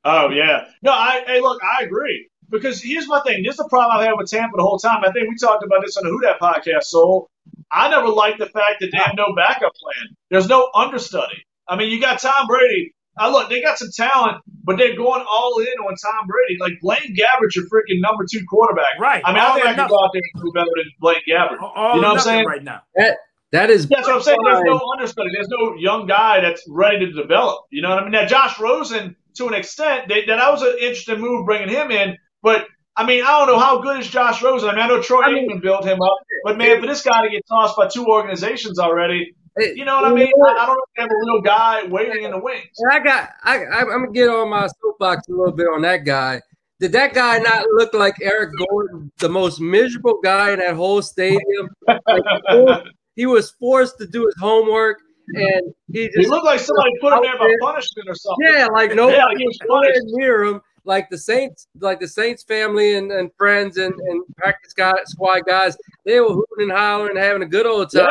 Oh 0.05 0.29
yeah. 0.29 0.65
No, 0.81 0.91
I 0.91 1.23
hey 1.27 1.41
look, 1.41 1.59
I 1.63 1.83
agree. 1.83 2.27
Because 2.51 2.81
here's 2.83 3.07
my 3.07 3.21
thing. 3.21 3.43
This 3.43 3.53
is 3.53 3.57
the 3.57 3.69
problem 3.69 3.97
I've 3.97 4.05
had 4.05 4.13
with 4.17 4.29
Tampa 4.29 4.57
the 4.57 4.63
whole 4.63 4.77
time. 4.77 5.03
I 5.03 5.11
think 5.11 5.29
we 5.29 5.35
talked 5.35 5.63
about 5.63 5.81
this 5.83 5.97
on 5.97 6.03
the 6.03 6.09
Who 6.09 6.19
Dat 6.21 6.39
podcast, 6.39 6.83
Soul. 6.83 7.29
I 7.71 7.89
never 7.89 8.09
liked 8.09 8.39
the 8.39 8.47
fact 8.47 8.81
that 8.81 8.89
they 8.91 8.97
have 8.97 9.15
no 9.15 9.33
backup 9.35 9.73
plan. 9.75 10.15
There's 10.29 10.47
no 10.47 10.69
understudy. 10.75 11.45
I 11.67 11.77
mean, 11.77 11.89
you 11.89 12.01
got 12.01 12.19
Tom 12.19 12.47
Brady. 12.47 12.93
I 13.17 13.29
look, 13.29 13.49
they 13.49 13.61
got 13.61 13.77
some 13.77 13.89
talent, 13.95 14.37
but 14.63 14.77
they're 14.77 14.95
going 14.95 15.25
all 15.29 15.59
in 15.59 15.67
on 15.67 15.95
Tom 15.95 16.27
Brady. 16.27 16.57
Like 16.59 16.73
Blaine 16.81 17.15
Gabbert's 17.15 17.55
your 17.55 17.65
freaking 17.65 18.01
number 18.01 18.25
two 18.29 18.41
quarterback. 18.49 18.99
Right. 18.99 19.21
I 19.23 19.31
mean, 19.33 19.41
I 19.41 19.53
think 19.53 19.65
I 19.65 19.69
could 19.69 19.77
nothing. 19.77 19.89
go 19.89 20.03
out 20.03 20.09
there 20.13 20.21
and 20.33 20.43
do 20.43 20.51
better 20.53 20.69
than 20.75 20.91
Blaine 20.99 21.21
Gabbert. 21.29 21.61
All 21.61 21.95
You 21.95 22.01
know 22.01 22.09
what 22.09 22.17
I'm 22.17 22.23
saying? 22.23 22.45
right 22.45 22.63
now. 22.63 22.81
That 22.95 23.17
that 23.51 23.69
is 23.69 23.87
That's 23.87 24.07
what 24.07 24.15
I'm 24.15 24.21
saying. 24.21 24.39
There's 24.43 24.63
no 24.63 24.81
understudy. 24.93 25.29
There's 25.33 25.49
no 25.49 25.75
young 25.75 26.07
guy 26.07 26.39
that's 26.41 26.63
ready 26.69 27.05
to 27.05 27.11
develop. 27.11 27.65
You 27.69 27.81
know 27.81 27.89
what 27.89 27.99
I 27.99 28.03
mean? 28.03 28.11
Now, 28.13 28.25
Josh 28.25 28.59
Rosen, 28.59 29.15
to 29.35 29.47
an 29.47 29.53
extent, 29.53 30.07
they, 30.07 30.25
that, 30.25 30.37
that 30.37 30.51
was 30.51 30.61
an 30.61 30.75
interesting 30.79 31.19
move 31.19 31.45
bringing 31.45 31.69
him 31.69 31.91
in. 31.91 32.17
But, 32.43 32.67
I 32.97 33.05
mean, 33.05 33.23
I 33.23 33.27
don't 33.39 33.47
know 33.47 33.59
how 33.59 33.79
good 33.81 33.99
is 33.99 34.07
Josh 34.07 34.41
Rosen. 34.43 34.69
I 34.69 34.73
mean, 34.73 34.81
I 34.81 34.87
know 34.87 35.01
Troy 35.01 35.21
I 35.21 35.31
mean- 35.31 35.49
Aikman 35.49 35.61
built 35.61 35.85
him 35.85 36.01
up. 36.01 36.17
But, 36.43 36.57
man, 36.57 36.79
for 36.81 36.87
this 36.87 37.01
guy 37.03 37.21
to 37.23 37.29
get 37.29 37.43
tossed 37.47 37.77
by 37.77 37.87
two 37.87 38.05
organizations 38.07 38.79
already, 38.79 39.33
you 39.57 39.83
know 39.85 39.95
what 39.97 40.05
I 40.05 40.13
mean? 40.13 40.31
I, 40.47 40.49
I 40.51 40.65
don't 40.65 40.75
know 40.75 40.83
if 40.95 41.01
have 41.01 41.09
a 41.11 41.25
real 41.25 41.41
guy 41.41 41.83
waiting 41.87 42.23
in 42.23 42.31
the 42.31 42.39
wings. 42.39 42.69
And 42.79 42.91
I 42.93 42.99
got 43.03 43.29
I 43.43 43.65
I'm 43.65 43.85
gonna 43.87 44.11
get 44.13 44.29
on 44.29 44.49
my 44.49 44.65
soapbox 44.81 45.27
a 45.27 45.31
little 45.33 45.51
bit 45.51 45.67
on 45.67 45.81
that 45.81 46.05
guy. 46.05 46.41
Did 46.79 46.93
that 46.93 47.13
guy 47.13 47.37
not 47.39 47.65
look 47.73 47.93
like 47.93 48.15
Eric 48.21 48.51
Gordon, 48.57 49.11
the 49.19 49.27
most 49.27 49.59
miserable 49.59 50.19
guy 50.23 50.53
in 50.53 50.59
that 50.59 50.75
whole 50.75 51.01
stadium? 51.01 51.67
Like, 51.85 52.01
he 53.17 53.25
was 53.25 53.51
forced 53.59 53.97
to 53.99 54.07
do 54.07 54.25
his 54.25 54.35
homework, 54.39 54.99
and 55.35 55.73
he 55.91 56.03
He 56.03 56.09
just 56.15 56.29
looked 56.29 56.45
like 56.45 56.61
somebody 56.61 56.91
put 57.01 57.13
him 57.13 57.21
there 57.23 57.37
by 57.37 57.53
punishment 57.61 58.07
or 58.09 58.15
something. 58.15 58.47
yeah, 58.47 58.67
like 58.73 58.95
nobody 58.95 59.17
Yeah, 59.17 59.25
he 59.37 59.45
was 59.45 59.59
punished. 59.67 59.99
near 60.05 60.43
him. 60.45 60.61
Like 60.83 61.09
the 61.09 61.17
Saints, 61.17 61.67
like 61.79 61.99
the 61.99 62.07
Saints 62.07 62.43
family 62.43 62.95
and, 62.95 63.11
and 63.11 63.31
friends 63.37 63.77
and, 63.77 63.93
and 63.93 64.23
practice 64.35 64.73
guy, 64.73 64.93
squad 65.05 65.41
guys, 65.45 65.77
they 66.05 66.19
were 66.19 66.29
hooting 66.29 66.69
and 66.69 66.71
hollering, 66.71 67.15
having 67.17 67.43
a 67.43 67.47
good 67.47 67.65
old 67.67 67.91
time. 67.91 68.07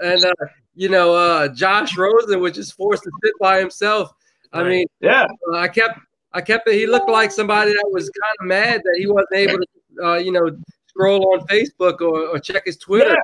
Yeah, 0.00 0.12
And 0.12 0.24
uh, 0.24 0.32
you 0.74 0.88
know, 0.88 1.14
uh, 1.14 1.48
Josh 1.48 1.96
Rosen 1.96 2.40
was 2.40 2.52
just 2.52 2.74
forced 2.74 3.02
to 3.02 3.10
sit 3.24 3.32
by 3.40 3.58
himself. 3.58 4.12
I 4.52 4.60
Right. 4.62 4.68
mean, 4.68 4.86
yeah. 5.00 5.26
uh, 5.52 5.56
I 5.56 5.68
kept, 5.68 5.98
I 6.32 6.40
kept 6.40 6.68
it. 6.68 6.74
He 6.74 6.86
looked 6.86 7.08
like 7.10 7.30
somebody 7.30 7.72
that 7.72 7.90
was 7.92 8.04
kind 8.10 8.36
of 8.40 8.46
mad 8.46 8.80
that 8.84 8.96
he 8.98 9.06
wasn't 9.06 9.34
able 9.34 9.58
to, 9.58 10.04
uh, 10.06 10.14
you 10.16 10.32
know, 10.32 10.56
scroll 10.88 11.32
on 11.34 11.46
Facebook 11.48 12.00
or, 12.00 12.28
or 12.28 12.38
check 12.38 12.62
his 12.64 12.76
Twitter 12.78 13.16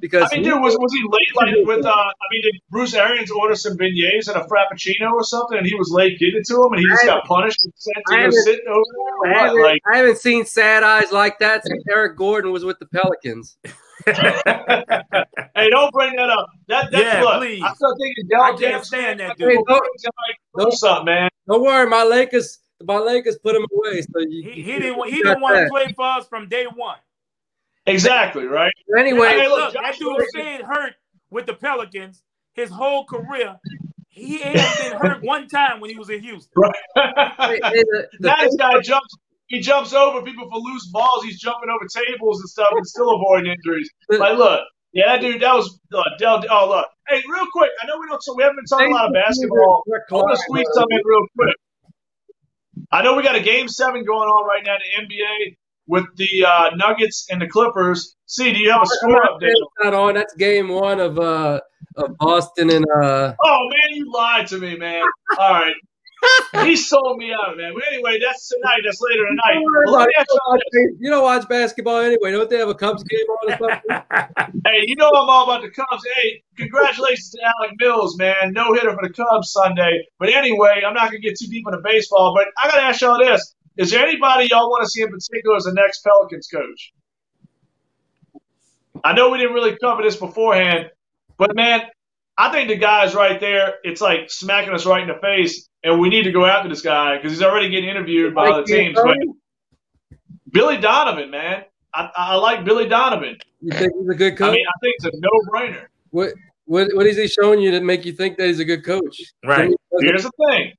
because 0.00 0.30
I 0.30 0.36
mean, 0.36 0.44
he- 0.44 0.50
dude, 0.50 0.60
was 0.62 0.76
was 0.78 0.92
he 0.92 1.02
late 1.08 1.34
like 1.56 1.66
with? 1.76 1.84
Uh, 1.86 1.90
I 1.90 2.12
mean, 2.30 2.42
did 2.42 2.54
Bruce 2.70 2.94
Arians 2.94 3.30
order 3.30 3.54
some 3.54 3.76
beignets 3.76 4.28
and 4.28 4.36
a 4.36 4.44
frappuccino 4.46 5.12
or 5.12 5.24
something, 5.24 5.58
and 5.58 5.66
he 5.66 5.74
was 5.74 5.90
late 5.90 6.18
getting 6.18 6.40
it 6.40 6.46
to 6.46 6.54
him, 6.64 6.72
and 6.72 6.80
he 6.80 6.86
just 6.88 7.04
got 7.06 7.24
punished 7.24 7.64
and 7.64 7.72
sent 7.76 7.96
I 7.96 8.00
to 8.00 8.16
go 8.16 8.16
haven't- 8.22 8.42
sit 8.44 8.60
over 8.68 8.84
there? 9.24 9.32
or 9.32 9.38
haven't. 9.38 9.62
Like, 9.62 9.82
I 9.92 9.96
haven't 9.98 10.18
seen 10.18 10.44
sad 10.44 10.82
eyes 10.82 11.12
like 11.12 11.38
that 11.40 11.64
since 11.64 11.82
Eric 11.90 12.16
Gordon 12.16 12.52
was 12.52 12.64
with 12.64 12.78
the 12.78 12.86
Pelicans. 12.86 13.56
hey, 14.06 15.70
don't 15.70 15.92
bring 15.92 16.14
that 16.16 16.28
up. 16.30 16.46
That 16.68 16.90
that's 16.90 17.02
Yeah, 17.04 17.22
look. 17.22 17.38
please. 17.40 17.62
I 17.62 17.72
start 17.74 17.96
thinking 17.98 18.24
I 18.26 18.28
Dell 18.50 18.58
can't 18.58 18.82
Demps, 18.82 18.86
stand 18.86 19.20
that 19.20 19.38
man, 19.38 19.48
dude. 19.48 19.58
I 19.68 19.78
Don't- 20.58 20.70
do 20.70 20.76
something, 20.76 21.04
man. 21.06 21.28
Don't 21.48 21.62
worry, 21.62 21.88
my 21.88 22.02
Lakers, 22.02 22.58
my 22.84 22.98
Lakers 22.98 23.38
put 23.38 23.54
him 23.54 23.66
away. 23.72 24.02
So 24.02 24.20
you, 24.20 24.42
He, 24.42 24.48
you- 24.60 24.64
he 24.64 24.72
didn't. 24.78 25.04
He 25.06 25.16
didn't 25.16 25.34
got 25.34 25.40
want 25.40 25.56
to 25.56 25.68
play 25.70 25.92
for 25.94 26.06
us 26.06 26.26
from 26.28 26.48
day 26.48 26.66
one. 26.66 26.96
Exactly 27.86 28.44
right. 28.46 28.72
Anyway, 28.98 29.28
Hey, 29.28 29.40
Hey, 29.40 29.48
look, 29.48 29.58
look, 29.58 29.74
Josh 29.74 29.82
that 29.82 29.98
dude 29.98 30.08
Rosen- 30.08 30.28
stayed 30.28 30.60
hurt 30.62 30.94
with 31.30 31.46
the 31.46 31.54
Pelicans 31.54 32.22
his 32.54 32.70
whole 32.70 33.04
career. 33.04 33.56
He 34.08 34.42
ain't 34.42 34.54
been 34.78 34.92
hurt 34.98 35.22
one 35.22 35.46
time 35.46 35.78
when 35.80 35.90
he 35.90 35.98
was 35.98 36.08
in 36.10 36.20
Houston. 36.22 36.50
hey, 36.96 37.02
hey, 37.36 37.58
the- 37.60 38.08
the 38.20 38.28
now 38.28 38.36
this 38.42 38.56
guy 38.56 38.80
jumps. 38.80 39.14
He 39.48 39.60
jumps 39.60 39.92
over 39.92 40.22
people 40.22 40.48
for 40.50 40.58
loose 40.58 40.88
balls. 40.88 41.22
He's 41.22 41.38
jumping 41.38 41.70
over 41.70 41.86
tables 41.86 42.40
and 42.40 42.48
stuff, 42.48 42.68
and 42.72 42.84
still 42.84 43.14
avoiding 43.14 43.52
injuries. 43.52 43.88
Like, 44.08 44.36
look, 44.38 44.60
yeah, 44.92 45.04
that 45.06 45.20
dude, 45.20 45.40
that 45.42 45.54
was 45.54 45.78
uh, 45.94 46.02
Dell. 46.18 46.42
Oh, 46.50 46.68
look, 46.68 46.88
hey, 47.06 47.22
real 47.30 47.46
quick. 47.52 47.70
I 47.80 47.86
know 47.86 47.98
we 48.00 48.08
don't. 48.08 48.20
So 48.22 48.34
we 48.34 48.42
haven't 48.42 48.56
been 48.56 48.64
talking 48.64 48.90
a 48.90 48.94
lot 48.94 49.06
of 49.06 49.12
basketball. 49.12 49.84
I 49.86 50.14
want 50.14 50.34
to 50.36 50.42
squeeze 50.42 50.66
something 50.74 50.96
in 50.98 51.02
real 51.04 51.26
quick. 51.38 51.56
I 52.90 53.02
know 53.02 53.14
we 53.14 53.22
got 53.22 53.36
a 53.36 53.40
game 53.40 53.68
seven 53.68 54.04
going 54.04 54.28
on 54.28 54.48
right 54.48 54.64
now 54.64 54.74
in 54.96 55.06
the 55.08 55.14
NBA 55.14 55.56
with 55.86 56.04
the 56.16 56.44
uh, 56.46 56.70
Nuggets 56.76 57.26
and 57.30 57.40
the 57.40 57.46
Clippers. 57.46 58.16
See, 58.26 58.52
do 58.52 58.58
you 58.58 58.70
have 58.70 58.82
a 58.82 58.86
score 58.86 59.22
update? 59.22 59.40
That's 59.40 59.84
not 59.84 59.94
on. 59.94 60.14
That's 60.14 60.34
game 60.34 60.68
one 60.68 61.00
of 61.00 61.18
uh 61.18 61.60
of 61.96 62.16
Boston 62.18 62.70
and 62.70 62.84
uh 63.02 63.34
Oh 63.42 63.68
man, 63.70 63.96
you 63.96 64.12
lied 64.12 64.46
to 64.48 64.58
me, 64.58 64.76
man. 64.76 65.04
All 65.38 65.52
right. 65.52 65.74
he 66.64 66.76
sold 66.76 67.18
me 67.18 67.32
out, 67.32 67.56
man. 67.56 67.72
But 67.74 67.84
anyway, 67.92 68.18
that's 68.20 68.48
tonight. 68.48 68.80
That's 68.84 69.00
later 69.00 69.26
tonight. 69.26 69.60
You 69.60 69.82
Well, 69.86 69.94
let 70.00 70.08
don't 70.26 70.40
watch, 70.48 70.60
you 70.98 71.10
don't 71.10 71.22
watch 71.22 71.48
basketball 71.48 71.98
anyway. 71.98 72.32
Don't 72.32 72.48
they 72.50 72.58
have 72.58 72.68
a 72.68 72.74
Cubs 72.74 73.04
game 73.04 73.26
on 73.26 73.52
or 73.52 73.58
something? 73.58 74.52
Hey, 74.66 74.82
you 74.86 74.96
know 74.96 75.08
I'm 75.08 75.28
all 75.28 75.44
about 75.44 75.62
the 75.62 75.70
Cubs. 75.70 76.04
Hey, 76.16 76.42
congratulations 76.56 77.30
to 77.30 77.38
Alec 77.44 77.76
Mills, 77.78 78.18
man. 78.18 78.52
No 78.52 78.74
hitter 78.74 78.92
for 78.94 79.06
the 79.06 79.12
Cubs 79.12 79.52
Sunday. 79.52 80.04
But 80.18 80.30
anyway, 80.30 80.82
I'm 80.86 80.94
not 80.94 81.06
gonna 81.06 81.20
get 81.20 81.38
too 81.38 81.46
deep 81.46 81.64
into 81.66 81.80
baseball. 81.84 82.34
But 82.36 82.48
I 82.58 82.68
gotta 82.68 82.82
ask 82.82 83.00
y'all 83.00 83.18
this: 83.18 83.54
Is 83.76 83.90
there 83.90 84.06
anybody 84.06 84.48
y'all 84.50 84.70
want 84.70 84.84
to 84.84 84.90
see 84.90 85.02
in 85.02 85.10
particular 85.10 85.56
as 85.56 85.64
the 85.64 85.72
next 85.72 86.02
Pelicans 86.02 86.48
coach? 86.48 86.92
I 89.04 89.12
know 89.12 89.30
we 89.30 89.38
didn't 89.38 89.54
really 89.54 89.76
cover 89.76 90.02
this 90.02 90.16
beforehand, 90.16 90.90
but 91.36 91.54
man, 91.54 91.82
I 92.38 92.50
think 92.50 92.68
the 92.68 92.76
guy's 92.76 93.14
right 93.14 93.38
there. 93.38 93.74
It's 93.84 94.00
like 94.00 94.30
smacking 94.30 94.72
us 94.72 94.86
right 94.86 95.02
in 95.02 95.08
the 95.08 95.20
face, 95.20 95.68
and 95.84 96.00
we 96.00 96.08
need 96.08 96.24
to 96.24 96.32
go 96.32 96.44
after 96.44 96.68
this 96.68 96.82
guy 96.82 97.16
because 97.16 97.32
he's 97.32 97.42
already 97.42 97.68
getting 97.68 97.88
interviewed 97.88 98.34
by 98.34 98.48
other 98.48 98.64
teams. 98.64 98.98
But 99.02 99.18
Billy 100.50 100.78
Donovan, 100.78 101.30
man, 101.30 101.64
I, 101.92 102.10
I 102.16 102.34
like 102.36 102.64
Billy 102.64 102.88
Donovan. 102.88 103.36
You 103.60 103.72
think 103.72 103.92
he's 103.98 104.08
a 104.08 104.14
good 104.14 104.36
coach? 104.36 104.48
I 104.48 104.52
mean, 104.52 104.66
I 104.66 104.78
think 104.82 104.94
it's 104.98 105.04
a 105.06 105.10
no-brainer. 105.12 105.86
what 106.10 106.32
what 106.64 106.88
what 106.94 107.06
is 107.06 107.16
he 107.16 107.28
showing 107.28 107.60
you 107.60 107.70
to 107.72 107.80
make 107.80 108.04
you 108.04 108.12
think 108.12 108.36
that 108.38 108.46
he's 108.46 108.58
a 108.58 108.64
good 108.64 108.84
coach? 108.84 109.20
Right. 109.44 109.70
Here's 110.00 110.24
the 110.24 110.32
thing. 110.48 110.72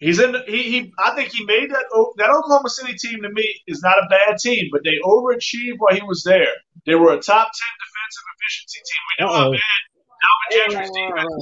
He's 0.00 0.18
in. 0.18 0.34
He, 0.46 0.62
he. 0.62 0.92
I 0.98 1.14
think 1.14 1.30
he 1.30 1.44
made 1.44 1.70
that. 1.70 1.84
That 2.16 2.30
Oklahoma 2.30 2.70
City 2.70 2.94
team 2.94 3.20
to 3.22 3.28
me 3.28 3.54
is 3.66 3.82
not 3.82 3.98
a 3.98 4.06
bad 4.08 4.38
team, 4.38 4.70
but 4.72 4.82
they 4.82 4.98
overachieved 5.04 5.76
while 5.76 5.94
he 5.94 6.02
was 6.02 6.22
there. 6.24 6.48
They 6.86 6.94
were 6.94 7.12
a 7.12 7.20
top 7.20 7.50
ten 7.52 7.72
defensive 7.84 8.24
efficiency 8.34 8.80
team. 8.80 9.02
We 9.08 9.26
know 9.26 9.32
how 9.34 9.52
bad 9.52 9.80
Alvin 10.24 10.48
Gentry's 10.56 10.90
defense. 10.90 11.34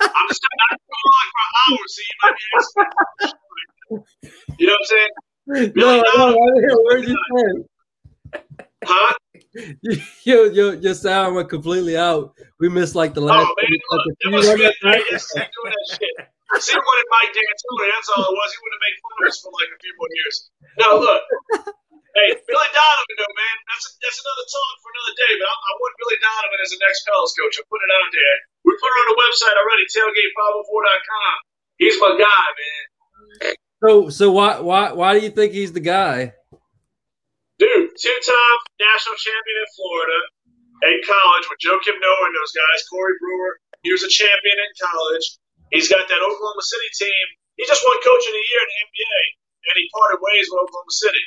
I'm 0.00 0.28
just 0.28 0.42
not 0.68 0.78
going 0.90 1.14
on 1.14 1.26
for 1.34 1.46
hours, 1.62 1.90
so 1.94 2.00
you 2.02 2.16
might 2.22 2.36
be 2.36 2.44
asking. 2.58 2.88
You 4.58 4.66
know 4.66 4.72
what 4.72 4.80
I'm 4.80 4.86
saying? 4.86 5.72
No, 5.76 6.02
no, 6.02 6.26
I 6.26 6.34
didn't 6.34 6.60
hear 6.60 6.70
a 6.70 6.84
word 6.84 7.02
you 7.08 7.16
said. 7.36 7.56
Huh? 8.84 9.14
Your, 10.24 10.52
your, 10.52 10.74
your 10.74 10.94
sound 10.94 11.34
went 11.34 11.48
completely 11.48 11.96
out. 11.96 12.34
We 12.60 12.68
missed 12.68 12.94
like 12.94 13.14
the 13.14 13.22
oh, 13.22 13.24
last. 13.24 13.48
Oh 13.48 13.54
man, 13.60 13.70
look, 13.90 14.04
that 14.04 14.16
the 14.22 14.30
was 14.30 14.46
few 14.46 14.56
good. 14.56 14.74
minutes. 14.84 15.08
Yes, 15.10 15.32
doing 15.32 15.46
that 15.64 15.98
shit. 15.98 16.28
See 16.56 16.72
what 16.72 16.96
it 16.96 17.08
Mike 17.12 17.32
D'Antoni, 17.36 17.86
that's 17.92 18.08
all 18.08 18.24
it 18.24 18.32
was. 18.32 18.48
He 18.56 18.58
would 18.64 18.72
have 18.72 18.84
made 18.88 18.96
fun 19.04 19.12
of 19.20 19.24
us 19.28 19.36
for 19.44 19.52
like 19.52 19.68
a 19.68 19.78
few 19.84 19.92
more 20.00 20.10
years. 20.16 20.36
Now 20.80 20.92
look. 20.96 21.22
Hey, 22.16 22.34
Billy 22.34 22.70
Donovan, 22.74 23.16
though, 23.20 23.36
man, 23.36 23.56
that's 23.68 23.84
that's 24.00 24.18
another 24.18 24.46
talk 24.48 24.74
for 24.80 24.90
another 24.90 25.14
day. 25.22 25.32
But 25.38 25.46
I, 25.46 25.54
I 25.54 25.72
want 25.76 25.92
Billy 26.02 26.18
Donovan 26.18 26.58
as 26.64 26.70
the 26.72 26.80
next 26.80 27.04
Pels 27.04 27.30
coach. 27.36 27.60
I 27.60 27.62
put 27.68 27.84
it 27.84 27.92
out 27.94 28.10
there. 28.10 28.36
We 28.64 28.72
put 28.80 28.90
it 28.90 28.98
on 29.04 29.08
the 29.12 29.18
website 29.22 29.54
already, 29.54 29.84
tailgate504.com. 29.92 31.34
He's 31.78 31.96
my 32.00 32.12
guy, 32.18 32.46
man. 32.58 32.84
So 33.84 34.08
so 34.08 34.32
why 34.32 34.58
why 34.58 34.96
why 34.96 35.14
do 35.14 35.20
you 35.22 35.30
think 35.30 35.52
he's 35.52 35.70
the 35.70 35.84
guy? 35.84 36.34
Dude, 37.60 37.90
two-time 37.94 38.58
national 38.80 39.16
champion 39.20 39.56
in 39.62 39.68
Florida 39.78 40.18
in 40.90 40.98
college 41.06 41.46
with 41.50 41.58
Joakim 41.62 41.98
Noah 42.02 42.24
and 42.26 42.34
those 42.34 42.54
guys, 42.54 42.86
Corey 42.86 43.14
Brewer. 43.18 43.58
He 43.82 43.90
was 43.90 44.02
a 44.02 44.10
champion 44.10 44.58
in 44.58 44.70
college. 44.78 45.26
He's 45.70 45.88
got 45.88 46.08
that 46.08 46.22
Oklahoma 46.24 46.64
City 46.64 46.90
team. 46.96 47.26
He 47.60 47.66
just 47.66 47.82
won 47.84 47.98
Coach 48.00 48.24
of 48.24 48.34
the 48.34 48.44
Year 48.48 48.62
in 48.62 48.70
the 48.70 48.78
NBA, 48.88 49.20
and 49.68 49.74
he 49.76 49.84
parted 49.92 50.22
ways 50.22 50.46
with 50.48 50.62
Oklahoma 50.64 50.94
City. 50.94 51.24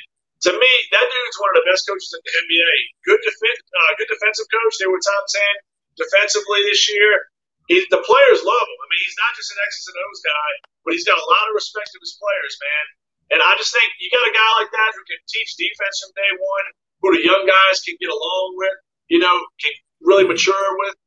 To 0.48 0.50
me, 0.50 0.72
that 0.90 1.06
dude's 1.06 1.38
one 1.38 1.54
of 1.54 1.62
the 1.62 1.66
best 1.70 1.86
coaches 1.86 2.10
in 2.10 2.18
the 2.18 2.32
NBA. 2.34 2.74
Good, 3.06 3.20
defen- 3.22 3.62
uh, 3.78 3.90
good 3.94 4.10
defensive 4.10 4.48
coach. 4.50 4.74
They 4.82 4.90
were 4.90 4.98
top 4.98 5.24
ten 5.30 5.54
defensively 5.94 6.66
this 6.66 6.82
year. 6.90 7.30
He, 7.70 7.78
the 7.94 8.02
players 8.02 8.42
love 8.42 8.66
him. 8.66 8.78
I 8.82 8.86
mean, 8.90 9.02
he's 9.06 9.18
not 9.22 9.32
just 9.38 9.54
an 9.54 9.62
X's 9.62 9.86
and 9.86 9.98
O's 10.02 10.20
guy, 10.26 10.50
but 10.82 10.90
he's 10.98 11.06
got 11.06 11.14
a 11.14 11.26
lot 11.30 11.46
of 11.46 11.54
respect 11.54 11.94
of 11.94 12.02
his 12.02 12.18
players, 12.18 12.54
man. 12.58 12.84
And 13.32 13.40
I 13.40 13.54
just 13.54 13.70
think 13.70 13.86
you 14.02 14.10
got 14.10 14.26
a 14.26 14.34
guy 14.34 14.50
like 14.58 14.72
that 14.74 14.90
who 14.98 15.02
can 15.06 15.20
teach 15.30 15.54
defense 15.54 16.02
from 16.02 16.10
day 16.18 16.32
one, 16.42 16.66
who 17.00 17.08
the 17.14 17.22
young 17.22 17.46
guys 17.46 17.80
can 17.86 17.94
get 18.02 18.10
along 18.10 18.58
with, 18.58 18.76
you 19.08 19.22
know, 19.22 19.36
can 19.62 19.72
really 20.02 20.26
mature 20.26 20.68
with. 20.82 20.98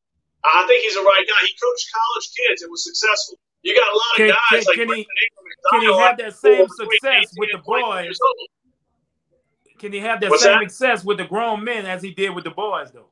I 0.54 0.66
think 0.68 0.84
he's 0.84 0.96
the 0.96 1.02
right 1.02 1.26
guy. 1.28 1.42
He 1.48 1.54
coached 1.58 1.88
college 1.92 2.28
kids 2.38 2.62
and 2.62 2.70
was 2.72 2.84
successful. 2.86 3.40
You 3.64 3.74
got 3.76 3.90
a 3.90 3.96
lot 3.98 4.12
of 4.14 4.18
Can- 4.18 4.30
guys 4.30 4.46
can- 4.50 4.64
like 4.68 4.78
can 4.78 4.90
he- 4.96 5.08
can 5.72 5.82
he 5.82 5.94
have 5.98 6.18
that 6.18 6.36
same 6.38 6.68
success 6.70 7.26
with 7.38 7.50
the 7.52 7.58
boys? 7.66 8.18
Can 9.80 9.92
he 9.92 10.00
have 10.00 10.22
that 10.22 10.30
What's 10.30 10.44
same 10.44 10.60
that? 10.60 10.70
success 10.72 11.04
with 11.04 11.18
the 11.18 11.26
grown 11.26 11.64
men 11.64 11.86
as 11.86 12.02
he 12.02 12.12
did 12.14 12.32
with 12.34 12.44
the 12.46 12.52
boys, 12.56 12.92
though? 12.92 13.10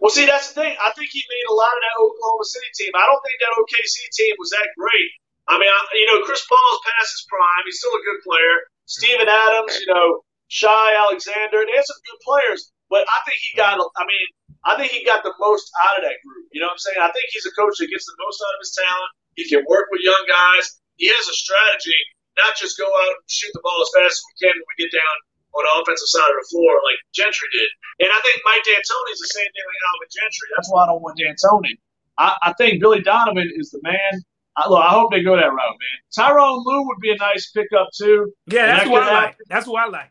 Well, 0.00 0.10
see, 0.10 0.26
that's 0.26 0.52
the 0.52 0.60
thing. 0.62 0.76
I 0.78 0.92
think 0.92 1.08
he 1.10 1.24
made 1.24 1.46
a 1.50 1.54
lot 1.56 1.72
of 1.72 1.80
that 1.82 1.96
Oklahoma 1.98 2.44
City 2.44 2.70
team. 2.76 2.92
I 2.94 3.04
don't 3.08 3.22
think 3.24 3.40
that 3.40 3.50
OKC 3.58 3.96
team 4.12 4.34
was 4.38 4.50
that 4.50 4.68
great. 4.76 5.10
I 5.48 5.58
mean, 5.58 5.68
I, 5.68 5.78
you 5.94 6.06
know, 6.12 6.22
Chris 6.22 6.44
Paul's 6.46 6.80
past 6.84 7.10
his 7.16 7.24
prime. 7.28 7.62
He's 7.64 7.78
still 7.80 7.94
a 7.96 8.02
good 8.04 8.20
player. 8.22 8.56
Steven 8.86 9.26
Adams, 9.26 9.80
you 9.80 9.86
know, 9.92 10.22
Shai 10.48 10.94
Alexander. 11.08 11.64
They 11.66 11.74
have 11.74 11.86
some 11.88 11.96
good 12.06 12.20
players, 12.22 12.70
but 12.90 13.04
I 13.08 13.18
think 13.26 13.38
he 13.42 13.56
got. 13.56 13.78
I 13.78 14.04
mean, 14.06 14.26
I 14.66 14.74
think 14.74 14.90
he 14.90 15.06
got 15.06 15.22
the 15.22 15.34
most 15.38 15.70
out 15.78 15.98
of 15.98 16.02
that 16.06 16.18
group. 16.26 16.46
You 16.50 16.60
know 16.60 16.70
what 16.70 16.78
I'm 16.78 16.84
saying? 16.84 16.98
I 16.98 17.10
think 17.14 17.30
he's 17.30 17.46
a 17.46 17.54
coach 17.54 17.78
that 17.78 17.88
gets 17.90 18.06
the 18.06 18.18
most 18.18 18.42
out 18.42 18.54
of 18.54 18.60
his 18.62 18.74
talent. 18.74 19.10
He 19.38 19.44
can 19.46 19.62
work 19.68 19.86
with 19.92 20.02
young 20.02 20.24
guys. 20.26 20.80
He 20.96 21.06
has 21.12 21.24
a 21.28 21.36
strategy, 21.36 22.00
not 22.40 22.56
just 22.56 22.80
go 22.80 22.88
out 22.88 23.20
and 23.20 23.28
shoot 23.28 23.52
the 23.52 23.60
ball 23.60 23.78
as 23.84 23.90
fast 23.92 24.16
as 24.16 24.22
we 24.26 24.34
can 24.48 24.54
when 24.56 24.68
we 24.74 24.76
get 24.80 24.92
down 24.96 25.16
on 25.56 25.62
the 25.64 25.72
offensive 25.80 26.08
side 26.08 26.28
of 26.28 26.36
the 26.40 26.48
floor 26.52 26.72
like 26.84 27.00
Gentry 27.12 27.48
did. 27.52 27.68
And 28.04 28.10
I 28.12 28.18
think 28.24 28.40
Mike 28.44 28.64
D'Antoni's 28.64 29.20
the 29.20 29.32
same 29.32 29.48
thing 29.48 29.64
like 29.64 29.82
Alvin 29.92 30.10
Gentry. 30.12 30.46
That's 30.56 30.68
why 30.72 30.84
I 30.84 30.86
don't 30.88 31.02
want 31.04 31.16
D'Antoni. 31.16 31.74
I, 32.18 32.28
I 32.48 32.50
think 32.56 32.80
Billy 32.80 33.00
Donovan 33.00 33.48
is 33.56 33.70
the 33.70 33.80
man. 33.82 34.24
I, 34.56 34.68
look, 34.68 34.80
I 34.80 34.88
hope 34.88 35.12
they 35.12 35.22
go 35.22 35.36
that 35.36 35.52
route, 35.52 35.76
man. 35.76 35.98
Tyronn 36.16 36.64
Lue 36.64 36.86
would 36.88 37.00
be 37.00 37.10
a 37.12 37.16
nice 37.16 37.50
pickup 37.52 37.88
too. 37.92 38.32
Yeah, 38.46 38.66
that's 38.66 38.88
what 38.88 39.02
I 39.02 39.12
like. 39.12 39.36
That's 39.48 39.66
what 39.66 39.84
I 39.84 39.88
like. 39.88 40.10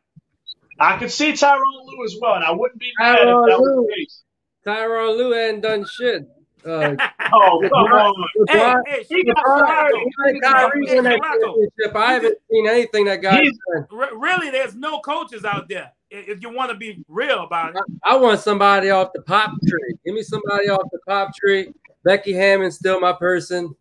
I 0.79 0.97
could 0.97 1.11
see 1.11 1.31
Tyronn 1.31 1.59
Lue 1.85 2.03
as 2.05 2.15
well, 2.21 2.33
and 2.35 2.43
I 2.43 2.51
wouldn't 2.51 2.79
be 2.79 2.91
mad 2.99 3.19
if 3.19 3.25
Tyronn 3.25 3.47
that 3.49 3.59
was 3.59 3.75
Lue. 3.75 3.87
the 3.87 3.93
case. 3.95 4.23
Tyronn 4.65 5.17
Lue 5.17 5.31
hadn't 5.31 5.61
done 5.61 5.85
shit. 5.85 6.27
Uh, 6.65 6.95
Oh, 7.33 7.59
come 7.61 7.71
on. 7.73 8.13
hey, 8.49 8.75
hey, 8.87 9.05
He 9.09 9.23
got 9.23 9.35
LeBron- 9.37 9.59
fired. 9.67 9.93
LeBron 9.93 10.41
Kyrie 10.41 10.95
won 10.95 11.03
that 11.05 11.19
championship. 11.21 11.95
I 11.95 12.13
haven't 12.13 12.37
seen 12.51 12.67
anything 12.67 13.05
that 13.05 13.21
guy 13.21 13.41
He's- 13.41 13.57
done. 13.73 13.87
Re- 13.91 14.07
really, 14.15 14.49
there's 14.51 14.75
no 14.75 14.99
coaches 14.99 15.45
out 15.45 15.67
there. 15.69 15.91
If 16.11 16.41
you 16.41 16.53
want 16.53 16.71
to 16.71 16.77
be 16.77 17.03
real 17.07 17.43
about 17.43 17.75
it, 17.75 17.81
I 18.03 18.15
want 18.15 18.39
somebody 18.39 18.89
off 18.89 19.11
the 19.13 19.21
pop 19.23 19.51
tree. 19.67 19.95
Give 20.05 20.13
me 20.15 20.23
somebody 20.23 20.69
off 20.69 20.87
the 20.91 20.99
pop 21.07 21.31
tree. 21.35 21.71
Becky 22.03 22.31
Hammon's 22.33 22.75
still 22.75 22.99
my 22.99 23.11
person. 23.13 23.75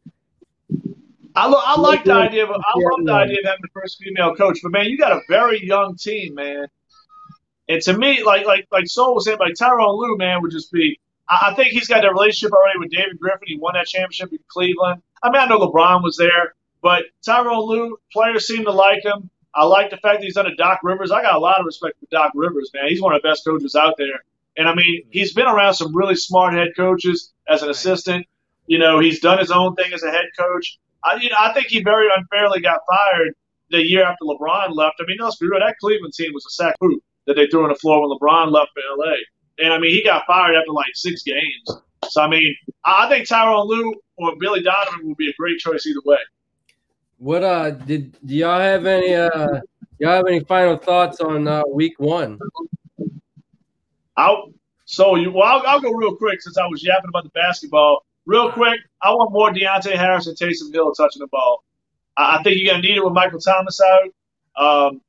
I, 1.36 1.46
lo- 1.48 1.60
I 1.64 1.78
like 1.80 2.04
the 2.04 2.12
idea 2.12 2.44
of 2.44 2.50
I 2.50 2.54
love 2.76 3.04
the 3.04 3.12
idea 3.12 3.38
of 3.40 3.44
having 3.46 3.60
the 3.62 3.68
first 3.74 3.98
female 4.02 4.34
coach, 4.36 4.60
but 4.62 4.72
man, 4.72 4.86
you 4.86 4.96
got 4.96 5.12
a 5.12 5.20
very 5.28 5.64
young 5.64 5.96
team, 5.96 6.34
man. 6.34 6.66
And 7.68 7.80
to 7.82 7.96
me, 7.96 8.22
like 8.22 8.46
like 8.46 8.66
like 8.70 8.86
Soul 8.86 9.14
was 9.14 9.24
saying, 9.24 9.38
like 9.38 9.54
Tyronn 9.54 9.98
Lue, 9.98 10.16
man, 10.16 10.42
would 10.42 10.50
just 10.50 10.70
be. 10.70 10.98
I, 11.28 11.50
I 11.50 11.54
think 11.54 11.68
he's 11.68 11.88
got 11.88 12.02
that 12.02 12.12
relationship 12.12 12.52
already 12.52 12.78
with 12.78 12.90
David 12.90 13.18
Griffin. 13.18 13.46
He 13.46 13.56
won 13.56 13.74
that 13.74 13.86
championship 13.86 14.32
in 14.32 14.38
Cleveland. 14.48 15.02
I 15.22 15.30
mean, 15.30 15.40
I 15.40 15.46
know 15.46 15.58
LeBron 15.58 16.02
was 16.02 16.16
there, 16.16 16.54
but 16.82 17.04
Tyronn 17.26 17.66
Lue, 17.66 17.98
players 18.12 18.46
seem 18.46 18.64
to 18.64 18.70
like 18.70 19.04
him. 19.04 19.30
I 19.54 19.64
like 19.64 19.90
the 19.90 19.96
fact 19.98 20.20
that 20.20 20.24
he's 20.24 20.36
under 20.36 20.54
Doc 20.56 20.80
Rivers. 20.82 21.10
I 21.10 21.22
got 21.22 21.36
a 21.36 21.38
lot 21.38 21.60
of 21.60 21.66
respect 21.66 21.98
for 22.00 22.06
Doc 22.10 22.32
Rivers, 22.34 22.70
man. 22.74 22.88
He's 22.88 23.00
one 23.00 23.14
of 23.14 23.22
the 23.22 23.28
best 23.28 23.44
coaches 23.44 23.74
out 23.74 23.94
there. 23.96 24.24
And 24.56 24.68
I 24.68 24.74
mean, 24.74 25.04
he's 25.10 25.32
been 25.32 25.46
around 25.46 25.74
some 25.74 25.96
really 25.96 26.16
smart 26.16 26.54
head 26.54 26.68
coaches 26.76 27.32
as 27.48 27.62
an 27.62 27.70
assistant. 27.70 28.26
You 28.66 28.78
know, 28.78 28.98
he's 28.98 29.20
done 29.20 29.38
his 29.38 29.50
own 29.50 29.74
thing 29.76 29.92
as 29.92 30.02
a 30.02 30.10
head 30.10 30.26
coach. 30.38 30.78
I, 31.02 31.16
you 31.20 31.28
know, 31.30 31.36
I 31.38 31.52
think 31.52 31.68
he 31.68 31.82
very 31.82 32.08
unfairly 32.14 32.60
got 32.60 32.80
fired 32.88 33.34
the 33.70 33.82
year 33.82 34.04
after 34.04 34.24
LeBron 34.24 34.74
left. 34.74 34.96
I 35.00 35.04
mean, 35.06 35.18
let's 35.20 35.36
be 35.36 35.46
real, 35.46 35.60
that 35.60 35.76
Cleveland 35.78 36.14
team 36.14 36.32
was 36.34 36.44
a 36.46 36.50
sack 36.50 36.74
hoop 36.80 37.02
that 37.26 37.34
they 37.34 37.46
threw 37.46 37.64
on 37.64 37.70
the 37.70 37.74
floor 37.76 38.00
when 38.00 38.16
LeBron 38.18 38.50
left 38.50 38.70
for 38.74 38.82
LA. 38.96 39.14
And 39.58 39.72
I 39.72 39.78
mean, 39.78 39.90
he 39.90 40.02
got 40.02 40.26
fired 40.26 40.56
after 40.56 40.72
like 40.72 40.92
six 40.94 41.22
games. 41.22 41.82
So 42.08 42.22
I 42.22 42.28
mean, 42.28 42.54
I 42.84 43.08
think 43.08 43.26
Tyronn 43.26 43.66
Lue 43.66 43.94
or 44.16 44.36
Billy 44.38 44.62
Donovan 44.62 45.08
would 45.08 45.16
be 45.16 45.30
a 45.30 45.34
great 45.38 45.58
choice 45.58 45.86
either 45.86 46.00
way. 46.04 46.18
What 47.18 47.42
uh 47.42 47.70
did 47.70 48.16
do 48.24 48.34
y'all 48.34 48.60
have 48.60 48.86
any 48.86 49.14
uh 49.14 49.60
y'all 49.98 50.10
have 50.10 50.26
any 50.26 50.40
final 50.40 50.76
thoughts 50.76 51.20
on 51.20 51.48
uh 51.48 51.62
week 51.72 51.98
one? 51.98 52.38
I'll, 54.16 54.52
so 54.84 55.16
you, 55.16 55.32
well, 55.32 55.44
I'll, 55.44 55.66
I'll 55.66 55.80
go 55.80 55.90
real 55.92 56.16
quick 56.16 56.40
since 56.40 56.56
I 56.56 56.66
was 56.66 56.84
yapping 56.84 57.08
about 57.08 57.24
the 57.24 57.30
basketball. 57.30 58.04
Real 58.26 58.52
quick, 58.52 58.80
I 59.02 59.10
want 59.10 59.32
more 59.32 59.50
Deonte 59.50 59.92
Harris 59.92 60.26
and 60.26 60.36
Taysom 60.36 60.72
Hill 60.72 60.92
touching 60.92 61.20
the 61.20 61.26
ball. 61.28 61.64
I, 62.16 62.38
I 62.38 62.42
think 62.42 62.58
you're 62.58 62.72
gonna 62.72 62.82
need 62.82 62.96
it 62.96 63.04
with 63.04 63.12
Michael 63.12 63.40
Thomas 63.40 63.80
out. 63.80 64.10
Um, 64.56 65.00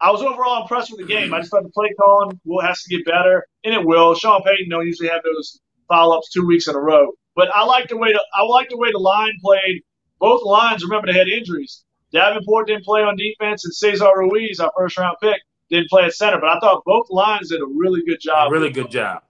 I 0.00 0.10
was 0.10 0.20
overall 0.22 0.62
impressed 0.62 0.90
with 0.90 1.00
the 1.00 1.06
game. 1.06 1.32
I 1.32 1.38
just 1.40 1.50
thought 1.50 1.62
the 1.62 1.70
play 1.70 1.90
calling 2.00 2.38
will 2.44 2.60
has 2.60 2.82
to 2.82 2.96
get 2.96 3.04
better, 3.06 3.46
and 3.64 3.74
it 3.74 3.84
will. 3.84 4.14
Sean 4.14 4.42
Payton 4.42 4.68
don't 4.68 4.86
usually 4.86 5.08
have 5.08 5.22
those 5.22 5.60
follow 5.88 6.16
ups 6.18 6.30
two 6.30 6.46
weeks 6.46 6.68
in 6.68 6.74
a 6.74 6.80
row, 6.80 7.12
but 7.34 7.48
I 7.54 7.64
like 7.64 7.88
the 7.88 7.96
way 7.96 8.12
the, 8.12 8.22
I 8.34 8.42
like 8.42 8.68
the 8.68 8.76
way 8.76 8.90
the 8.92 8.98
line 8.98 9.32
played. 9.42 9.82
Both 10.18 10.42
lines, 10.44 10.82
remember, 10.82 11.06
they 11.12 11.18
had 11.18 11.28
injuries. 11.28 11.84
Davenport 12.12 12.66
didn't 12.68 12.84
play 12.84 13.02
on 13.02 13.16
defense, 13.16 13.64
and 13.64 13.74
Cesar 13.74 14.10
Ruiz, 14.16 14.60
our 14.60 14.72
first 14.76 14.96
round 14.98 15.16
pick, 15.22 15.40
didn't 15.70 15.88
play 15.88 16.04
at 16.04 16.14
center. 16.14 16.38
But 16.40 16.50
I 16.50 16.60
thought 16.60 16.82
both 16.84 17.06
lines 17.10 17.50
did 17.50 17.60
a 17.60 17.66
really 17.66 18.02
good 18.06 18.20
job. 18.20 18.52
really 18.52 18.70
good 18.70 18.90
job. 18.90 19.22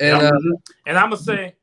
And 0.00 0.22
uh, 0.22 0.32
And 0.86 0.96
I'm 0.98 1.10
gonna 1.10 1.16
say, 1.22 1.54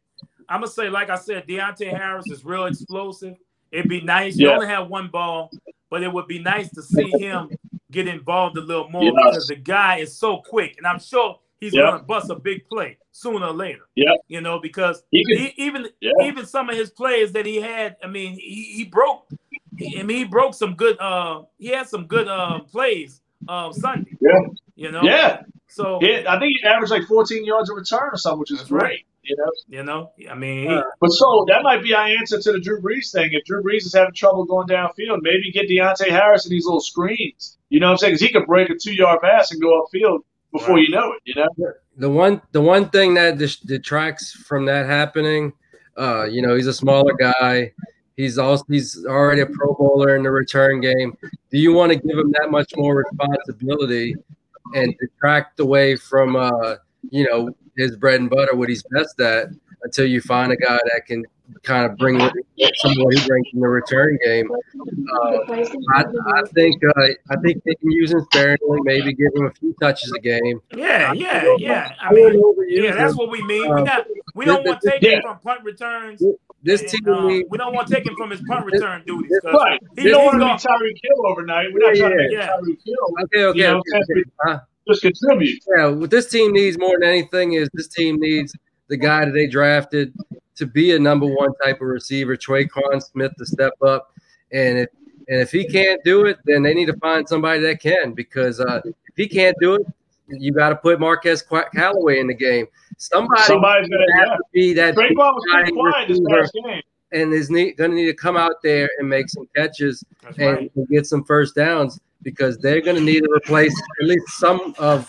I'm 0.47 0.61
gonna 0.61 0.71
say, 0.71 0.89
like 0.89 1.09
I 1.09 1.15
said, 1.17 1.47
Deonte 1.47 1.89
Harris 1.89 2.29
is 2.29 2.43
real 2.45 2.65
explosive. 2.65 3.35
It'd 3.71 3.89
be 3.89 4.01
nice. 4.01 4.37
You 4.37 4.47
Yeah. 4.47 4.53
only 4.55 4.67
have 4.67 4.87
one 4.87 5.09
ball, 5.09 5.51
but 5.89 6.03
it 6.03 6.11
would 6.11 6.27
be 6.27 6.39
nice 6.39 6.69
to 6.71 6.81
see 6.81 7.11
him 7.11 7.49
get 7.91 8.07
involved 8.07 8.57
a 8.57 8.61
little 8.61 8.89
more 8.89 9.03
Yes. 9.03 9.13
because 9.15 9.47
the 9.47 9.55
guy 9.55 9.97
is 9.97 10.15
so 10.17 10.37
quick, 10.37 10.75
and 10.77 10.85
I'm 10.85 10.99
sure 10.99 11.39
he's 11.59 11.73
Yeah. 11.73 11.83
gonna 11.91 12.03
bust 12.03 12.29
a 12.29 12.35
big 12.35 12.67
play 12.69 12.97
sooner 13.11 13.47
or 13.47 13.53
later. 13.53 13.87
Yeah. 13.95 14.13
You 14.27 14.41
know, 14.41 14.59
because 14.59 15.03
He 15.11 15.23
could- 15.25 15.37
he, 15.39 15.53
even 15.57 15.87
even 16.23 16.45
some 16.45 16.69
of 16.69 16.75
his 16.77 16.89
plays 16.91 17.31
that 17.33 17.45
he 17.45 17.57
had, 17.57 17.97
I 18.03 18.07
mean, 18.07 18.33
he, 18.33 18.73
he 18.77 18.85
broke. 18.85 19.27
I 19.97 20.03
mean, 20.03 20.17
he 20.17 20.23
broke 20.25 20.53
some 20.53 20.75
good. 20.75 20.99
Uh, 20.99 21.43
he 21.57 21.67
had 21.67 21.87
some 21.87 22.05
good 22.05 22.27
uh, 22.27 22.59
plays 22.59 23.21
uh, 23.47 23.71
Sunday. 23.71 24.11
Yeah. 24.21 24.39
You 24.75 24.91
know. 24.91 25.01
Yeah. 25.03 25.43
So 25.67 25.99
Yeah, 26.01 26.23
I 26.27 26.39
think 26.39 26.51
he 26.61 26.67
averaged 26.67 26.91
like 26.91 27.03
14 27.07 27.45
yards 27.45 27.69
a 27.69 27.73
return 27.73 28.09
or 28.11 28.17
something, 28.17 28.39
which 28.39 28.51
is 28.51 28.57
That's 28.59 28.71
right. 28.71 28.99
Great. 29.23 29.29
You 29.29 29.35
know, 29.37 29.51
you 29.67 29.83
know, 29.83 30.31
I 30.31 30.35
mean, 30.35 30.67
he- 30.69 30.73
Uh, 30.75 30.81
but 31.01 31.09
so 31.09 31.45
that 31.49 31.61
might 31.63 31.83
be 31.83 31.93
our 31.93 32.07
answer 32.07 32.39
to 32.39 32.51
the 32.51 32.59
Drew 32.59 32.81
Brees 32.81 33.11
thing. 33.11 33.29
If 33.33 33.43
Drew 33.45 33.61
Brees 33.63 33.85
is 33.85 33.93
having 33.93 34.13
trouble 34.13 34.45
going 34.45 34.67
downfield, 34.67 35.19
maybe 35.21 35.51
get 35.51 35.69
Deonte 35.69 36.07
Harris 36.09 36.45
in 36.45 36.51
these 36.51 36.65
little 36.65 36.79
screens. 36.81 37.57
You 37.69 37.79
know 37.79 37.87
what 37.87 37.91
I'm 37.93 37.97
saying? 37.97 38.11
Because 38.13 38.21
he 38.21 38.31
could 38.33 38.45
break 38.47 38.69
a 38.69 38.75
two-yard 38.75 39.21
pass 39.21 39.51
and 39.51 39.61
go 39.61 39.83
upfield 39.85 40.19
before 40.51 40.75
Right. 40.75 40.83
you 40.85 40.89
know 40.95 41.11
it. 41.13 41.21
You 41.25 41.35
know? 41.35 41.71
the 41.97 42.09
one 42.09 42.41
the 42.53 42.61
one 42.61 42.89
thing 42.89 43.13
that 43.15 43.37
dis- 43.37 43.59
detracts 43.59 44.31
from 44.31 44.65
that 44.65 44.85
happening, 44.85 45.53
uh, 45.97 46.23
you 46.23 46.41
know, 46.41 46.55
he's 46.55 46.67
a 46.67 46.73
smaller 46.73 47.13
guy. 47.13 47.73
He's 48.15 48.37
also 48.37 48.63
he's 48.69 49.05
already 49.05 49.41
a 49.41 49.45
Pro 49.45 49.73
Bowler 49.75 50.15
in 50.15 50.23
the 50.23 50.31
return 50.31 50.81
game. 50.81 51.15
Do 51.51 51.57
you 51.57 51.71
want 51.73 51.91
to 51.91 51.99
give 51.99 52.17
him 52.17 52.31
that 52.39 52.49
much 52.51 52.71
more 52.75 52.95
responsibility 52.95 54.15
and 54.75 54.93
detract 54.99 55.59
away 55.59 55.95
from 55.95 56.35
uh, 56.35 56.75
you 57.09 57.25
know, 57.29 57.49
his 57.77 57.95
bread 57.97 58.19
and 58.19 58.29
butter, 58.29 58.55
what 58.55 58.69
he's 58.69 58.83
best 58.91 59.19
at, 59.21 59.47
until 59.83 60.05
you 60.05 60.21
find 60.21 60.51
a 60.51 60.57
guy 60.57 60.77
that 60.91 61.05
can 61.05 61.23
kind 61.63 61.89
of 61.89 61.97
bring 61.97 62.17
what- 62.19 62.33
some 62.75 62.91
of 62.91 62.97
what 63.05 63.17
he 63.17 63.27
brings 63.27 63.47
in 63.53 63.59
the 63.61 63.67
return 63.67 64.17
game? 64.23 64.49
Uh, 64.51 65.53
I, 65.95 66.03
I 66.35 66.43
think 66.53 66.81
uh, 66.83 67.01
I 67.29 67.35
think 67.37 67.63
they 67.63 67.73
can 67.75 67.91
use 67.91 68.11
him 68.11 68.21
sparingly, 68.31 68.79
maybe 68.83 69.13
give 69.13 69.33
him 69.35 69.45
a 69.47 69.51
few 69.51 69.73
touches 69.81 70.11
a 70.11 70.19
game. 70.19 70.61
yeah, 70.75 71.13
yeah, 71.13 71.55
yeah. 71.57 71.93
I 72.01 72.13
mean, 72.13 72.41
yeah, 72.67 72.93
that's 72.95 73.15
what 73.15 73.29
we 73.31 73.41
mean. 73.43 73.71
Uh, 73.71 73.75
We 73.77 73.83
not, 73.83 74.05
we 74.35 74.45
don't 74.45 74.65
want 74.65 74.81
to 74.81 74.89
take 74.91 75.01
him 75.03 75.21
from 75.21 75.39
punt 75.39 75.63
returns. 75.63 76.21
This 76.61 76.81
and, 76.81 76.89
team 76.89 77.07
uh, 77.13 77.27
needs 77.27 77.47
we 77.49 77.57
don't 77.57 77.73
want 77.73 77.87
to 77.87 77.95
take 77.95 78.05
him 78.05 78.15
from 78.17 78.31
his 78.31 78.41
punt 78.47 78.65
return 78.65 79.03
duties. 79.07 79.31
Right. 79.45 79.79
He, 79.97 80.03
You 80.03 80.09
don't 80.11 80.25
want 80.25 80.41
to 80.41 80.47
he's 80.51 80.61
be 80.63 80.67
gonna- 80.67 80.79
Tyreek 80.83 80.97
Hill 81.01 81.27
overnight. 81.27 81.67
We're 81.73 81.79
not 81.79 81.95
trying 81.95 82.11
to 82.11 82.17
make 82.17 82.31
Yeah. 82.33 82.47
Tyreek 82.49 82.77
Hill. 82.85 83.15
Okay, 83.23 83.43
okay, 83.45 83.57
You 83.59 83.63
know, 83.63 83.77
okay, 83.79 83.97
okay. 84.11 84.23
Uh, 84.45 84.59
Just 84.89 85.01
contribute. 85.01 85.63
yeah, 85.77 85.87
what 85.87 86.09
this 86.11 86.29
team 86.29 86.51
needs 86.51 86.77
more 86.77 86.97
than 86.99 87.07
anything 87.09 87.53
is 87.53 87.69
this 87.73 87.87
team 87.87 88.17
needs 88.19 88.53
the 88.87 88.97
guy 88.97 89.23
that 89.25 89.31
they 89.31 89.47
drafted 89.47 90.13
to 90.55 90.65
be 90.65 90.93
a 90.95 90.99
number 90.99 91.25
one 91.25 91.53
type 91.63 91.75
of 91.81 91.87
receiver, 91.87 92.35
Tre'Quan 92.35 93.01
Smith, 93.01 93.31
to 93.37 93.45
step 93.45 93.73
up. 93.81 94.13
And 94.51 94.79
if 94.79 94.89
and 95.27 95.39
if 95.39 95.51
he 95.51 95.65
can't 95.67 96.03
do 96.03 96.25
it, 96.25 96.39
then 96.45 96.63
they 96.63 96.73
need 96.73 96.87
to 96.87 96.97
find 96.97 97.27
somebody 97.29 97.59
that 97.61 97.79
can. 97.79 98.13
Because 98.13 98.59
uh, 98.59 98.81
if 98.85 98.93
he 99.15 99.27
can't 99.27 99.55
do 99.61 99.75
it, 99.75 99.83
you 100.27 100.51
got 100.51 100.69
to 100.69 100.75
put 100.75 100.99
Marquez 100.99 101.43
Callaway 101.73 102.19
in 102.19 102.25
the 102.27 102.33
game. 102.33 102.65
Somebody 102.97 103.41
Somebody's 103.43 103.87
gonna. 103.89 104.03
has 104.17 104.27
Yeah. 104.29 104.35
to 104.35 104.43
be 104.51 104.73
that 104.73 104.95
Tre'Quan 104.95 105.15
was 105.15 105.45
guy 105.51 105.69
quiet 105.69 106.51
game. 106.65 106.81
and 107.11 107.31
is 107.33 107.49
need, 107.51 107.77
going 107.77 107.91
to 107.91 107.95
need 107.95 108.07
to 108.07 108.13
come 108.13 108.37
out 108.37 108.61
there 108.63 108.89
and 108.97 109.07
make 109.07 109.29
some 109.29 109.47
catches 109.55 110.03
That's 110.23 110.37
and, 110.39 110.47
right. 110.57 110.71
and 110.75 110.87
get 110.89 111.05
some 111.05 111.23
first 111.23 111.55
downs 111.55 111.99
because 112.21 112.57
they're 112.57 112.81
going 112.81 112.95
to 112.95 113.01
need 113.01 113.21
to 113.21 113.31
replace 113.31 113.73
at 114.01 114.07
least 114.07 114.27
some 114.37 114.73
of 114.77 115.07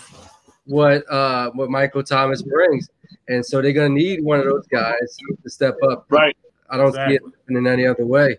what 0.66 1.10
uh, 1.10 1.50
what 1.50 1.70
Michael 1.70 2.02
Thomas 2.02 2.42
brings, 2.42 2.88
and 3.28 3.44
so 3.44 3.60
they're 3.60 3.72
going 3.72 3.94
to 3.94 4.02
need 4.02 4.22
one 4.22 4.38
of 4.38 4.44
those 4.44 4.66
guys 4.66 5.16
to 5.42 5.50
step 5.50 5.76
up. 5.90 6.06
Right. 6.10 6.36
I 6.68 6.76
don't 6.76 6.94
see 6.94 7.14
it 7.14 7.22
in 7.48 7.66
any 7.66 7.86
other 7.86 8.06
way. 8.06 8.38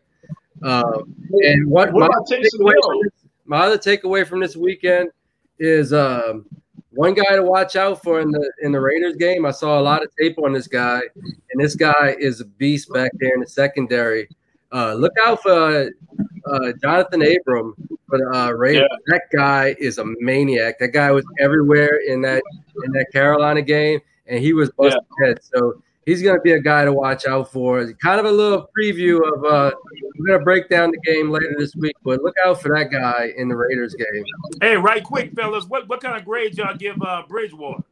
Um, 0.64 1.16
and 1.32 1.68
what, 1.68 1.92
What 1.92 2.12
my, 2.12 2.38
takeaway 2.38 2.74
this, 3.04 3.14
my 3.46 3.60
other 3.60 3.78
takeaway 3.78 4.26
from 4.26 4.40
this 4.40 4.56
weekend 4.56 5.10
is 5.60 5.92
um, 5.92 6.46
one 6.92 7.14
guy 7.14 7.36
to 7.36 7.44
watch 7.44 7.76
out 7.76 8.02
for 8.02 8.22
in 8.22 8.32
the 8.32 8.52
in 8.62 8.72
the 8.72 8.80
Raiders 8.80 9.16
game. 9.16 9.46
I 9.46 9.52
saw 9.52 9.80
a 9.80 9.82
lot 9.82 10.04
of 10.04 10.10
tape 10.20 10.38
on 10.44 10.54
this 10.54 10.68
guy, 10.68 11.02
and 11.16 11.64
this 11.64 11.76
guy 11.76 12.16
is 12.20 12.42
a 12.42 12.46
beast 12.46 12.92
back 12.94 13.12
there 13.20 13.34
in 13.34 13.42
the 13.42 13.48
secondary. 13.48 14.30
Uh, 14.72 14.94
look 14.94 15.14
out 15.26 15.42
for 15.42 15.90
uh, 16.52 16.72
Johnathan 16.84 17.38
Abram 17.38 17.74
for 18.08 18.18
the 18.18 18.30
uh, 18.34 18.52
Raiders. 18.52 18.90
That 19.08 19.24
guy 19.32 19.76
is 19.80 19.98
a 19.98 20.06
maniac. 20.20 20.80
That 20.80 20.90
guy 20.90 21.12
was 21.12 21.26
everywhere 21.40 22.02
in 22.08 22.22
that 22.22 22.44
in 22.84 22.92
that 22.92 23.12
Carolina 23.12 23.62
game, 23.62 24.00
and 24.28 24.40
he 24.40 24.54
was 24.54 24.70
busting 24.72 25.02
heads. 25.24 25.50
So 25.54 25.82
he's 26.06 26.22
going 26.22 26.36
to 26.36 26.42
be 26.42 26.52
a 26.54 26.60
guy 26.60 26.86
to 26.86 26.94
watch 26.94 27.26
out 27.26 27.52
for. 27.52 27.92
Kind 27.94 28.20
of 28.20 28.26
a 28.26 28.32
little 28.32 28.70
preview 28.78 29.18
of. 29.18 29.46
Uh, 29.46 29.72
we're 30.18 30.28
going 30.28 30.40
to 30.40 30.44
break 30.44 30.70
down 30.70 30.92
the 30.92 31.00
game 31.00 31.30
later 31.30 31.56
this 31.58 31.76
week, 31.76 31.96
but 32.04 32.22
look 32.22 32.36
out 32.46 32.62
for 32.62 32.76
that 32.78 32.92
guy 32.92 33.34
in 33.38 33.48
the 33.48 33.56
Raiders 33.56 33.96
game. 33.96 34.26
Hey, 34.62 34.76
right 34.76 35.04
quick, 35.04 35.34
fellas. 35.34 35.66
What 35.66 35.88
what 35.88 36.02
kind 36.02 36.18
of 36.18 36.26
grade 36.26 36.58
y'all 36.58 36.76
give 36.76 37.02
uh, 37.02 37.24
Bridgewater? 37.28 37.84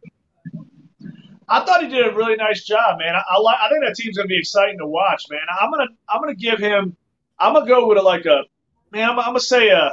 I 1.52 1.66
thought 1.66 1.82
he 1.82 1.88
did 1.88 2.06
a 2.06 2.16
really 2.16 2.36
nice 2.36 2.64
job, 2.64 3.00
man. 3.00 3.16
I, 3.16 3.24
I 3.32 3.40
like. 3.40 3.58
I 3.60 3.70
think 3.70 3.84
that 3.84 3.96
team's 3.96 4.18
gonna 4.18 4.28
be 4.28 4.38
exciting 4.38 4.78
to 4.80 4.86
watch, 4.86 5.26
man. 5.32 5.42
I'm 5.60 5.72
gonna. 5.72 5.88
I'm 6.08 6.22
gonna 6.22 6.36
give 6.36 6.60
him. 6.60 6.96
I'm 7.40 7.54
gonna 7.54 7.68
go 7.68 7.88
with 7.88 7.98
a, 7.98 8.02
like 8.02 8.26
a. 8.26 8.44
Man, 8.92 9.10
I'm, 9.10 9.20
I'm 9.20 9.26
gonna 9.28 9.40
say 9.40 9.70
a. 9.70 9.92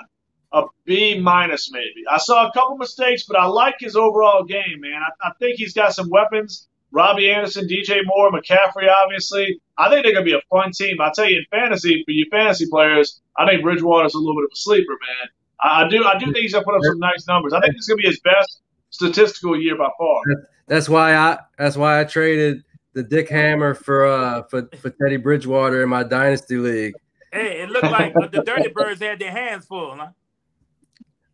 A 0.52 0.62
B 0.84 1.18
minus 1.18 1.72
maybe. 1.72 2.04
I 2.08 2.18
saw 2.18 2.48
a 2.48 2.52
couple 2.52 2.76
mistakes, 2.76 3.24
but 3.24 3.36
I 3.36 3.46
like 3.46 3.74
his 3.80 3.96
overall 3.96 4.44
game, 4.44 4.80
man. 4.80 5.02
I, 5.02 5.28
I 5.28 5.32
think 5.40 5.58
he's 5.58 5.74
got 5.74 5.92
some 5.92 6.08
weapons. 6.08 6.68
Robbie 6.92 7.30
Anderson, 7.30 7.68
DJ 7.68 8.00
Moore, 8.04 8.30
McCaffrey, 8.30 8.88
obviously. 8.88 9.60
I 9.76 9.90
think 9.90 10.04
they're 10.04 10.14
gonna 10.14 10.24
be 10.24 10.34
a 10.34 10.40
fun 10.50 10.72
team. 10.72 11.00
I 11.00 11.10
tell 11.14 11.28
you, 11.28 11.38
in 11.38 11.44
fantasy, 11.50 12.02
for 12.04 12.12
you 12.12 12.26
fantasy 12.30 12.66
players, 12.70 13.20
I 13.36 13.46
think 13.46 13.62
Bridgewater's 13.62 14.14
a 14.14 14.18
little 14.18 14.36
bit 14.36 14.44
of 14.44 14.50
a 14.52 14.56
sleeper, 14.56 14.92
man. 14.92 15.28
I, 15.60 15.84
I 15.84 15.88
do. 15.88 16.04
I 16.04 16.16
do 16.18 16.26
think 16.26 16.38
he's 16.38 16.52
gonna 16.52 16.64
put 16.64 16.76
up 16.76 16.82
some 16.84 16.98
nice 16.98 17.26
numbers. 17.26 17.52
I 17.52 17.60
think 17.60 17.74
it's 17.74 17.86
gonna 17.86 17.98
be 17.98 18.08
his 18.08 18.20
best 18.20 18.62
statistical 18.90 19.60
year 19.60 19.76
by 19.76 19.88
far. 19.98 20.22
That's 20.68 20.88
why 20.88 21.14
I. 21.16 21.38
That's 21.58 21.76
why 21.76 22.00
I 22.00 22.04
traded 22.04 22.62
the 22.94 23.02
Dick 23.02 23.28
Hammer 23.28 23.74
for 23.74 24.06
uh 24.06 24.44
for, 24.44 24.68
for 24.80 24.90
Teddy 24.90 25.16
Bridgewater 25.16 25.82
in 25.82 25.88
my 25.88 26.02
dynasty 26.02 26.56
league. 26.56 26.94
Hey, 27.32 27.62
it 27.62 27.70
looked 27.70 27.90
like 27.90 28.14
the 28.14 28.42
Dirty 28.42 28.68
Birds 28.68 29.00
had 29.00 29.18
their 29.18 29.30
hands 29.30 29.66
full, 29.66 29.96
huh? 29.96 30.08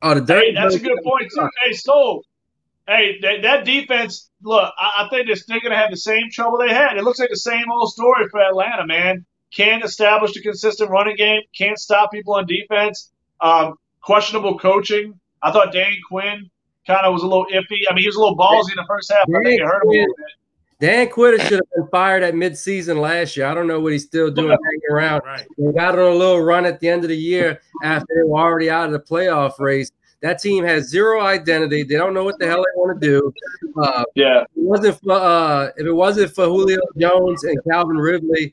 Oh, 0.03 0.15
the 0.15 0.21
dirty 0.21 0.49
Hey, 0.49 0.55
that's 0.55 0.75
a 0.75 0.81
good 0.81 0.99
point 1.05 1.31
too. 1.33 1.49
Hey, 1.65 1.73
Stove. 1.73 2.25
Hey, 2.89 3.21
that, 3.23 3.43
that 3.43 3.65
defense. 3.65 4.29
Look, 4.43 4.73
I, 4.77 5.05
I 5.05 5.09
think 5.09 5.29
they're 5.29 5.37
still 5.37 5.61
going 5.61 5.71
to 5.71 5.77
have 5.77 5.91
the 5.91 5.97
same 5.97 6.31
trouble 6.33 6.59
they 6.59 6.75
had. 6.75 6.97
It 6.97 7.05
looks 7.05 7.21
like 7.21 7.31
the 7.31 7.37
same 7.37 7.71
old 7.71 7.91
story 7.93 8.29
for 8.29 8.41
Atlanta, 8.41 8.85
man. 8.85 9.25
Can't 9.55 9.85
establish 9.85 10.37
a 10.37 10.41
consistent 10.41 10.91
running 10.91 11.15
game. 11.17 11.43
Can't 11.57 11.79
stop 11.79 12.11
people 12.11 12.35
on 12.35 12.47
defense. 12.47 13.13
Um, 13.41 13.75
questionable 14.01 14.59
coaching. 14.59 15.21
I 15.41 15.53
thought 15.53 15.73
Dan 15.73 15.95
Quinn 16.09 16.51
kind 16.87 17.07
of 17.07 17.13
was 17.13 17.23
a 17.23 17.27
little 17.27 17.47
iffy. 17.47 17.83
I 17.89 17.95
mean, 17.95 18.03
he 18.03 18.09
was 18.09 18.17
a 18.17 18.21
little 18.21 18.37
ballsy 18.37 18.71
in 18.71 18.77
the 18.77 18.87
first 18.89 19.13
half. 19.13 19.27
but 19.29 19.39
I 19.39 19.45
think 19.45 19.61
it 19.61 19.65
hurt 19.65 19.85
him 19.85 19.89
a 19.89 19.93
little 19.93 20.15
bit. 20.17 20.42
Dan 20.83 21.09
Quitter 21.09 21.39
should 21.39 21.53
have 21.61 21.71
been 21.77 21.87
fired 21.93 22.25
at 22.25 22.35
midseason 22.35 23.01
last 23.01 23.37
year. 23.37 23.47
I 23.47 23.55
don't 23.55 23.69
know 23.69 23.79
what 23.79 23.93
he's 23.93 24.03
still 24.03 24.33
doing 24.33 24.49
hanging 24.49 24.81
around. 24.91 25.23
Right. 25.25 25.47
They 25.57 25.71
got 25.73 25.97
on 25.97 26.13
a 26.13 26.15
little 26.15 26.41
run 26.43 26.67
at 26.67 26.81
the 26.81 26.89
end 26.89 27.05
of 27.05 27.09
the 27.09 27.17
year 27.17 27.61
after 27.85 28.07
they 28.17 28.29
were 28.29 28.41
already 28.41 28.69
out 28.69 28.87
of 28.87 28.93
the 28.93 28.99
playoff 28.99 29.61
race. 29.61 29.93
That 30.23 30.41
team 30.41 30.65
has 30.65 30.89
zero 30.89 31.21
identity. 31.21 31.85
They 31.85 31.95
don't 31.95 32.13
know 32.15 32.25
what 32.25 32.37
the 32.41 32.47
hell 32.49 32.59
they 32.65 32.81
want 32.81 33.01
to 33.01 33.07
do. 33.09 33.33
Uh, 33.81 34.03
Yeah, 34.17 34.41
if 34.41 34.47
it 34.57 34.63
wasn't 34.63 35.01
for 35.03 35.13
uh, 35.13 35.67
if 35.77 35.87
it 35.87 35.93
wasn't 35.93 36.35
for 36.35 36.47
Julio 36.47 36.81
Jones 36.99 37.45
and 37.45 37.57
Calvin 37.71 37.97
Ridley, 37.97 38.53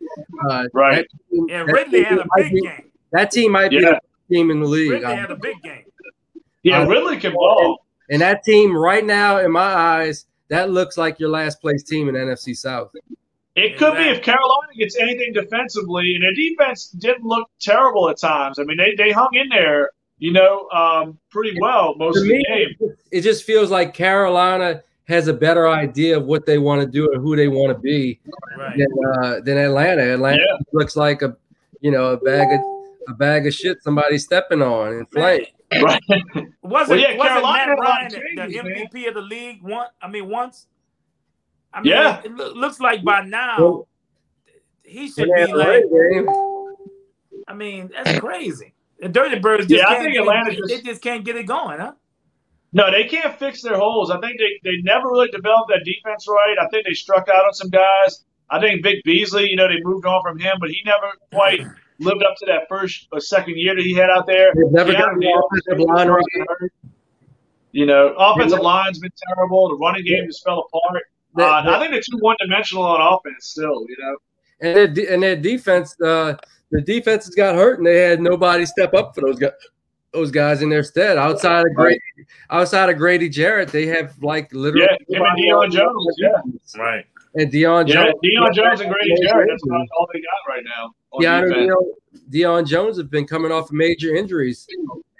uh, 0.51 0.65
right. 0.73 1.07
that 1.07 1.31
team, 1.31 1.47
And 1.51 1.67
Ridley 1.71 2.03
had 2.03 2.19
a 2.19 2.25
might 2.35 2.43
big 2.43 2.53
be- 2.53 2.61
game. 2.61 2.91
That 3.11 3.31
team 3.31 3.51
might 3.53 3.69
be 3.71 3.79
the 3.81 3.99
team 4.31 4.51
in 4.51 4.59
the 4.59 4.67
league. 4.67 4.91
Ridley 4.91 5.15
had 5.15 5.31
a 5.31 5.35
big 5.35 5.59
game. 5.63 5.83
Yeah, 6.61 6.85
Ridley 6.85 7.17
can 7.17 7.33
ball. 7.33 7.85
and 8.11 8.21
that 8.21 8.43
team 8.43 8.75
right 8.77 9.03
now, 9.05 9.39
in 9.39 9.51
my 9.51 9.61
eyes, 9.63 10.25
that 10.49 10.69
looks 10.71 10.97
like 10.97 11.19
your 11.19 11.29
last 11.29 11.61
place 11.61 11.83
team 11.83 12.09
in 12.09 12.15
NFC 12.15 12.55
South. 12.55 12.91
It 13.55 13.77
could 13.77 13.95
be 13.97 14.03
if 14.03 14.21
Carolina 14.21 14.73
gets 14.77 14.97
anything 14.97 15.33
defensively, 15.33 16.15
and 16.15 16.23
their 16.23 16.33
defense 16.33 16.89
didn't 16.91 17.23
look 17.25 17.49
terrible 17.59 18.09
at 18.09 18.17
times. 18.19 18.57
I 18.59 18.63
mean, 18.63 18.77
they, 18.77 18.95
they 18.95 19.11
hung 19.11 19.29
in 19.33 19.49
there, 19.49 19.91
you 20.17 20.31
know, 20.31 20.69
um, 20.69 21.17
pretty 21.29 21.59
well 21.59 21.95
most 21.95 22.15
To 22.15 22.21
of 22.21 22.27
the 22.27 22.33
me, 22.37 22.45
game. 22.79 22.93
it 23.11 23.21
just 23.21 23.43
feels 23.43 23.69
like 23.69 23.93
Carolina 23.93 24.81
has 25.09 25.27
a 25.27 25.33
better 25.33 25.67
idea 25.67 26.15
of 26.15 26.25
what 26.25 26.45
they 26.45 26.57
want 26.59 26.79
to 26.81 26.87
do 26.87 27.11
and 27.11 27.21
who 27.21 27.35
they 27.35 27.47
want 27.47 27.73
to 27.75 27.79
be 27.79 28.19
Right. 28.57 28.77
than 28.77 28.87
uh, 29.23 29.39
than 29.41 29.57
Atlanta. 29.57 30.13
Atlanta 30.13 30.37
Yeah. 30.37 30.57
looks 30.71 30.95
like 30.95 31.21
a 31.23 31.35
you 31.81 31.91
know 31.91 32.11
a 32.11 32.17
bag 32.17 32.47
of 32.53 32.59
a 33.09 33.13
bag 33.13 33.47
of 33.47 33.53
shit 33.53 33.81
somebody's 33.83 34.23
stepping 34.25 34.61
on 34.61 34.93
in 34.93 35.05
flight. 35.07 35.47
Right. 35.81 36.01
Wasn't, 36.03 36.53
Well, 36.63 36.97
yeah, 36.97 37.15
wasn't 37.15 37.21
Carolina 37.21 37.41
Matt 37.41 37.67
had 37.67 37.69
a 37.69 37.75
lot 37.75 37.79
Ryan 37.79 38.05
of 38.05 38.11
the 38.11 38.19
changes, 38.19 38.63
man. 38.63 38.87
MVP 38.93 39.07
of 39.07 39.13
the 39.15 39.21
league 39.21 39.61
one? 39.61 39.87
I 40.01 40.07
mean, 40.07 40.27
once. 40.29 40.67
I 41.73 41.81
mean, 41.81 41.91
Yeah. 41.93 42.21
it 42.23 42.31
loo- 42.35 42.53
looks 42.53 42.79
like 42.79 43.03
by 43.03 43.21
now 43.23 43.57
Well, 43.59 43.87
he 44.83 45.09
should 45.09 45.29
in 45.29 45.35
be 45.47 45.53
like. 45.53 45.83
away 45.85 46.09
game, 46.13 46.27
I 47.47 47.53
mean, 47.53 47.89
that's 47.93 48.19
crazy. 48.19 48.73
The 48.99 49.09
Dirty 49.09 49.39
Birds 49.39 49.67
just 49.67 49.81
Yeah, 49.83 49.95
I 49.95 49.99
think 49.99 50.17
Atlanta 50.17 50.51
it, 50.51 50.57
just- 50.57 50.69
they 50.69 50.81
just 50.81 51.01
can't 51.01 51.23
get 51.23 51.35
it 51.35 51.43
going, 51.45 51.79
huh? 51.79 51.93
No, 52.73 52.91
they 52.91 53.05
can't 53.05 53.37
fix 53.39 53.61
their 53.63 53.77
holes. 53.77 54.11
I 54.11 54.19
think 54.19 54.37
they, 54.39 54.59
they 54.63 54.77
never 54.83 55.07
really 55.09 55.29
developed 55.29 55.69
that 55.69 55.83
defense 55.85 56.27
right. 56.27 56.55
I 56.61 56.67
think 56.67 56.85
they 56.87 56.93
struck 56.93 57.27
out 57.29 57.45
on 57.45 57.53
some 57.53 57.69
guys. 57.69 58.25
I 58.51 58.59
think 58.59 58.83
Vic 58.83 59.03
Beasley, 59.03 59.49
you 59.49 59.55
know, 59.55 59.67
they 59.67 59.79
moved 59.83 60.05
on 60.05 60.21
from 60.21 60.39
him, 60.39 60.57
but 60.59 60.69
he 60.69 60.81
never 60.85 61.11
quite 61.31 61.61
lived 61.99 62.23
up 62.23 62.35
to 62.39 62.45
that 62.47 62.63
first 62.69 63.07
or 63.11 63.19
second 63.19 63.57
year 63.57 63.75
that 63.75 63.83
he 63.83 63.93
had 63.93 64.09
out 64.09 64.25
there. 64.27 64.51
They've 64.55 64.71
never 64.71 64.91
Keanu 64.93 64.99
gotten 64.99 65.19
the 65.19 65.43
offensive 65.67 65.85
line 65.87 66.07
right. 66.07 66.23
You 67.71 67.85
know, 67.85 68.15
offensive 68.17 68.59
Yeah. 68.59 68.65
line's 68.65 68.99
been 68.99 69.11
terrible. 69.27 69.69
The 69.69 69.75
running 69.75 70.03
game 70.05 70.25
just 70.25 70.43
fell 70.43 70.67
apart. 70.73 71.03
They- 71.35 71.43
Uh, 71.43 71.61
they- 71.61 71.69
I 71.69 71.79
think 71.79 71.91
they're 71.91 72.01
too 72.01 72.17
one 72.19 72.35
dimensional 72.39 72.83
on 72.83 72.99
offense 73.01 73.45
still. 73.45 73.85
You 73.87 73.95
know, 73.99 74.17
and 74.61 74.75
their 74.75 74.87
de- 74.87 75.07
and 75.13 75.21
their 75.21 75.35
defense, 75.35 75.95
uh, 76.01 76.35
the 76.71 76.81
defense 76.81 77.25
has 77.25 77.35
got 77.35 77.55
hurt, 77.55 77.77
and 77.77 77.85
they 77.87 77.99
had 77.99 78.21
nobody 78.21 78.65
step 78.65 78.93
up 78.93 79.13
for 79.13 79.21
those 79.21 79.37
guys. 79.37 79.51
Those 80.11 80.31
guys 80.31 80.63
in 80.63 80.69
their 80.69 80.81
stead, 80.81 81.19
outside 81.19 81.67
of 81.67 81.73
Grady, 81.75 81.99
outside 82.49 82.89
of 82.89 82.97
Grady 82.97 83.29
Jarrett, 83.29 83.69
they 83.69 83.85
have 83.85 84.15
like 84.23 84.51
literally 84.53 84.87
Yeah, 85.07 85.17
him 85.17 85.23
and 85.23 85.37
Deion. 85.37 85.71
Jones, 85.71 86.15
yeah. 86.17 86.81
Right. 86.81 87.05
And 87.35 87.51
Deion 87.51 87.87
yeah, 87.87 87.93
Jones. 87.93 88.13
Deion 88.23 88.53
Jones 88.53 88.81
and 88.81 88.91
Grady 88.91 89.15
Jarrett. 89.23 89.49
That's 89.49 89.63
about 89.65 89.87
all 89.97 90.07
they 90.13 90.19
got 90.19 90.53
right 90.53 90.63
now. 90.65 90.93
on 91.11 91.21
Keanu 91.23 91.49
defense. 91.49 91.67
Neal, 91.67 91.93
Deion 92.31 92.67
Jones 92.67 92.97
have 92.97 93.09
been 93.09 93.25
coming 93.25 93.51
off 93.51 93.71
major 93.71 94.15
injuries, 94.15 94.67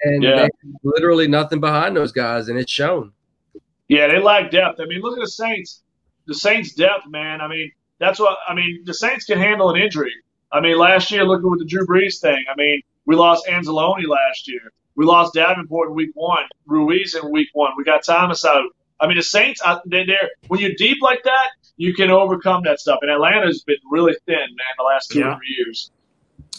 and 0.03 0.24
Yeah. 0.24 0.47
literally 0.84 1.28
nothing 1.28 1.60
behind 1.60 1.95
those 1.95 2.12
guys, 2.12 2.47
and 2.49 2.57
it's 2.60 2.72
shown. 2.72 3.12
Yeah, 3.88 4.07
they 4.07 4.20
lack 4.20 4.51
depth. 4.51 4.80
I 4.80 4.86
mean, 4.86 5.01
look 5.01 5.18
at 5.18 5.22
the 5.22 5.30
Saints. 5.30 5.82
The 6.28 6.36
Saints' 6.36 6.74
depth, 6.76 7.07
man. 7.07 7.41
I 7.41 7.47
mean, 7.47 7.72
that's 7.97 8.20
what 8.20 8.38
I 8.47 8.53
mean. 8.53 8.84
The 8.86 8.93
Saints 8.93 9.26
can 9.26 9.39
handle 9.39 9.70
an 9.72 9.82
injury. 9.82 10.14
I 10.51 10.60
mean, 10.62 10.78
last 10.78 11.10
year, 11.12 11.24
looking 11.26 11.47
at 11.47 11.51
with 11.51 11.60
the 11.60 11.66
Drew 11.66 11.86
Brees 11.88 12.20
thing. 12.22 12.43
I 12.51 12.55
mean, 12.55 12.82
we 13.05 13.16
lost 13.16 13.47
Anzalone 13.47 14.07
last 14.07 14.47
year. 14.47 14.62
We 14.95 15.05
lost 15.05 15.34
Davenport 15.34 15.89
in 15.89 15.95
week 15.95 16.12
one. 16.14 16.43
Ruiz 16.68 17.16
in 17.16 17.32
week 17.32 17.49
one. 17.53 17.72
We 17.78 17.84
got 17.84 18.03
Thomas 18.05 18.45
out. 18.45 18.66
I 18.99 19.07
mean, 19.07 19.18
the 19.18 19.24
Saints, 19.24 19.62
they- 19.88 20.05
they're 20.05 20.30
when 20.49 20.60
you're 20.60 20.74
deep 20.78 20.97
like 21.01 21.24
that, 21.24 21.47
you 21.80 21.94
can 21.94 22.12
overcome 22.12 22.62
that 22.66 22.78
stuff. 22.80 23.00
And 23.02 23.10
Atlanta's 23.10 23.64
been 23.64 23.78
really 23.90 24.14
thin, 24.26 24.36
man, 24.36 24.74
the 24.78 24.84
last 24.84 25.10
two 25.12 25.20
Yeah. 25.20 25.34
or 25.34 25.38
three 25.38 25.56
years. 25.58 25.92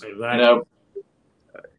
Exactly. 0.02 0.16
You 0.16 0.36
know? 0.44 0.64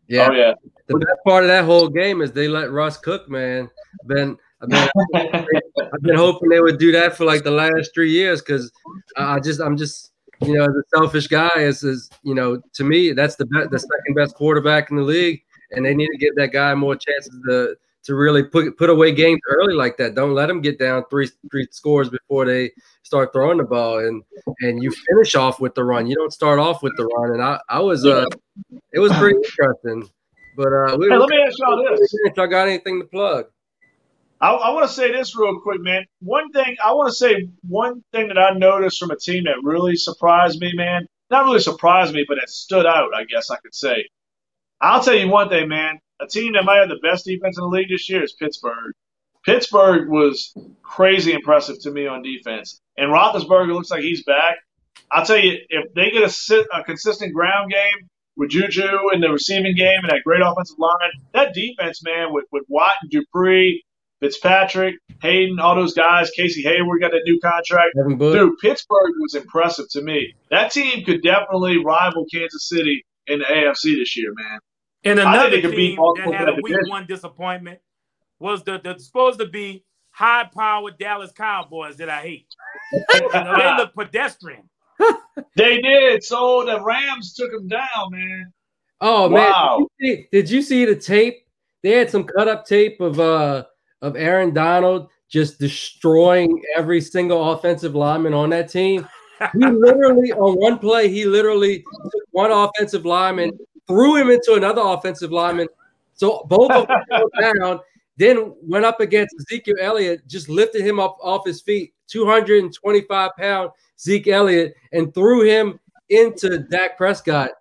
Yeah, 0.07 0.27
Oh 0.29 0.33
yeah. 0.33 0.53
the 0.87 0.97
best 0.97 1.19
part 1.25 1.43
of 1.43 1.47
that 1.47 1.65
whole 1.65 1.89
game 1.89 2.21
is 2.21 2.31
they 2.31 2.47
let 2.47 2.71
Russ 2.71 2.97
cook. 2.97 3.27
Man, 3.29 3.67
been 4.07 4.37
I've 4.61 4.69
been, 4.69 4.89
I've 5.93 6.01
been 6.01 6.15
hoping 6.15 6.49
they 6.49 6.59
would 6.61 6.77
do 6.77 6.91
that 6.91 7.17
for 7.17 7.25
like 7.25 7.43
the 7.43 7.51
last 7.51 7.91
three 7.95 8.11
years 8.11 8.41
because 8.41 8.71
I 9.17 9.39
just 9.39 9.59
I'm 9.59 9.75
just 9.75 10.11
you 10.41 10.53
know 10.53 10.63
as 10.65 10.69
a 10.75 10.83
selfish 10.95 11.27
guy 11.27 11.49
is 11.55 11.83
is 11.83 12.09
you 12.23 12.35
know 12.35 12.61
to 12.73 12.83
me 12.83 13.11
that's 13.13 13.37
the 13.37 13.45
best 13.47 13.71
the 13.71 13.79
second 13.79 14.15
best 14.15 14.35
quarterback 14.35 14.91
in 14.91 14.97
the 14.97 15.03
league 15.03 15.41
and 15.71 15.83
they 15.85 15.95
need 15.95 16.09
to 16.09 16.17
give 16.17 16.35
that 16.35 16.51
guy 16.51 16.75
more 16.75 16.95
chances 16.95 17.39
to 17.47 17.75
to 18.03 18.15
really 18.15 18.43
put 18.43 18.77
put 18.77 18.89
away 18.89 19.11
games 19.11 19.39
early 19.49 19.73
like 19.73 19.97
that. 19.97 20.15
Don't 20.15 20.33
let 20.33 20.47
them 20.47 20.61
get 20.61 20.79
down 20.79 21.03
three 21.09 21.29
three 21.51 21.67
scores 21.71 22.09
before 22.09 22.45
they 22.45 22.71
start 23.03 23.33
throwing 23.33 23.57
the 23.57 23.63
ball 23.63 23.99
and 23.99 24.23
and 24.61 24.81
you 24.81 24.91
finish 25.09 25.35
off 25.35 25.59
with 25.59 25.75
the 25.75 25.83
run. 25.83 26.07
You 26.07 26.15
don't 26.15 26.33
start 26.33 26.59
off 26.59 26.81
with 26.81 26.93
the 26.97 27.05
run. 27.05 27.33
And 27.33 27.43
I 27.43 27.59
I 27.69 27.79
was 27.79 28.05
uh 28.05 28.25
it 28.91 28.99
was 28.99 29.11
pretty 29.13 29.37
interesting. 29.37 30.09
But 30.55 30.73
uh, 30.73 30.97
we 30.97 31.07
Hey, 31.07 31.17
let 31.17 31.29
me 31.29 31.37
ask 31.45 31.57
y'all 31.59 31.97
this. 31.97 32.13
If 32.25 32.37
I 32.37 32.47
got 32.47 32.67
anything 32.67 32.99
to 32.99 33.05
plug, 33.05 33.45
I, 34.41 34.51
I 34.51 34.69
want 34.71 34.87
to 34.87 34.93
say 34.93 35.11
this 35.11 35.35
real 35.35 35.59
quick, 35.61 35.81
man. 35.81 36.05
One 36.19 36.51
thing 36.51 36.75
I 36.83 36.93
want 36.93 37.09
to 37.09 37.15
say, 37.15 37.47
one 37.67 38.03
thing 38.11 38.27
that 38.29 38.39
I 38.39 38.51
noticed 38.57 38.99
from 38.99 39.11
a 39.11 39.15
team 39.15 39.43
that 39.45 39.57
really 39.63 39.95
surprised 39.95 40.59
me, 40.59 40.73
man. 40.73 41.07
Not 41.29 41.45
really 41.45 41.59
surprised 41.59 42.13
me, 42.13 42.25
but 42.27 42.37
it 42.37 42.49
stood 42.49 42.85
out. 42.85 43.15
I 43.15 43.23
guess 43.23 43.51
I 43.51 43.57
could 43.57 43.73
say. 43.73 44.07
I'll 44.81 45.01
tell 45.01 45.13
you 45.13 45.29
one 45.29 45.47
thing, 45.47 45.69
man. 45.69 45.99
A 46.21 46.27
team 46.27 46.53
that 46.53 46.65
might 46.65 46.79
have 46.79 46.89
the 46.89 46.99
best 47.01 47.25
defense 47.25 47.57
in 47.57 47.63
the 47.63 47.67
league 47.67 47.89
this 47.89 48.09
year 48.09 48.23
is 48.23 48.33
Pittsburgh. 48.33 48.93
Pittsburgh 49.43 50.07
was 50.07 50.55
crazy 50.83 51.33
impressive 51.33 51.79
to 51.81 51.91
me 51.91 52.05
on 52.05 52.21
defense, 52.21 52.79
and 52.95 53.11
Roethlisberger 53.11 53.73
looks 53.73 53.89
like 53.89 54.01
he's 54.01 54.23
back. 54.23 54.57
I'll 55.11 55.25
tell 55.25 55.39
you, 55.39 55.57
if 55.69 55.93
they 55.93 56.11
get 56.11 56.23
a, 56.23 56.29
sit, 56.29 56.67
a 56.71 56.83
consistent 56.83 57.33
ground 57.33 57.71
game 57.71 58.07
with 58.37 58.51
Juju 58.51 59.09
in 59.13 59.21
the 59.21 59.29
receiving 59.29 59.75
game 59.75 59.99
and 60.03 60.09
that 60.09 60.21
great 60.23 60.41
offensive 60.43 60.77
line, 60.77 61.11
that 61.33 61.53
defense, 61.53 62.01
man, 62.03 62.31
with, 62.31 62.45
with 62.51 62.63
Watt 62.69 62.93
and 63.01 63.09
Dupree, 63.11 63.83
Fitzpatrick, 64.21 64.95
Hayden, 65.23 65.59
all 65.59 65.75
those 65.75 65.95
guys, 65.95 66.29
Casey 66.31 66.61
Hayward 66.61 67.01
got 67.01 67.11
that 67.11 67.23
new 67.25 67.39
contract. 67.39 67.95
Dude, 68.33 68.53
Pittsburgh 68.61 69.13
was 69.19 69.33
impressive 69.33 69.89
to 69.91 70.01
me. 70.01 70.35
That 70.51 70.71
team 70.71 71.03
could 71.03 71.23
definitely 71.23 71.83
rival 71.83 72.25
Kansas 72.31 72.69
City 72.69 73.03
in 73.25 73.39
the 73.39 73.45
AFC 73.45 73.95
this 73.97 74.15
year, 74.15 74.31
man. 74.35 74.59
And 75.03 75.19
another 75.19 75.49
they 75.61 75.61
team 75.61 75.95
Baltimore 75.95 76.31
that 76.31 76.39
had 76.39 76.49
a 76.49 76.53
week 76.55 76.65
division. 76.67 76.89
one 76.89 77.05
disappointment 77.07 77.79
was 78.39 78.63
the, 78.63 78.79
the 78.83 78.99
supposed 78.99 79.39
to 79.39 79.47
be 79.47 79.83
high 80.11 80.49
powered 80.53 80.97
Dallas 80.97 81.31
Cowboys 81.31 81.97
that 81.97 82.09
I 82.09 82.21
hate. 82.21 82.47
You 82.91 83.29
know, 83.33 83.55
they 83.57 83.75
look 83.77 83.95
pedestrian. 83.95 84.69
They 85.55 85.81
did. 85.81 86.23
So 86.23 86.63
the 86.65 86.81
Rams 86.83 87.33
took 87.33 87.51
them 87.51 87.67
down, 87.67 87.87
man. 88.11 88.53
Oh 89.01 89.27
Wow. 89.29 89.77
man, 89.79 89.87
did 89.99 90.07
you, 90.07 90.15
see, 90.15 90.27
did 90.31 90.49
you 90.49 90.61
see 90.61 90.85
the 90.85 90.95
tape? 90.95 91.45
They 91.81 91.91
had 91.91 92.09
some 92.11 92.23
cut 92.23 92.47
up 92.47 92.65
tape 92.65 93.01
of 93.01 93.19
uh 93.19 93.65
of 94.03 94.15
Aaron 94.15 94.53
Donald 94.53 95.09
just 95.29 95.59
destroying 95.59 96.61
every 96.77 97.01
single 97.01 97.53
offensive 97.53 97.95
lineman 97.95 98.33
on 98.33 98.49
that 98.51 98.69
team. 98.69 99.07
He 99.53 99.65
literally 99.65 100.31
on 100.33 100.55
one 100.59 100.77
play, 100.77 101.09
he 101.09 101.25
literally 101.25 101.79
took 101.79 102.23
one 102.31 102.51
offensive 102.51 103.05
lineman, 103.05 103.57
threw 103.91 104.15
him 104.15 104.29
into 104.29 104.53
another 104.53 104.81
offensive 104.81 105.31
lineman. 105.31 105.67
So 106.13 106.45
both 106.47 106.71
of 106.71 106.87
them 106.87 107.23
down, 107.59 107.79
then 108.15 108.53
went 108.61 108.85
up 108.85 109.01
against 109.01 109.35
Ezekiel 109.39 109.75
Elliott, 109.81 110.25
just 110.27 110.47
lifted 110.47 110.81
him 110.81 110.99
up 110.99 111.17
off 111.21 111.45
his 111.45 111.61
feet, 111.61 111.93
225 112.07 113.31
pound 113.37 113.71
Zeke 113.99 114.27
Elliott, 114.29 114.75
and 114.93 115.13
threw 115.13 115.43
him 115.43 115.77
into 116.09 116.59
Dak 116.59 116.97
Prescott. 116.97 117.51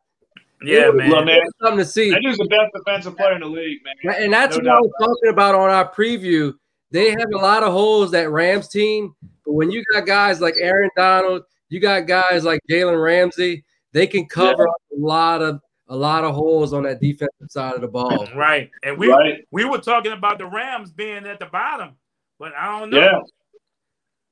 Yeah, 0.62 0.88
It 0.88 0.94
man. 0.94 1.10
Well, 1.10 1.24
man, 1.24 1.40
something 1.62 1.78
to 1.78 1.84
see. 1.84 2.10
that 2.10 2.20
dude's 2.22 2.38
the 2.38 2.46
best 2.46 2.72
defensive 2.74 3.16
player 3.16 3.32
in 3.32 3.40
the 3.40 3.46
league, 3.46 3.80
man. 3.84 4.14
And 4.22 4.32
that's 4.32 4.56
No 4.56 4.62
what 4.62 4.76
I 4.76 4.80
was 4.80 4.92
talking 5.00 5.30
about 5.32 5.54
on 5.54 5.70
our 5.70 5.90
preview. 5.92 6.54
They 6.92 7.10
have 7.10 7.28
a 7.34 7.38
lot 7.38 7.62
of 7.62 7.72
holes 7.72 8.10
that 8.12 8.30
Rams 8.30 8.68
team, 8.68 9.14
but 9.44 9.54
when 9.54 9.70
you 9.70 9.82
got 9.92 10.06
guys 10.06 10.40
like 10.40 10.54
Aaron 10.60 10.90
Donald, 10.96 11.42
you 11.70 11.80
got 11.80 12.06
guys 12.06 12.44
like 12.44 12.60
Jalen 12.70 13.02
Ramsey, 13.02 13.64
they 13.92 14.06
can 14.06 14.26
cover 14.26 14.68
up 14.68 14.74
a 14.92 15.00
lot 15.00 15.40
of 15.40 15.60
a 15.90 15.96
lot 15.96 16.24
of 16.24 16.34
holes 16.34 16.72
on 16.72 16.84
that 16.84 17.00
defensive 17.00 17.50
side 17.50 17.74
of 17.74 17.80
the 17.82 17.88
ball. 17.88 18.26
Right. 18.34 18.70
And 18.82 18.96
we 18.96 19.08
Right? 19.12 19.44
we 19.50 19.64
were 19.64 19.78
talking 19.78 20.12
about 20.12 20.38
the 20.38 20.46
Rams 20.46 20.90
being 20.90 21.26
at 21.26 21.38
the 21.40 21.46
bottom, 21.46 21.96
but 22.38 22.52
I 22.54 22.78
don't 22.78 22.90
know. 22.90 22.98
Yeah. 23.00 23.20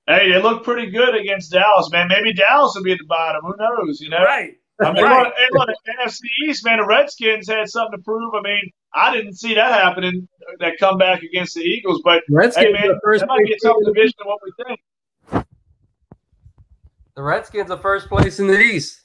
Hey, 0.07 0.33
they 0.33 0.41
look 0.41 0.65
pretty 0.65 0.91
good 0.91 1.15
against 1.15 1.53
Dallas, 1.53 1.91
man. 1.93 2.09
Maybe 2.09 2.33
Dallas 2.33 2.73
will 2.75 2.83
be 2.85 2.93
at 2.93 2.99
the 2.99 3.05
bottom. 3.05 3.43
Who 3.45 3.55
knows? 3.59 4.01
You 4.01 4.09
know. 4.09 4.23
Right. 4.25 4.55
I 4.81 4.93
mean, 4.93 5.03
Right. 5.03 5.25
look, 5.25 5.35
hey, 5.37 5.49
look, 5.53 5.69
the 5.85 5.93
NFC 6.01 6.21
East, 6.49 6.65
man, 6.65 6.79
the 6.79 6.87
Redskins 6.87 7.49
had 7.49 7.69
something 7.69 7.99
to 7.99 8.05
prove. 8.05 8.33
I 8.35 8.41
mean, 8.43 8.71
I 8.95 9.13
didn't 9.15 9.35
see 9.35 9.55
that 9.55 9.73
happening, 9.73 10.29
that 10.61 10.79
comeback 10.79 11.23
against 11.25 11.57
the 11.57 11.61
Eagles. 11.63 12.01
But 12.05 12.23
Redskins 12.31 12.67
hey, 12.67 12.73
man, 12.73 12.87
the 12.89 13.01
first 13.05 13.21
that 13.21 13.27
might 13.27 13.45
be 13.45 13.53
a 13.53 13.59
tough 13.59 13.77
team 13.77 13.81
in 13.81 13.85
the 13.85 13.93
division 13.95 14.15
than 14.19 14.29
what 14.29 14.39
we 14.45 14.65
think. 14.65 14.81
The 17.17 17.23
Redskins 17.23 17.71
are 17.73 17.77
first 17.79 18.09
place 18.09 18.39
in 18.39 18.47
the 18.47 18.59
East. 18.59 19.01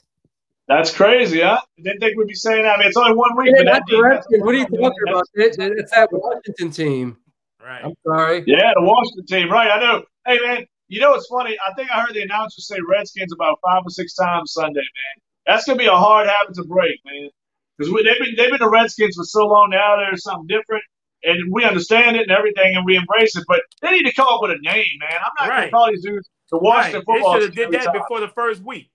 That's 0.68 0.94
crazy, 0.94 1.40
huh? 1.42 1.60
Didn't 1.82 2.00
think 2.00 2.16
we'd 2.16 2.26
be 2.28 2.34
saying 2.34 2.62
that. 2.62 2.76
I 2.76 2.78
mean, 2.78 2.88
it's 2.88 2.96
only 2.96 3.14
one 3.14 3.36
week, 3.36 3.48
Yeah, 3.48 3.58
but 3.58 3.64
that 3.66 3.72
not 3.72 3.82
the 3.88 4.02
Redskins. 4.02 4.42
What 4.42 4.54
are 4.54 4.58
you 4.58 4.64
talking 4.66 5.08
about? 5.08 5.24
It- 5.34 5.56
It's 5.58 5.90
that 5.92 6.08
Washington 6.10 6.70
team. 6.70 7.16
Right. 7.62 7.84
I'm 7.84 7.94
sorry. 8.06 8.44
Yeah, 8.46 8.72
the 8.74 8.82
Washington 8.82 9.26
team, 9.26 9.50
right? 9.52 9.70
I 9.70 9.78
know. 9.80 10.04
Hey, 10.26 10.38
man, 10.44 10.66
you 10.88 11.00
know 11.00 11.10
what's 11.10 11.26
funny? 11.26 11.56
I 11.66 11.72
think 11.74 11.90
I 11.90 12.00
heard 12.00 12.14
the 12.14 12.22
announcer 12.22 12.60
say 12.62 12.76
Redskins 12.88 13.32
about 13.32 13.58
five 13.64 13.82
or 13.84 13.90
six 13.90 14.14
times 14.14 14.52
Sunday, 14.52 14.80
man. 14.80 15.14
That's 15.46 15.66
gonna 15.66 15.78
be 15.78 15.86
a 15.86 15.92
hard 15.96 16.28
habit 16.28 16.54
to 16.56 16.64
break, 16.64 16.98
man. 17.04 17.28
Because 17.76 17.92
they've 18.04 18.18
been 18.18 18.34
they've 18.36 18.50
been 18.50 18.60
the 18.60 18.70
Redskins 18.70 19.16
for 19.16 19.24
so 19.24 19.46
long 19.46 19.68
now. 19.70 19.96
There's 19.96 20.22
something 20.22 20.46
different, 20.46 20.84
and 21.24 21.52
we 21.52 21.64
understand 21.64 22.16
it 22.16 22.22
and 22.22 22.30
everything, 22.30 22.74
and 22.76 22.84
we 22.86 22.96
embrace 22.96 23.36
it. 23.36 23.44
But 23.48 23.60
they 23.82 23.90
need 23.90 24.04
to 24.04 24.12
come 24.14 24.28
up 24.28 24.40
with 24.42 24.52
a 24.52 24.58
name, 24.62 24.86
man. 25.00 25.18
I'm 25.18 25.32
not 25.38 25.48
Right. 25.50 25.70
gonna 25.70 25.84
call 25.84 25.90
these 25.90 26.02
dudes 26.04 26.28
the 26.50 26.56
Right. 26.58 26.62
Washington 26.62 27.04
They 27.06 27.22
should 27.22 27.42
have 27.42 27.54
did 27.54 27.70
that 27.72 27.84
time. 27.84 27.92
before 27.94 28.20
the 28.20 28.28
first 28.28 28.62
week. 28.62 28.88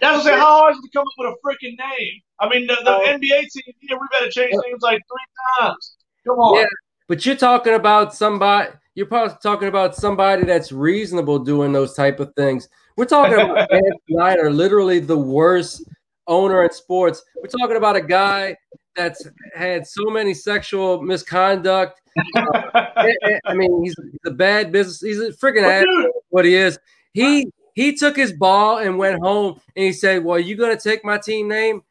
That's 0.00 0.12
what 0.12 0.20
I'm 0.20 0.22
saying. 0.24 0.38
How 0.38 0.56
hard 0.58 0.72
is 0.74 0.78
it 0.78 0.88
to 0.92 0.98
come 0.98 1.02
up 1.06 1.12
with 1.18 1.34
a 1.34 1.36
freaking 1.46 1.76
name? 1.78 2.12
I 2.40 2.48
mean, 2.48 2.66
the, 2.66 2.76
the 2.84 2.90
Oh. 2.90 3.00
NBA 3.06 3.40
team 3.50 3.74
here, 3.80 3.98
we've 3.98 4.08
had 4.12 4.24
to 4.24 4.30
change 4.30 4.52
names 4.52 4.82
like 4.82 5.00
three 5.08 5.66
times. 5.66 5.96
Come 6.26 6.38
on. 6.38 6.58
Yeah. 6.60 6.66
But 7.08 7.24
you're 7.26 7.36
talking 7.36 7.74
about 7.74 8.14
somebody. 8.14 8.70
You're 8.94 9.06
probably 9.06 9.34
talking 9.42 9.68
about 9.68 9.94
somebody 9.96 10.44
that's 10.44 10.70
reasonable 10.72 11.38
doing 11.38 11.72
those 11.72 11.94
type 11.94 12.20
of 12.20 12.32
things. 12.36 12.68
We're 12.96 13.06
talking 13.06 13.34
about 13.34 13.68
Dan 13.70 13.80
Snyder, 14.10 14.50
literally 14.50 14.98
the 14.98 15.16
worst 15.16 15.84
owner 16.26 16.62
in 16.64 16.70
sports. 16.72 17.22
We're 17.36 17.48
talking 17.48 17.76
about 17.76 17.96
a 17.96 18.02
guy 18.02 18.56
that's 18.94 19.26
had 19.54 19.86
so 19.86 20.04
many 20.10 20.34
sexual 20.34 21.00
misconduct. 21.02 22.00
I 22.36 22.40
uh, 22.74 22.86
I 23.46 23.54
mean, 23.54 23.82
he's 23.82 23.94
a 24.26 24.30
bad 24.30 24.70
business. 24.72 25.00
He's 25.00 25.18
a 25.20 25.32
freaking 25.32 25.62
asshole. 25.64 26.12
What 26.28 26.44
he 26.44 26.54
is. 26.54 26.78
He 27.14 27.50
he 27.74 27.94
took 27.96 28.16
his 28.16 28.32
ball 28.32 28.78
and 28.78 28.98
went 28.98 29.20
home 29.20 29.60
and 29.76 29.84
he 29.86 29.92
said, 29.92 30.24
"Well, 30.24 30.38
you 30.38 30.56
gonna 30.56 30.78
take 30.78 31.04
my 31.04 31.18
team 31.18 31.48
name? 31.48 31.82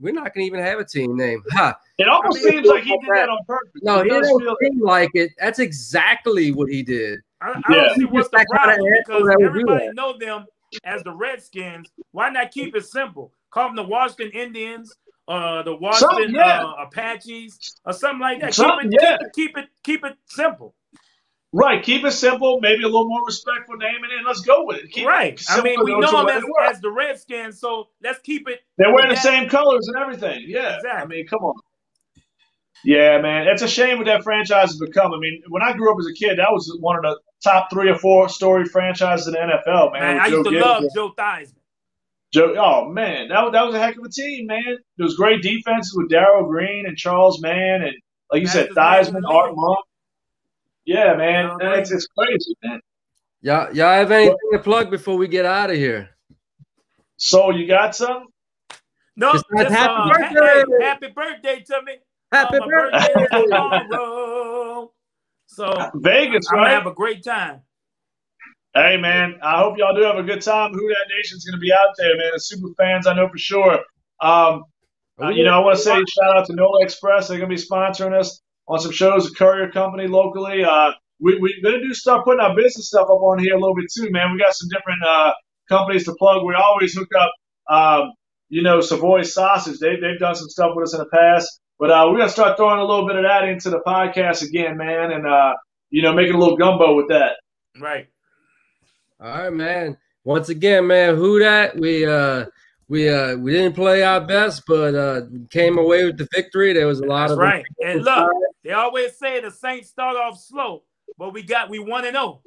We're 0.00 0.12
not 0.12 0.34
gonna 0.34 0.46
even 0.46 0.60
have 0.60 0.78
a 0.78 0.84
team 0.84 1.16
name." 1.16 1.42
Ha. 1.52 1.74
it 1.98 2.08
almost 2.08 2.38
I 2.40 2.42
mean, 2.44 2.52
seems 2.52 2.66
like 2.68 2.84
he 2.84 2.90
did 2.98 3.08
that 3.14 3.28
on 3.28 3.38
purpose. 3.46 3.80
No, 3.82 4.00
It 4.00 4.04
he 4.04 4.10
does 4.10 4.28
don't 4.28 4.40
feel- 4.42 4.56
seem 4.62 4.80
like 4.82 5.10
it. 5.14 5.30
That's 5.38 5.58
exactly 5.58 6.52
what 6.52 6.68
he 6.68 6.82
did. 6.82 7.20
I, 7.40 7.50
I 7.50 7.60
Yeah. 7.70 7.76
don't 7.82 7.96
see 7.96 8.04
what's 8.04 8.28
the 8.28 8.44
problem 8.50 8.78
because 9.06 9.22
that 9.26 9.36
would 9.38 9.38
do 9.38 9.44
everybody 9.46 9.86
that. 9.86 9.94
know 9.94 10.16
them 10.18 10.46
as 10.84 11.02
the 11.02 11.12
Redskins. 11.14 11.90
Why 12.12 12.30
not 12.30 12.50
keep 12.50 12.74
it 12.76 12.84
simple? 12.86 13.32
Call 13.50 13.68
them 13.68 13.76
the 13.76 13.82
Washington 13.84 14.30
Indians 14.38 14.94
uh, 15.28 15.62
the 15.62 15.74
Washington 15.74 16.32
yeah. 16.34 16.62
uh, 16.64 16.84
Apaches, 16.84 17.80
or 17.84 17.92
something 17.92 18.20
like 18.20 18.40
that. 18.40 18.48
Keep 18.48 18.54
Something, 18.54 18.92
it, 18.92 19.00
yeah. 19.02 19.16
keep 19.16 19.26
it, 19.26 19.32
keep 19.34 19.56
it, 19.56 19.64
keep 19.82 20.04
it 20.04 20.16
simple. 20.26 20.74
Right. 21.56 21.82
Keep 21.82 22.04
it 22.04 22.12
simple. 22.12 22.60
Maybe 22.60 22.82
a 22.82 22.86
little 22.86 23.08
more 23.08 23.24
respectful 23.26 23.76
naming 23.76 24.10
it. 24.10 24.26
Let's 24.26 24.42
go 24.42 24.64
with 24.64 24.78
it. 24.78 24.90
Keep 24.90 25.06
right. 25.06 25.32
It 25.32 25.46
I 25.48 25.62
mean, 25.62 25.82
we 25.82 25.98
know 25.98 26.26
them 26.26 26.28
as, 26.28 26.44
as 26.70 26.80
the 26.80 26.90
Redskins, 26.90 27.58
so 27.58 27.88
let's 28.02 28.18
keep 28.20 28.46
it. 28.48 28.60
They're 28.76 28.92
wearing 28.92 29.10
the 29.10 29.16
same 29.16 29.48
colors 29.48 29.88
and 29.88 29.96
everything. 29.96 30.44
Yeah. 30.46 30.76
Exactly. 30.76 30.90
I 30.90 31.06
mean, 31.06 31.26
come 31.26 31.40
on. 31.40 31.54
Yeah, 32.84 33.20
man. 33.22 33.48
It's 33.48 33.62
a 33.62 33.68
shame 33.68 33.98
what 33.98 34.06
that 34.06 34.22
franchise 34.22 34.68
has 34.68 34.78
become. 34.78 35.12
I 35.14 35.18
mean, 35.18 35.42
when 35.48 35.62
I 35.62 35.72
grew 35.72 35.90
up 35.90 35.96
as 35.98 36.06
a 36.06 36.12
kid, 36.12 36.38
that 36.38 36.50
was 36.50 36.76
one 36.80 36.96
of 36.96 37.02
the 37.02 37.18
top 37.42 37.70
three 37.72 37.90
or 37.90 37.96
four 37.96 38.28
story 38.28 38.66
franchises 38.66 39.26
in 39.26 39.32
the 39.32 39.38
NFL, 39.38 39.92
man. 39.94 40.02
Man, 40.02 40.20
I 40.20 40.26
used 40.26 40.44
to 40.44 40.50
Gibbs 40.50 40.64
love 40.64 40.82
and 40.82 40.90
Joe 40.94 41.12
Theismann. 41.16 41.54
Joe, 42.34 42.54
oh 42.58 42.88
man, 42.88 43.28
that 43.28 43.40
was, 43.44 43.52
that 43.52 43.64
was 43.64 43.74
a 43.74 43.78
heck 43.78 43.96
of 43.96 44.04
a 44.04 44.10
team, 44.10 44.46
man. 44.46 44.76
There 44.98 45.04
was 45.04 45.16
great 45.16 45.42
defenses 45.42 45.94
with 45.96 46.10
Darrell 46.10 46.46
Green 46.46 46.84
and 46.86 46.96
Charles 46.96 47.40
Mann 47.40 47.82
and 47.82 47.94
like 48.30 48.42
you 48.42 48.48
said, 48.48 48.70
Fastest 48.74 49.14
Theismann, 49.14 49.32
Art. 49.32 49.52
Monk. 49.54 49.85
Yeah, 50.86 51.14
man, 51.16 51.58
Darrell 51.58 51.60
And 51.60 51.80
it's, 51.80 51.90
Green. 51.90 51.98
it's 51.98 52.06
crazy, 52.16 52.56
man. 52.62 52.80
Y'all, 53.42 53.74
y'all 53.74 53.92
have 53.92 54.10
anything 54.10 54.36
to 54.52 54.58
plug 54.60 54.90
before 54.90 55.16
we 55.16 55.28
get 55.28 55.44
out 55.44 55.70
of 55.70 55.76
here? 55.76 56.10
So 57.16 57.50
you 57.50 57.66
got 57.66 57.94
some? 57.94 58.26
No, 59.16 59.32
Just 59.32 59.46
just, 59.58 59.70
happy 59.72 59.94
uh, 59.94 60.08
birthday. 60.08 60.64
Hey, 60.78 60.84
happy 60.84 61.08
birthday 61.14 61.60
to 61.66 61.82
me. 61.84 61.92
Happy 62.32 62.56
Uh, 62.56 62.60
my 62.60 62.66
birthday! 62.66 63.24
is 63.24 63.44
tomorrow. 63.50 64.92
So 65.46 65.90
Vegas, 65.94 66.46
I'm 66.50 66.56
gonna 66.56 66.66
right? 66.66 66.74
have 66.74 66.86
a 66.86 66.92
great 66.94 67.24
time. 67.24 67.62
Hey 68.74 68.98
man, 68.98 69.38
I 69.42 69.58
hope 69.58 69.78
y'all 69.78 69.94
do 69.96 70.02
have 70.02 70.16
a 70.16 70.22
good 70.22 70.42
time. 70.42 70.72
Who 70.72 70.88
that 70.88 71.06
nation's 71.16 71.46
going 71.46 71.54
to 71.58 71.60
be 71.60 71.72
out 71.72 71.94
there, 71.96 72.14
man. 72.18 72.30
The 72.34 72.40
super 72.40 72.68
fans, 72.76 73.06
I 73.06 73.14
know 73.14 73.26
for 73.28 73.38
sure. 73.38 73.80
Um, 74.20 74.64
uh, 75.22 75.28
you 75.30 75.44
know, 75.44 75.52
I 75.54 75.64
want 75.64 75.78
to 75.78 75.82
say 75.82 75.94
shout 75.94 76.36
out 76.36 76.46
to 76.46 76.54
Nola 76.54 76.84
Express. 76.84 77.28
They're 77.28 77.38
going 77.38 77.48
to 77.48 77.56
be 77.56 77.62
sponsoring 77.62 78.12
us 78.12 78.42
on 78.68 78.80
some 78.80 78.92
shows. 78.92 79.30
A 79.30 79.34
courier 79.34 79.70
company 79.70 80.06
locally. 80.06 80.64
Uh, 80.64 80.92
we 81.20 81.38
we're 81.40 81.62
going 81.62 81.80
to 81.80 81.86
do 81.86 81.94
stuff, 81.94 82.24
putting 82.24 82.40
our 82.40 82.54
business 82.54 82.88
stuff 82.88 83.04
up 83.04 83.22
on 83.22 83.38
here 83.38 83.54
a 83.54 83.60
little 83.60 83.74
bit 83.74 83.86
too, 83.94 84.10
man. 84.10 84.32
We 84.32 84.38
got 84.38 84.54
some 84.54 84.68
different 84.68 85.02
uh, 85.06 85.32
companies 85.68 86.04
to 86.04 86.14
plug. 86.14 86.44
We 86.44 86.54
always 86.54 86.94
hook 86.94 87.10
up. 87.18 87.32
Um, 87.68 88.12
you 88.48 88.62
know, 88.62 88.80
Savoy 88.80 89.22
Sausage. 89.22 89.78
They 89.78 89.96
they've 89.96 90.18
done 90.18 90.34
some 90.34 90.48
stuff 90.48 90.72
with 90.74 90.84
us 90.84 90.94
in 90.94 91.00
the 91.00 91.06
past, 91.06 91.60
but 91.78 91.90
uh, 91.90 92.06
we're 92.06 92.18
going 92.18 92.28
to 92.28 92.32
start 92.32 92.56
throwing 92.56 92.78
a 92.78 92.84
little 92.84 93.06
bit 93.06 93.16
of 93.16 93.24
that 93.24 93.44
into 93.44 93.70
the 93.70 93.80
podcast 93.86 94.42
again, 94.42 94.76
man, 94.76 95.10
and 95.10 95.26
uh, 95.26 95.54
you 95.90 96.02
know, 96.02 96.12
making 96.12 96.34
a 96.34 96.38
little 96.38 96.56
gumbo 96.56 96.94
with 96.94 97.08
that. 97.08 97.36
Right. 97.80 98.06
All 99.20 99.28
right, 99.28 99.52
man. 99.52 99.96
Once 100.24 100.48
again, 100.48 100.86
man, 100.86 101.16
who 101.16 101.38
that? 101.38 101.76
We 101.76 102.04
uh 102.04 102.46
we 102.88 103.08
uh 103.08 103.36
we 103.36 103.52
didn't 103.52 103.74
play 103.74 104.02
our 104.02 104.20
best, 104.20 104.62
but 104.66 104.94
uh 104.94 105.22
came 105.50 105.78
away 105.78 106.04
with 106.04 106.18
the 106.18 106.28
victory. 106.34 106.72
There 106.72 106.86
was 106.86 107.00
a 107.00 107.06
lot 107.06 107.28
That's 107.28 107.32
of 107.32 107.38
right. 107.38 107.64
And 107.84 108.04
look, 108.04 108.30
they 108.62 108.72
always 108.72 109.16
say 109.16 109.40
the 109.40 109.50
Saints 109.50 109.88
start 109.88 110.16
off 110.16 110.38
slow, 110.38 110.84
but 111.18 111.32
we 111.32 111.42
got 111.42 111.68
we 111.68 111.78
one 111.78 112.04
and 112.04 112.14
zero. 112.14 112.42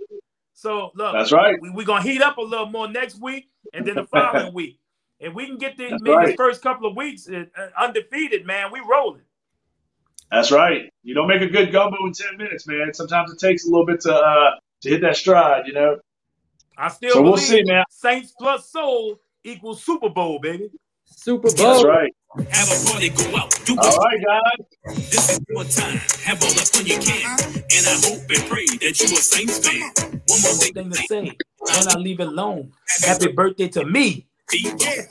So 0.53 0.91
look, 0.95 1.13
That's 1.13 1.31
right. 1.31 1.55
we 1.61 1.69
we 1.71 1.85
gonna 1.85 2.03
heat 2.03 2.21
up 2.21 2.37
a 2.37 2.41
little 2.41 2.67
more 2.67 2.87
next 2.87 3.21
week 3.21 3.49
and 3.73 3.85
then 3.85 3.95
the 3.95 4.05
following 4.11 4.53
week. 4.53 4.79
If 5.19 5.33
we 5.33 5.45
can 5.45 5.57
get 5.57 5.77
the 5.77 5.89
That's 5.89 6.01
maybe 6.01 6.15
the 6.15 6.27
right. 6.27 6.37
first 6.37 6.61
couple 6.61 6.89
of 6.89 6.95
weeks 6.95 7.27
uh, 7.27 7.45
uh, 7.57 7.69
undefeated, 7.77 8.45
man, 8.45 8.71
we 8.71 8.79
rolling. 8.79 9.23
That's 10.31 10.51
right. 10.51 10.89
You 11.03 11.15
don't 11.15 11.27
make 11.27 11.41
a 11.41 11.47
good 11.47 11.71
gumbo 11.71 11.97
in 12.05 12.13
ten 12.13 12.37
minutes, 12.37 12.65
man. 12.67 12.93
Sometimes 12.93 13.31
it 13.33 13.39
takes 13.39 13.65
a 13.65 13.69
little 13.69 13.85
bit 13.85 14.01
to 14.01 14.13
uh, 14.15 14.51
to 14.83 14.89
hit 14.89 15.01
that 15.01 15.17
stride, 15.17 15.63
you 15.67 15.73
know. 15.73 15.97
I 16.77 16.87
still 16.87 17.11
So 17.11 17.21
we'll 17.21 17.35
see, 17.35 17.63
man. 17.63 17.83
Saints 17.89 18.33
plus 18.37 18.69
soul 18.71 19.19
equals 19.43 19.83
Super 19.83 20.09
Bowl, 20.09 20.39
baby. 20.39 20.69
Super 21.05 21.49
Bowl. 21.55 21.73
That's 21.73 21.83
right. 21.83 22.13
Have 22.51 22.69
a 22.69 22.91
party, 22.91 23.09
go 23.09 23.35
out, 23.35 23.49
do 23.65 23.75
All 23.75 23.97
what 23.97 24.05
right, 24.05 24.23
guys. 24.23 24.95
This 25.09 25.29
is 25.31 25.39
your 25.49 25.63
time. 25.63 25.97
Have 26.23 26.41
all 26.43 26.53
the 26.53 26.69
fun 26.71 26.85
you 26.85 26.99
can. 26.99 27.39
And 27.71 27.87
I 27.87 27.95
hope 28.05 28.29
and 28.29 28.49
pray 28.49 28.65
that 28.65 28.99
you 28.99 29.07
a 29.07 29.19
Saints 29.19 29.67
fan. 29.67 29.81
One 30.27 30.41
more 30.41 30.53
thing 30.53 30.73
thing 30.73 30.91
to 30.91 30.95
to 30.95 30.95
say. 30.95 31.07
say, 31.07 31.37
and 31.79 31.87
I 31.89 31.97
leave 31.97 32.19
it 32.19 32.27
alone. 32.27 32.71
Happy 33.01 33.31
birthday 33.31 33.67
to 33.69 33.85
me. 33.85 34.27
Who 34.51 34.57
that? 34.77 35.07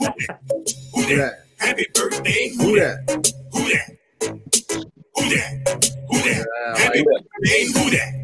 Who 0.94 1.16
that? 1.16 1.44
Happy 1.58 1.86
birthday. 1.92 2.50
Who 2.56 2.64
Who 2.64 2.78
that? 2.78 3.06
that? 3.08 3.28
Who 3.52 3.68
that? 3.68 3.98
Who 5.16 5.28
that? 5.28 5.90
Who 6.08 6.18
that? 6.18 6.46
Yeah, 6.46 6.78
Happy 6.78 6.98
like 6.98 7.24
birthday. 7.32 7.64
Who 7.66 7.90
that? 7.90 8.14